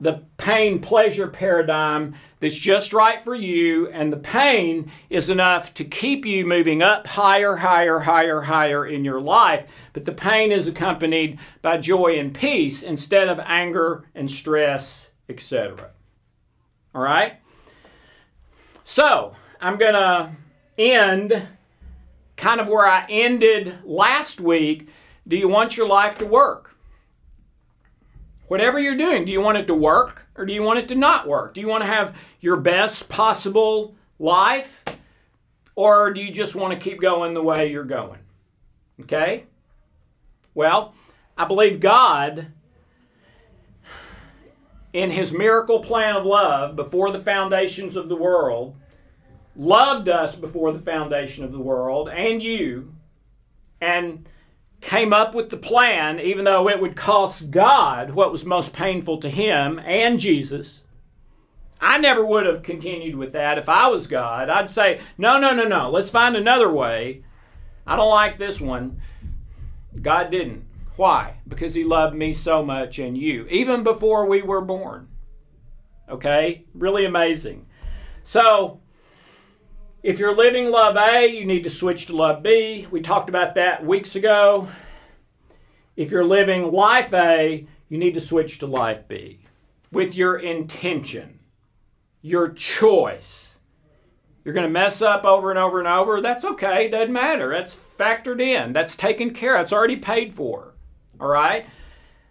the 0.00 0.22
pain 0.36 0.80
pleasure 0.80 1.26
paradigm 1.26 2.14
that's 2.40 2.56
just 2.56 2.92
right 2.92 3.24
for 3.24 3.34
you, 3.34 3.88
and 3.88 4.12
the 4.12 4.18
pain 4.18 4.92
is 5.10 5.28
enough 5.28 5.74
to 5.74 5.84
keep 5.84 6.24
you 6.24 6.46
moving 6.46 6.82
up 6.82 7.06
higher, 7.06 7.56
higher, 7.56 7.98
higher, 7.98 8.42
higher 8.42 8.86
in 8.86 9.04
your 9.04 9.20
life. 9.20 9.68
But 9.92 10.04
the 10.04 10.12
pain 10.12 10.52
is 10.52 10.68
accompanied 10.68 11.38
by 11.62 11.78
joy 11.78 12.18
and 12.18 12.32
peace 12.32 12.82
instead 12.82 13.28
of 13.28 13.40
anger 13.40 14.04
and 14.14 14.30
stress, 14.30 15.08
etc. 15.28 15.90
All 16.94 17.02
right? 17.02 17.34
So, 18.84 19.34
I'm 19.60 19.78
going 19.78 19.94
to 19.94 20.30
end 20.78 21.48
kind 22.36 22.60
of 22.60 22.68
where 22.68 22.86
I 22.86 23.04
ended 23.08 23.78
last 23.84 24.40
week. 24.40 24.88
Do 25.28 25.36
you 25.36 25.48
want 25.48 25.76
your 25.76 25.86
life 25.86 26.18
to 26.18 26.26
work? 26.26 26.74
Whatever 28.48 28.78
you're 28.78 28.96
doing, 28.96 29.26
do 29.26 29.32
you 29.32 29.42
want 29.42 29.58
it 29.58 29.66
to 29.66 29.74
work 29.74 30.26
or 30.34 30.46
do 30.46 30.54
you 30.54 30.62
want 30.62 30.78
it 30.78 30.88
to 30.88 30.94
not 30.94 31.28
work? 31.28 31.52
Do 31.52 31.60
you 31.60 31.68
want 31.68 31.82
to 31.82 31.86
have 31.86 32.16
your 32.40 32.56
best 32.56 33.08
possible 33.10 33.94
life 34.18 34.82
or 35.74 36.12
do 36.12 36.20
you 36.20 36.32
just 36.32 36.54
want 36.54 36.72
to 36.72 36.80
keep 36.80 37.00
going 37.00 37.34
the 37.34 37.42
way 37.42 37.70
you're 37.70 37.84
going? 37.84 38.20
Okay? 39.02 39.44
Well, 40.54 40.94
I 41.36 41.44
believe 41.44 41.78
God, 41.78 42.46
in 44.94 45.10
His 45.10 45.30
miracle 45.30 45.84
plan 45.84 46.16
of 46.16 46.24
love 46.24 46.74
before 46.74 47.12
the 47.12 47.22
foundations 47.22 47.96
of 47.96 48.08
the 48.08 48.16
world, 48.16 48.74
loved 49.54 50.08
us 50.08 50.34
before 50.34 50.72
the 50.72 50.78
foundation 50.78 51.44
of 51.44 51.52
the 51.52 51.58
world 51.58 52.08
and 52.08 52.42
you, 52.42 52.94
and 53.80 54.26
came 54.80 55.12
up 55.12 55.34
with 55.34 55.50
the 55.50 55.56
plan, 55.56 56.20
even 56.20 56.44
though 56.44 56.68
it 56.68 56.80
would 56.80 56.96
cost 56.96 57.50
God 57.50 58.10
what 58.10 58.32
was 58.32 58.44
most 58.44 58.72
painful 58.72 59.18
to 59.18 59.28
him 59.28 59.80
and 59.84 60.20
Jesus. 60.20 60.82
I 61.80 61.98
never 61.98 62.24
would 62.24 62.46
have 62.46 62.62
continued 62.62 63.14
with 63.14 63.32
that 63.32 63.58
if 63.58 63.68
I 63.68 63.88
was 63.88 64.06
God. 64.06 64.48
I'd 64.48 64.70
say, 64.70 65.00
no, 65.16 65.38
no, 65.38 65.54
no, 65.54 65.64
no, 65.64 65.90
let's 65.90 66.10
find 66.10 66.36
another 66.36 66.70
way. 66.70 67.22
I 67.86 67.96
don't 67.96 68.10
like 68.10 68.38
this 68.38 68.60
one. 68.60 69.00
God 70.00 70.30
didn't. 70.30 70.64
Why? 70.96 71.36
Because 71.46 71.74
he 71.74 71.84
loved 71.84 72.16
me 72.16 72.32
so 72.32 72.64
much 72.64 72.98
and 72.98 73.16
you, 73.16 73.46
even 73.48 73.84
before 73.84 74.26
we 74.26 74.42
were 74.42 74.60
born. 74.60 75.08
Okay? 76.08 76.64
Really 76.74 77.04
amazing. 77.04 77.66
So, 78.24 78.80
if 80.08 80.18
you're 80.18 80.34
living 80.34 80.70
love 80.70 80.96
A, 80.96 81.26
you 81.26 81.44
need 81.44 81.64
to 81.64 81.70
switch 81.70 82.06
to 82.06 82.16
love 82.16 82.42
B. 82.42 82.86
We 82.90 83.02
talked 83.02 83.28
about 83.28 83.56
that 83.56 83.84
weeks 83.84 84.16
ago. 84.16 84.66
If 85.96 86.10
you're 86.10 86.24
living 86.24 86.72
life 86.72 87.12
A, 87.12 87.66
you 87.90 87.98
need 87.98 88.14
to 88.14 88.20
switch 88.22 88.58
to 88.60 88.66
life 88.66 89.06
B 89.06 89.40
with 89.92 90.14
your 90.14 90.38
intention, 90.38 91.40
your 92.22 92.48
choice. 92.48 93.48
You're 94.46 94.54
going 94.54 94.66
to 94.66 94.72
mess 94.72 95.02
up 95.02 95.26
over 95.26 95.50
and 95.50 95.58
over 95.58 95.78
and 95.78 95.86
over. 95.86 96.22
That's 96.22 96.46
okay. 96.46 96.86
It 96.86 96.92
doesn't 96.92 97.12
matter. 97.12 97.50
That's 97.50 97.76
factored 97.98 98.40
in. 98.40 98.72
That's 98.72 98.96
taken 98.96 99.34
care 99.34 99.56
of. 99.56 99.60
It's 99.64 99.74
already 99.74 99.96
paid 99.96 100.32
for. 100.32 100.72
All 101.20 101.28
right? 101.28 101.66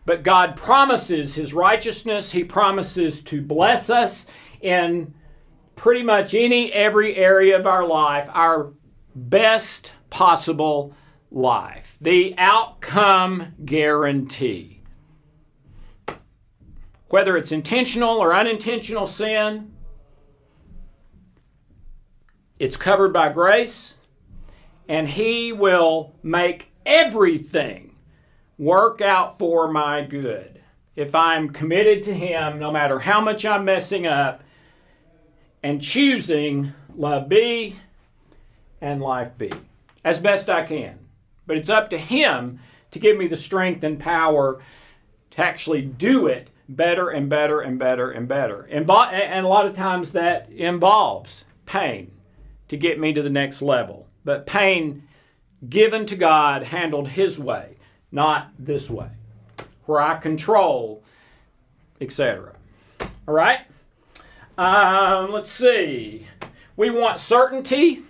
But 0.04 0.24
God 0.24 0.56
promises 0.56 1.36
His 1.36 1.54
righteousness. 1.54 2.32
He 2.32 2.44
promises 2.44 3.22
to 3.26 3.40
bless 3.40 3.92
us 3.92 4.26
in 4.62 5.14
pretty 5.78 6.04
much 6.04 6.34
any, 6.34 6.74
every 6.74 7.16
area 7.16 7.58
of 7.58 7.66
our 7.66 7.86
life, 7.86 8.30
our 8.34 8.74
best 9.16 9.94
possible 10.10 10.94
life. 11.32 11.98
The 12.02 12.36
outcome 12.38 13.54
guarantee. 13.64 14.82
Whether 17.10 17.38
it's 17.38 17.54
intentional 17.54 18.18
or 18.18 18.34
unintentional 18.34 19.08
sin, 19.08 19.72
it's 22.60 22.76
covered 22.76 23.14
by 23.14 23.30
grace, 23.30 23.94
and 24.90 25.08
He 25.08 25.54
will 25.54 26.16
make 26.22 26.72
everything 26.86 27.96
work 28.58 29.00
out 29.00 29.40
for 29.40 29.72
my 29.72 30.02
good. 30.02 30.62
If 30.96 31.14
I'm 31.14 31.50
committed 31.50 32.04
to 32.06 32.14
Him, 32.14 32.58
no 32.60 32.72
matter 32.72 33.00
how 33.00 33.22
much 33.22 33.46
I'm 33.46 33.64
messing 33.64 34.08
up, 34.08 34.44
and 35.68 35.82
choosing 35.82 36.74
love 36.96 37.28
B 37.28 37.76
and 38.80 39.02
life 39.02 39.32
B 39.38 39.52
as 40.06 40.18
best 40.22 40.50
I 40.50 40.66
can. 40.66 40.98
But 41.46 41.58
it's 41.58 41.68
up 41.70 41.90
to 41.90 41.98
Him 41.98 42.62
to 42.92 43.00
give 43.00 43.18
me 43.18 43.28
the 43.28 43.36
strength 43.36 43.84
and 43.84 44.00
power 44.00 44.62
to 45.32 45.44
actually 45.44 45.82
do 45.82 46.28
it 46.28 46.50
better 46.70 47.10
and 47.10 47.30
better 47.30 47.60
and 47.60 47.78
better 47.78 48.12
and 48.12 48.30
better. 48.30 48.62
And 48.62 48.90
a 48.90 49.48
lot 49.48 49.66
of 49.66 49.76
times 49.76 50.14
that 50.14 50.50
involves 50.50 51.44
pain 51.66 52.14
to 52.70 52.78
get 52.78 52.98
me 52.98 53.12
to 53.12 53.22
the 53.22 53.30
next 53.30 53.62
level. 53.62 54.08
But 54.24 54.46
pain 54.46 55.04
given 55.68 56.06
to 56.06 56.16
God, 56.16 56.64
handled 56.64 57.10
His 57.10 57.38
way, 57.38 57.76
not 58.10 58.52
this 58.58 58.90
way, 58.90 59.10
where 59.86 60.00
I 60.00 60.16
control, 60.16 61.04
etc. 62.00 62.54
All 63.02 63.34
right? 63.34 63.60
Um, 64.58 65.32
let's 65.32 65.52
see. 65.52 66.28
We 66.76 66.90
want 66.90 67.20
certainty, 67.20 68.04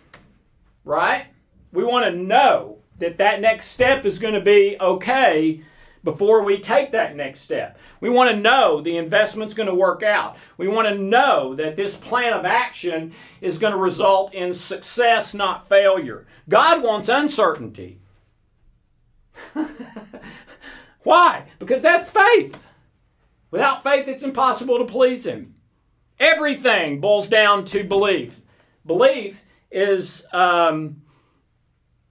right? 0.86 1.26
We 1.74 1.84
want 1.84 2.06
to 2.06 2.12
know 2.12 2.78
that 3.00 3.18
that 3.18 3.42
next 3.42 3.68
step 3.68 4.06
is 4.06 4.18
going 4.18 4.34
to 4.34 4.42
be 4.42 4.78
okay 4.80 5.62
before 6.04 6.44
we 6.44 6.60
take 6.60 6.92
that 6.94 7.18
next 7.18 7.42
step. 7.42 7.78
We 8.00 8.10
want 8.10 8.32
to 8.32 8.38
know 8.38 8.80
the 8.80 8.96
investment's 8.96 9.54
going 9.54 9.68
to 9.68 9.76
work 9.76 10.04
out. 10.04 10.38
We 10.58 10.70
want 10.70 10.88
to 10.88 10.96
know 10.96 11.54
that 11.56 11.76
this 11.76 11.98
plan 11.98 12.32
of 12.32 12.46
action 12.46 13.14
is 13.42 13.58
going 13.58 13.74
to 13.74 13.78
result 13.78 14.34
in 14.34 14.56
success, 14.56 15.34
not 15.34 15.68
failure. 15.68 16.26
God 16.48 16.82
wants 16.82 17.10
uncertainty. 17.10 18.00
Why? 21.04 21.50
Because 21.60 21.82
that's 21.82 22.10
faith. 22.10 22.56
Without 23.52 23.84
faith, 23.84 24.08
it's 24.08 24.24
impossible 24.24 24.78
to 24.78 24.86
please 24.86 25.26
Him. 25.26 25.56
Everything 26.20 27.00
boils 27.00 27.28
down 27.28 27.66
to 27.66 27.84
belief. 27.84 28.40
Belief 28.86 29.40
is, 29.72 30.24
um, 30.32 31.02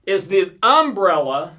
is 0.05 0.27
the 0.27 0.53
umbrella 0.63 1.57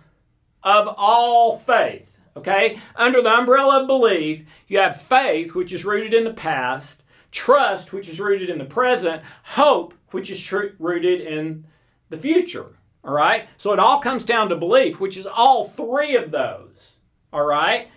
of 0.62 0.94
all 0.96 1.58
faith. 1.58 2.06
Okay? 2.36 2.80
Under 2.94 3.20
the 3.20 3.36
umbrella 3.36 3.80
of 3.80 3.86
belief, 3.86 4.44
you 4.68 4.78
have 4.78 5.02
faith, 5.02 5.54
which 5.54 5.72
is 5.72 5.84
rooted 5.84 6.14
in 6.14 6.24
the 6.24 6.32
past, 6.32 7.02
trust, 7.32 7.92
which 7.92 8.08
is 8.08 8.20
rooted 8.20 8.48
in 8.48 8.58
the 8.58 8.64
present, 8.64 9.22
hope, 9.42 9.92
which 10.12 10.30
is 10.30 10.40
tr- 10.40 10.74
rooted 10.78 11.20
in 11.20 11.64
the 12.10 12.18
future. 12.18 12.78
All 13.04 13.12
right? 13.12 13.48
So 13.56 13.72
it 13.72 13.78
all 13.78 14.00
comes 14.00 14.24
down 14.24 14.48
to 14.48 14.56
belief, 14.56 15.00
which 15.00 15.16
is 15.16 15.26
all 15.26 15.68
three 15.68 16.16
of 16.16 16.30
those. 16.30 16.76
All 17.32 17.44
right? 17.44 17.88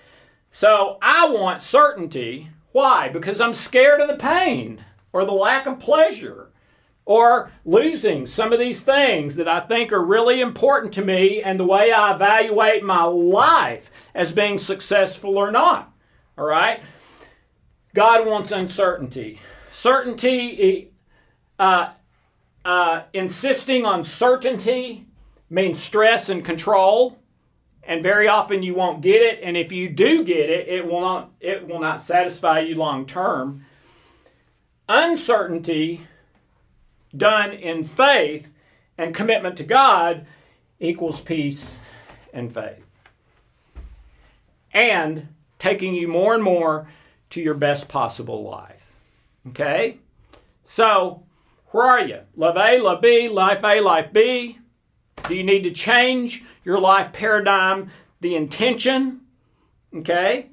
So 0.51 0.97
I 1.01 1.29
want 1.29 1.61
certainty. 1.61 2.49
Why? 2.71 3.09
Because 3.09 3.41
I'm 3.41 3.53
scared 3.53 4.01
of 4.01 4.07
the 4.07 4.15
pain 4.15 4.83
or 5.13 5.25
the 5.25 5.31
lack 5.31 5.65
of 5.65 5.79
pleasure 5.79 6.49
or 7.05 7.51
losing 7.65 8.25
some 8.25 8.53
of 8.53 8.59
these 8.59 8.81
things 8.81 9.35
that 9.35 9.47
I 9.47 9.59
think 9.59 9.91
are 9.91 10.03
really 10.03 10.39
important 10.39 10.93
to 10.93 11.03
me 11.03 11.41
and 11.41 11.59
the 11.59 11.65
way 11.65 11.91
I 11.91 12.15
evaluate 12.15 12.83
my 12.83 13.03
life 13.03 13.91
as 14.13 14.31
being 14.31 14.57
successful 14.57 15.37
or 15.37 15.51
not. 15.51 15.91
All 16.37 16.45
right? 16.45 16.81
God 17.93 18.25
wants 18.25 18.51
uncertainty. 18.51 19.39
Certainty, 19.71 20.91
uh, 21.59 21.91
uh, 22.63 23.01
insisting 23.13 23.85
on 23.85 24.03
certainty 24.03 25.07
means 25.49 25.81
stress 25.81 26.29
and 26.29 26.45
control 26.45 27.17
and 27.91 28.01
very 28.01 28.29
often 28.29 28.63
you 28.63 28.73
won't 28.73 29.01
get 29.01 29.21
it 29.21 29.41
and 29.43 29.57
if 29.57 29.69
you 29.69 29.89
do 29.89 30.23
get 30.23 30.49
it 30.49 30.69
it 30.69 30.85
will 30.85 31.01
not 31.01 31.29
it 31.41 31.67
will 31.67 31.81
not 31.81 32.01
satisfy 32.01 32.61
you 32.61 32.73
long 32.73 33.05
term. 33.05 33.65
Uncertainty 34.87 36.07
done 37.17 37.51
in 37.51 37.83
faith 37.83 38.47
and 38.97 39.13
commitment 39.13 39.57
to 39.57 39.65
god 39.65 40.25
equals 40.79 41.19
peace 41.19 41.79
and 42.33 42.53
faith. 42.53 42.81
And 44.73 45.27
taking 45.59 45.93
you 45.93 46.07
more 46.07 46.33
and 46.33 46.41
more 46.41 46.87
to 47.31 47.41
your 47.41 47.55
best 47.55 47.89
possible 47.89 48.41
life. 48.41 48.85
Okay? 49.49 49.97
So 50.65 51.23
where 51.71 51.87
are 51.87 52.05
you? 52.05 52.19
Love 52.37 52.55
a 52.55 52.79
love 52.79 53.01
b 53.01 53.27
life 53.27 53.65
a 53.65 53.81
life 53.81 54.13
b 54.13 54.60
do 55.27 55.35
you 55.35 55.43
need 55.43 55.63
to 55.63 55.71
change 55.71 56.43
your 56.63 56.79
life 56.79 57.13
paradigm, 57.13 57.89
the 58.21 58.35
intention? 58.35 59.21
Okay? 59.95 60.49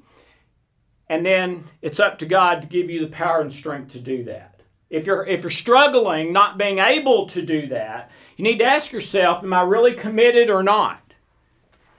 And 1.07 1.25
then 1.25 1.63
it's 1.81 1.99
up 1.99 2.19
to 2.19 2.25
God 2.25 2.61
to 2.61 2.67
give 2.67 2.89
you 2.89 3.01
the 3.01 3.11
power 3.11 3.41
and 3.41 3.51
strength 3.51 3.93
to 3.93 3.99
do 3.99 4.23
that. 4.25 4.61
If 4.89 5.05
you're 5.05 5.25
if 5.25 5.43
you're 5.43 5.51
struggling 5.51 6.33
not 6.33 6.57
being 6.57 6.79
able 6.79 7.27
to 7.29 7.41
do 7.41 7.67
that, 7.67 8.09
you 8.37 8.43
need 8.43 8.59
to 8.59 8.65
ask 8.65 8.91
yourself, 8.91 9.43
am 9.43 9.53
I 9.53 9.61
really 9.61 9.93
committed 9.93 10.49
or 10.49 10.63
not? 10.63 11.01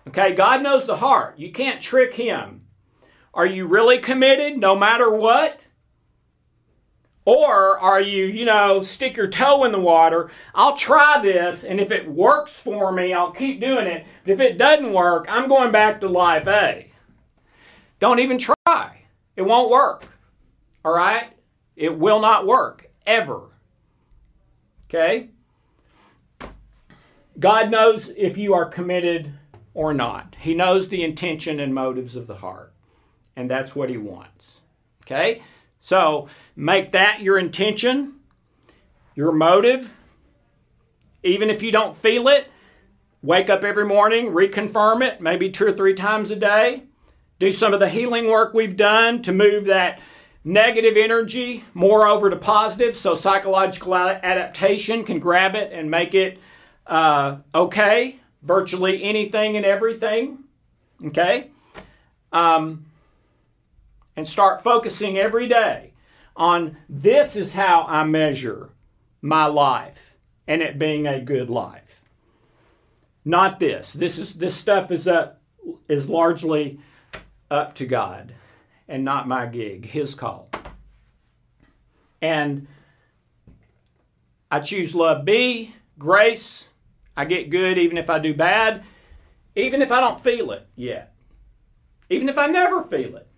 Okay, 0.08 0.34
God 0.34 0.62
knows 0.62 0.86
the 0.86 0.96
heart. 0.96 1.38
You 1.38 1.52
can't 1.52 1.80
trick 1.80 2.14
him. 2.14 2.62
Are 3.32 3.46
you 3.46 3.66
really 3.66 3.98
committed 3.98 4.58
no 4.58 4.74
matter 4.74 5.10
what? 5.10 5.60
Or 7.30 7.78
are 7.78 8.00
you, 8.00 8.26
you 8.26 8.44
know, 8.44 8.82
stick 8.82 9.16
your 9.16 9.28
toe 9.28 9.62
in 9.62 9.70
the 9.70 9.78
water? 9.78 10.32
I'll 10.52 10.76
try 10.76 11.22
this, 11.22 11.62
and 11.62 11.78
if 11.78 11.92
it 11.92 12.10
works 12.10 12.54
for 12.54 12.90
me, 12.90 13.12
I'll 13.12 13.30
keep 13.30 13.60
doing 13.60 13.86
it. 13.86 14.04
But 14.24 14.32
if 14.32 14.40
it 14.40 14.58
doesn't 14.58 14.92
work, 14.92 15.26
I'm 15.28 15.48
going 15.48 15.70
back 15.70 16.00
to 16.00 16.08
life 16.08 16.48
A. 16.48 16.90
Don't 18.00 18.18
even 18.18 18.36
try. 18.36 19.04
It 19.36 19.42
won't 19.42 19.70
work. 19.70 20.08
All 20.84 20.92
right? 20.92 21.28
It 21.76 21.96
will 21.96 22.20
not 22.20 22.48
work, 22.48 22.90
ever. 23.06 23.42
Okay? 24.88 25.28
God 27.38 27.70
knows 27.70 28.10
if 28.16 28.36
you 28.36 28.54
are 28.54 28.66
committed 28.66 29.32
or 29.72 29.94
not. 29.94 30.34
He 30.36 30.52
knows 30.52 30.88
the 30.88 31.04
intention 31.04 31.60
and 31.60 31.72
motives 31.72 32.16
of 32.16 32.26
the 32.26 32.34
heart. 32.34 32.72
And 33.36 33.48
that's 33.48 33.76
what 33.76 33.88
He 33.88 33.98
wants. 33.98 34.56
Okay? 35.04 35.42
So 35.80 36.28
make 36.56 36.92
that 36.92 37.20
your 37.20 37.38
intention, 37.38 38.14
your 39.14 39.32
motive. 39.32 39.92
Even 41.22 41.50
if 41.50 41.62
you 41.62 41.72
don't 41.72 41.96
feel 41.96 42.28
it, 42.28 42.50
wake 43.22 43.50
up 43.50 43.64
every 43.64 43.84
morning, 43.84 44.26
reconfirm 44.26 45.02
it, 45.02 45.20
maybe 45.20 45.50
two 45.50 45.66
or 45.66 45.72
three 45.72 45.94
times 45.94 46.30
a 46.30 46.36
day. 46.36 46.84
Do 47.38 47.52
some 47.52 47.72
of 47.72 47.80
the 47.80 47.88
healing 47.88 48.28
work 48.28 48.54
we've 48.54 48.76
done 48.76 49.22
to 49.22 49.32
move 49.32 49.66
that 49.66 50.00
negative 50.44 50.96
energy 50.96 51.64
more 51.74 52.06
over 52.06 52.30
to 52.30 52.36
positive 52.36 52.96
so 52.96 53.14
psychological 53.14 53.94
adaptation 53.94 55.04
can 55.04 55.18
grab 55.18 55.54
it 55.54 55.72
and 55.72 55.90
make 55.90 56.14
it 56.14 56.38
uh, 56.86 57.36
okay, 57.54 58.18
virtually 58.42 59.02
anything 59.02 59.56
and 59.56 59.64
everything. 59.64 60.38
Okay? 61.04 61.50
Um, 62.32 62.86
and 64.16 64.26
start 64.26 64.62
focusing 64.62 65.18
every 65.18 65.48
day 65.48 65.92
on 66.36 66.76
this 66.88 67.36
is 67.36 67.52
how 67.52 67.84
I 67.88 68.04
measure 68.04 68.70
my 69.22 69.46
life 69.46 70.16
and 70.46 70.62
it 70.62 70.78
being 70.78 71.06
a 71.06 71.20
good 71.20 71.50
life. 71.50 71.82
Not 73.24 73.60
this. 73.60 73.92
This 73.92 74.18
is 74.18 74.34
this 74.34 74.54
stuff 74.54 74.90
is 74.90 75.06
up 75.06 75.40
is 75.88 76.08
largely 76.08 76.80
up 77.50 77.74
to 77.76 77.86
God 77.86 78.34
and 78.88 79.04
not 79.04 79.28
my 79.28 79.46
gig, 79.46 79.84
his 79.86 80.14
call. 80.14 80.50
And 82.22 82.66
I 84.50 84.60
choose 84.60 84.94
love 84.94 85.24
B, 85.24 85.74
grace. 85.98 86.68
I 87.16 87.24
get 87.24 87.50
good 87.50 87.76
even 87.76 87.98
if 87.98 88.08
I 88.08 88.18
do 88.18 88.34
bad, 88.34 88.82
even 89.54 89.82
if 89.82 89.92
I 89.92 90.00
don't 90.00 90.20
feel 90.20 90.52
it 90.52 90.66
yet. 90.74 91.12
Even 92.08 92.28
if 92.28 92.38
I 92.38 92.46
never 92.46 92.82
feel 92.84 93.16
it 93.16 93.29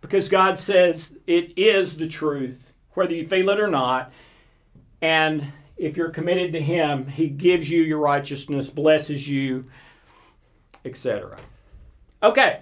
because 0.00 0.28
God 0.28 0.58
says 0.58 1.12
it 1.26 1.58
is 1.58 1.96
the 1.96 2.08
truth, 2.08 2.72
whether 2.94 3.14
you 3.14 3.26
feel 3.26 3.48
it 3.50 3.60
or 3.60 3.68
not. 3.68 4.12
And 5.00 5.52
if 5.76 5.96
you're 5.96 6.10
committed 6.10 6.52
to 6.52 6.60
Him, 6.60 7.06
He 7.06 7.28
gives 7.28 7.68
you 7.70 7.82
your 7.82 7.98
righteousness, 7.98 8.70
blesses 8.70 9.28
you, 9.28 9.66
etc. 10.84 11.38
Okay, 12.22 12.60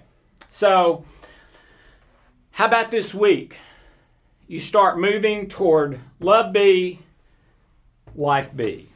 so 0.49 1.05
how 2.51 2.65
about 2.65 2.91
this 2.91 3.13
week? 3.13 3.57
You 4.47 4.59
start 4.59 4.99
moving 4.99 5.47
toward 5.47 5.99
love 6.19 6.53
B, 6.53 6.99
life 8.15 8.49
B. 8.55 8.89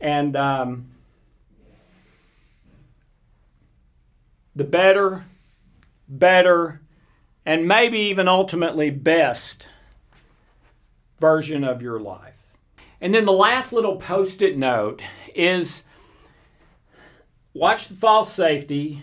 And 0.00 0.36
um, 0.36 0.86
the 4.54 4.64
better, 4.64 5.24
better, 6.08 6.80
and 7.48 7.66
maybe 7.66 7.98
even 7.98 8.28
ultimately 8.28 8.90
best 8.90 9.68
version 11.18 11.64
of 11.64 11.80
your 11.80 11.98
life. 11.98 12.34
And 13.00 13.14
then 13.14 13.24
the 13.24 13.32
last 13.32 13.72
little 13.72 13.96
post 13.96 14.42
it 14.42 14.58
note 14.58 15.00
is 15.34 15.82
watch 17.54 17.88
the 17.88 17.94
false 17.94 18.30
safety, 18.30 19.02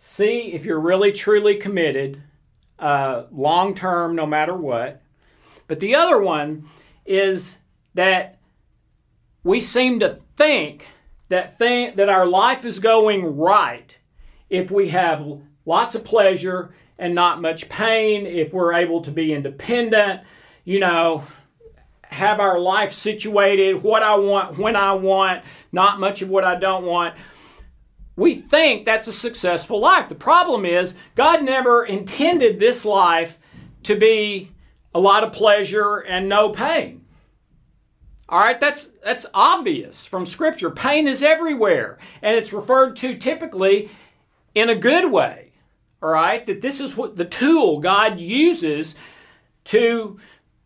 see 0.00 0.54
if 0.54 0.64
you're 0.64 0.80
really 0.80 1.12
truly 1.12 1.54
committed, 1.54 2.20
uh, 2.80 3.26
long 3.30 3.76
term, 3.76 4.16
no 4.16 4.26
matter 4.26 4.56
what. 4.56 5.00
But 5.68 5.78
the 5.78 5.94
other 5.94 6.20
one 6.20 6.68
is 7.06 7.58
that 7.94 8.40
we 9.44 9.60
seem 9.60 10.00
to 10.00 10.18
think 10.36 10.84
that 11.28 11.56
think 11.58 11.94
that 11.94 12.08
our 12.08 12.26
life 12.26 12.64
is 12.64 12.80
going 12.80 13.36
right 13.36 13.96
if 14.50 14.72
we 14.72 14.88
have 14.88 15.24
lots 15.64 15.94
of 15.94 16.02
pleasure 16.02 16.74
and 16.98 17.14
not 17.14 17.40
much 17.40 17.68
pain, 17.68 18.26
if 18.26 18.52
we're 18.52 18.74
able 18.74 19.02
to 19.02 19.10
be 19.10 19.32
independent, 19.32 20.22
you 20.64 20.80
know, 20.80 21.24
have 22.04 22.40
our 22.40 22.58
life 22.58 22.92
situated, 22.92 23.82
what 23.82 24.02
I 24.02 24.14
want, 24.16 24.58
when 24.58 24.76
I 24.76 24.92
want, 24.92 25.42
not 25.72 25.98
much 25.98 26.22
of 26.22 26.28
what 26.28 26.44
I 26.44 26.54
don't 26.54 26.84
want. 26.84 27.14
We 28.16 28.36
think 28.36 28.84
that's 28.84 29.08
a 29.08 29.12
successful 29.12 29.80
life. 29.80 30.08
The 30.08 30.14
problem 30.14 30.64
is, 30.64 30.94
God 31.16 31.42
never 31.42 31.84
intended 31.84 32.60
this 32.60 32.84
life 32.84 33.38
to 33.82 33.96
be 33.96 34.52
a 34.94 35.00
lot 35.00 35.24
of 35.24 35.32
pleasure 35.32 35.98
and 35.98 36.28
no 36.28 36.50
pain. 36.50 37.04
All 38.28 38.38
right, 38.38 38.60
that's 38.60 38.88
that's 39.02 39.26
obvious 39.34 40.06
from 40.06 40.24
scripture. 40.24 40.70
Pain 40.70 41.08
is 41.08 41.22
everywhere, 41.22 41.98
and 42.22 42.36
it's 42.36 42.52
referred 42.52 42.96
to 42.96 43.16
typically 43.16 43.90
in 44.54 44.70
a 44.70 44.74
good 44.74 45.10
way 45.10 45.52
all 46.04 46.10
right, 46.10 46.44
that 46.46 46.60
this 46.60 46.80
is 46.80 46.96
what 46.96 47.16
the 47.16 47.24
tool 47.24 47.80
God 47.80 48.20
uses 48.20 48.94
to 49.64 50.18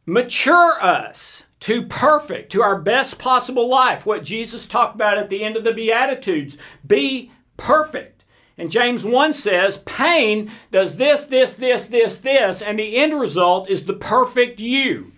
mature 0.05 0.77
us 0.81 1.45
to 1.61 1.83
perfect, 1.83 2.51
to 2.53 2.63
our 2.63 2.81
best 2.81 3.19
possible 3.19 3.69
life. 3.69 4.05
What 4.05 4.25
Jesus 4.25 4.67
talked 4.67 4.97
about 4.97 5.17
at 5.17 5.31
the 5.31 5.45
end 5.45 5.57
of 5.57 5.63
the 5.63 5.73
Beatitudes 5.73 6.57
be 6.87 7.31
perfect. 7.57 8.25
And 8.57 8.71
James 8.71 9.05
1 9.05 9.33
says, 9.33 9.79
pain 9.79 10.51
does 10.73 10.97
this, 10.97 11.23
this, 11.23 11.53
this, 11.53 11.87
this, 11.87 12.17
this, 12.17 12.61
and 12.61 12.79
the 12.79 12.97
end 12.97 13.15
result 13.15 13.71
is 13.71 13.85
the 13.85 13.95
perfect 13.95 14.59
you. 14.59 15.13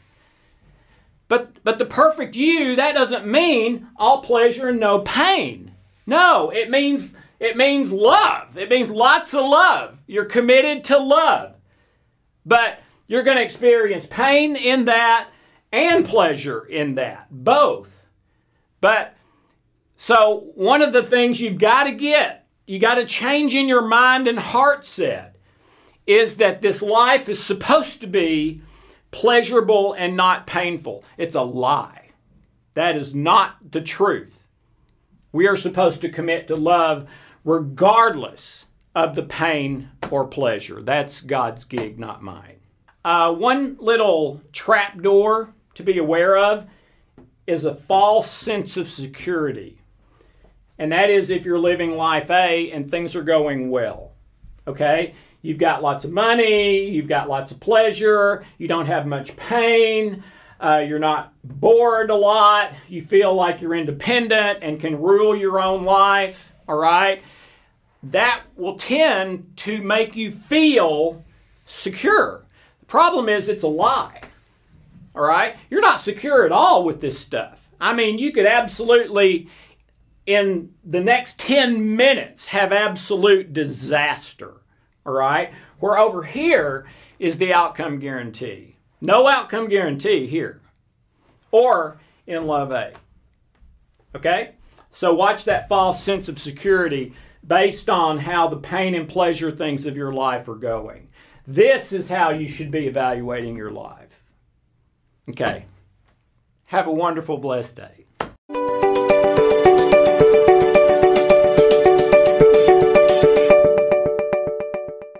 But, 1.28 1.62
but 1.64 1.78
the 1.78 1.86
perfect 1.86 2.36
you, 2.36 2.76
that 2.76 2.94
doesn't 2.94 3.26
mean 3.26 3.88
all 3.96 4.20
pleasure 4.20 4.68
and 4.68 4.80
no 4.80 4.98
pain. 4.98 5.72
No, 6.06 6.50
it 6.50 6.68
means 6.68 7.14
it 7.40 7.56
means 7.56 7.90
love. 7.90 8.56
It 8.58 8.68
means 8.68 8.90
lots 8.90 9.32
of 9.34 9.46
love. 9.46 9.98
You're 10.06 10.26
committed 10.26 10.84
to 10.84 10.98
love. 10.98 11.54
But 12.44 12.80
you're 13.06 13.22
going 13.22 13.38
to 13.38 13.42
experience 13.42 14.06
pain 14.08 14.56
in 14.56 14.84
that 14.84 15.30
and 15.72 16.04
pleasure 16.04 16.64
in 16.64 16.96
that, 16.96 17.28
both. 17.30 18.06
But 18.80 19.16
so 19.96 20.50
one 20.54 20.82
of 20.82 20.92
the 20.92 21.02
things 21.02 21.40
you've 21.40 21.58
got 21.58 21.84
to 21.84 21.92
get, 21.92 22.46
you 22.66 22.78
got 22.78 22.94
to 22.96 23.04
change 23.06 23.54
in 23.54 23.68
your 23.68 23.82
mind 23.82 24.28
and 24.28 24.38
heart 24.38 24.84
set 24.84 25.36
is 26.06 26.36
that 26.36 26.60
this 26.60 26.82
life 26.82 27.28
is 27.28 27.42
supposed 27.42 28.00
to 28.02 28.06
be 28.06 28.62
pleasurable 29.12 29.94
and 29.94 30.16
not 30.16 30.46
painful. 30.46 31.04
It's 31.16 31.34
a 31.34 31.42
lie. 31.42 32.10
That 32.74 32.96
is 32.96 33.14
not 33.14 33.56
the 33.72 33.80
truth. 33.80 34.44
We 35.32 35.46
are 35.46 35.56
supposed 35.56 36.00
to 36.02 36.08
commit 36.08 36.48
to 36.48 36.56
love 36.56 37.08
regardless 37.44 38.66
of 38.94 39.14
the 39.14 39.22
pain 39.22 39.90
or 40.10 40.26
pleasure. 40.26 40.82
That's 40.82 41.20
God's 41.20 41.64
gig, 41.64 41.98
not 41.98 42.22
mine. 42.22 42.56
Uh, 43.04 43.32
one 43.32 43.76
little 43.78 44.42
trap 44.52 45.00
door 45.00 45.54
to 45.74 45.82
be 45.82 45.98
aware 45.98 46.36
of 46.36 46.66
is 47.46 47.64
a 47.64 47.74
false 47.74 48.30
sense 48.30 48.76
of 48.76 48.90
security. 48.90 49.78
And 50.78 50.92
that 50.92 51.10
is 51.10 51.30
if 51.30 51.44
you're 51.44 51.58
living 51.58 51.92
life 51.92 52.30
A 52.30 52.70
and 52.70 52.90
things 52.90 53.14
are 53.14 53.22
going 53.22 53.70
well. 53.70 54.12
Okay? 54.66 55.14
You've 55.42 55.58
got 55.58 55.82
lots 55.82 56.04
of 56.04 56.10
money, 56.10 56.88
you've 56.90 57.08
got 57.08 57.28
lots 57.28 57.50
of 57.50 57.60
pleasure, 57.60 58.44
you 58.58 58.68
don't 58.68 58.86
have 58.86 59.06
much 59.06 59.34
pain, 59.36 60.22
uh, 60.60 60.84
you're 60.86 60.98
not 60.98 61.32
bored 61.42 62.10
a 62.10 62.14
lot, 62.14 62.72
you 62.88 63.02
feel 63.02 63.34
like 63.34 63.62
you're 63.62 63.74
independent 63.74 64.58
and 64.62 64.78
can 64.78 65.00
rule 65.00 65.34
your 65.34 65.60
own 65.60 65.84
life, 65.84 66.49
all 66.70 66.78
right? 66.78 67.22
That 68.02 68.42
will 68.56 68.76
tend 68.76 69.52
to 69.58 69.82
make 69.82 70.16
you 70.16 70.30
feel 70.30 71.24
secure. 71.66 72.46
The 72.80 72.86
problem 72.86 73.28
is 73.28 73.48
it's 73.48 73.64
a 73.64 73.68
lie, 73.68 74.22
all 75.14 75.22
right? 75.22 75.56
You're 75.68 75.82
not 75.82 76.00
secure 76.00 76.46
at 76.46 76.52
all 76.52 76.84
with 76.84 77.00
this 77.00 77.18
stuff. 77.18 77.68
I 77.80 77.92
mean, 77.92 78.18
you 78.18 78.32
could 78.32 78.46
absolutely, 78.46 79.48
in 80.24 80.72
the 80.84 81.00
next 81.00 81.38
10 81.38 81.96
minutes, 81.96 82.46
have 82.48 82.72
absolute 82.72 83.52
disaster 83.52 84.60
all 85.04 85.12
right? 85.12 85.52
Where 85.78 85.98
over 85.98 86.22
here 86.22 86.86
is 87.18 87.38
the 87.38 87.52
outcome 87.54 87.98
guarantee. 87.98 88.76
No 89.00 89.28
outcome 89.28 89.68
guarantee 89.68 90.26
here 90.26 90.60
or 91.50 91.98
in 92.26 92.46
Love 92.46 92.70
A. 92.70 92.92
Okay? 94.14 94.52
So 94.92 95.14
watch 95.14 95.44
that 95.44 95.68
false 95.68 96.02
sense 96.02 96.28
of 96.28 96.38
security 96.38 97.14
based 97.46 97.88
on 97.88 98.18
how 98.18 98.48
the 98.48 98.56
pain 98.56 98.94
and 98.94 99.08
pleasure 99.08 99.50
things 99.50 99.86
of 99.86 99.96
your 99.96 100.12
life 100.12 100.48
are 100.48 100.56
going. 100.56 101.08
This 101.46 101.92
is 101.92 102.08
how 102.08 102.30
you 102.30 102.48
should 102.48 102.70
be 102.70 102.86
evaluating 102.86 103.56
your 103.56 103.70
life. 103.70 104.22
Okay. 105.28 105.66
Have 106.66 106.86
a 106.86 106.92
wonderful, 106.92 107.38
blessed 107.38 107.76
day. 107.76 108.79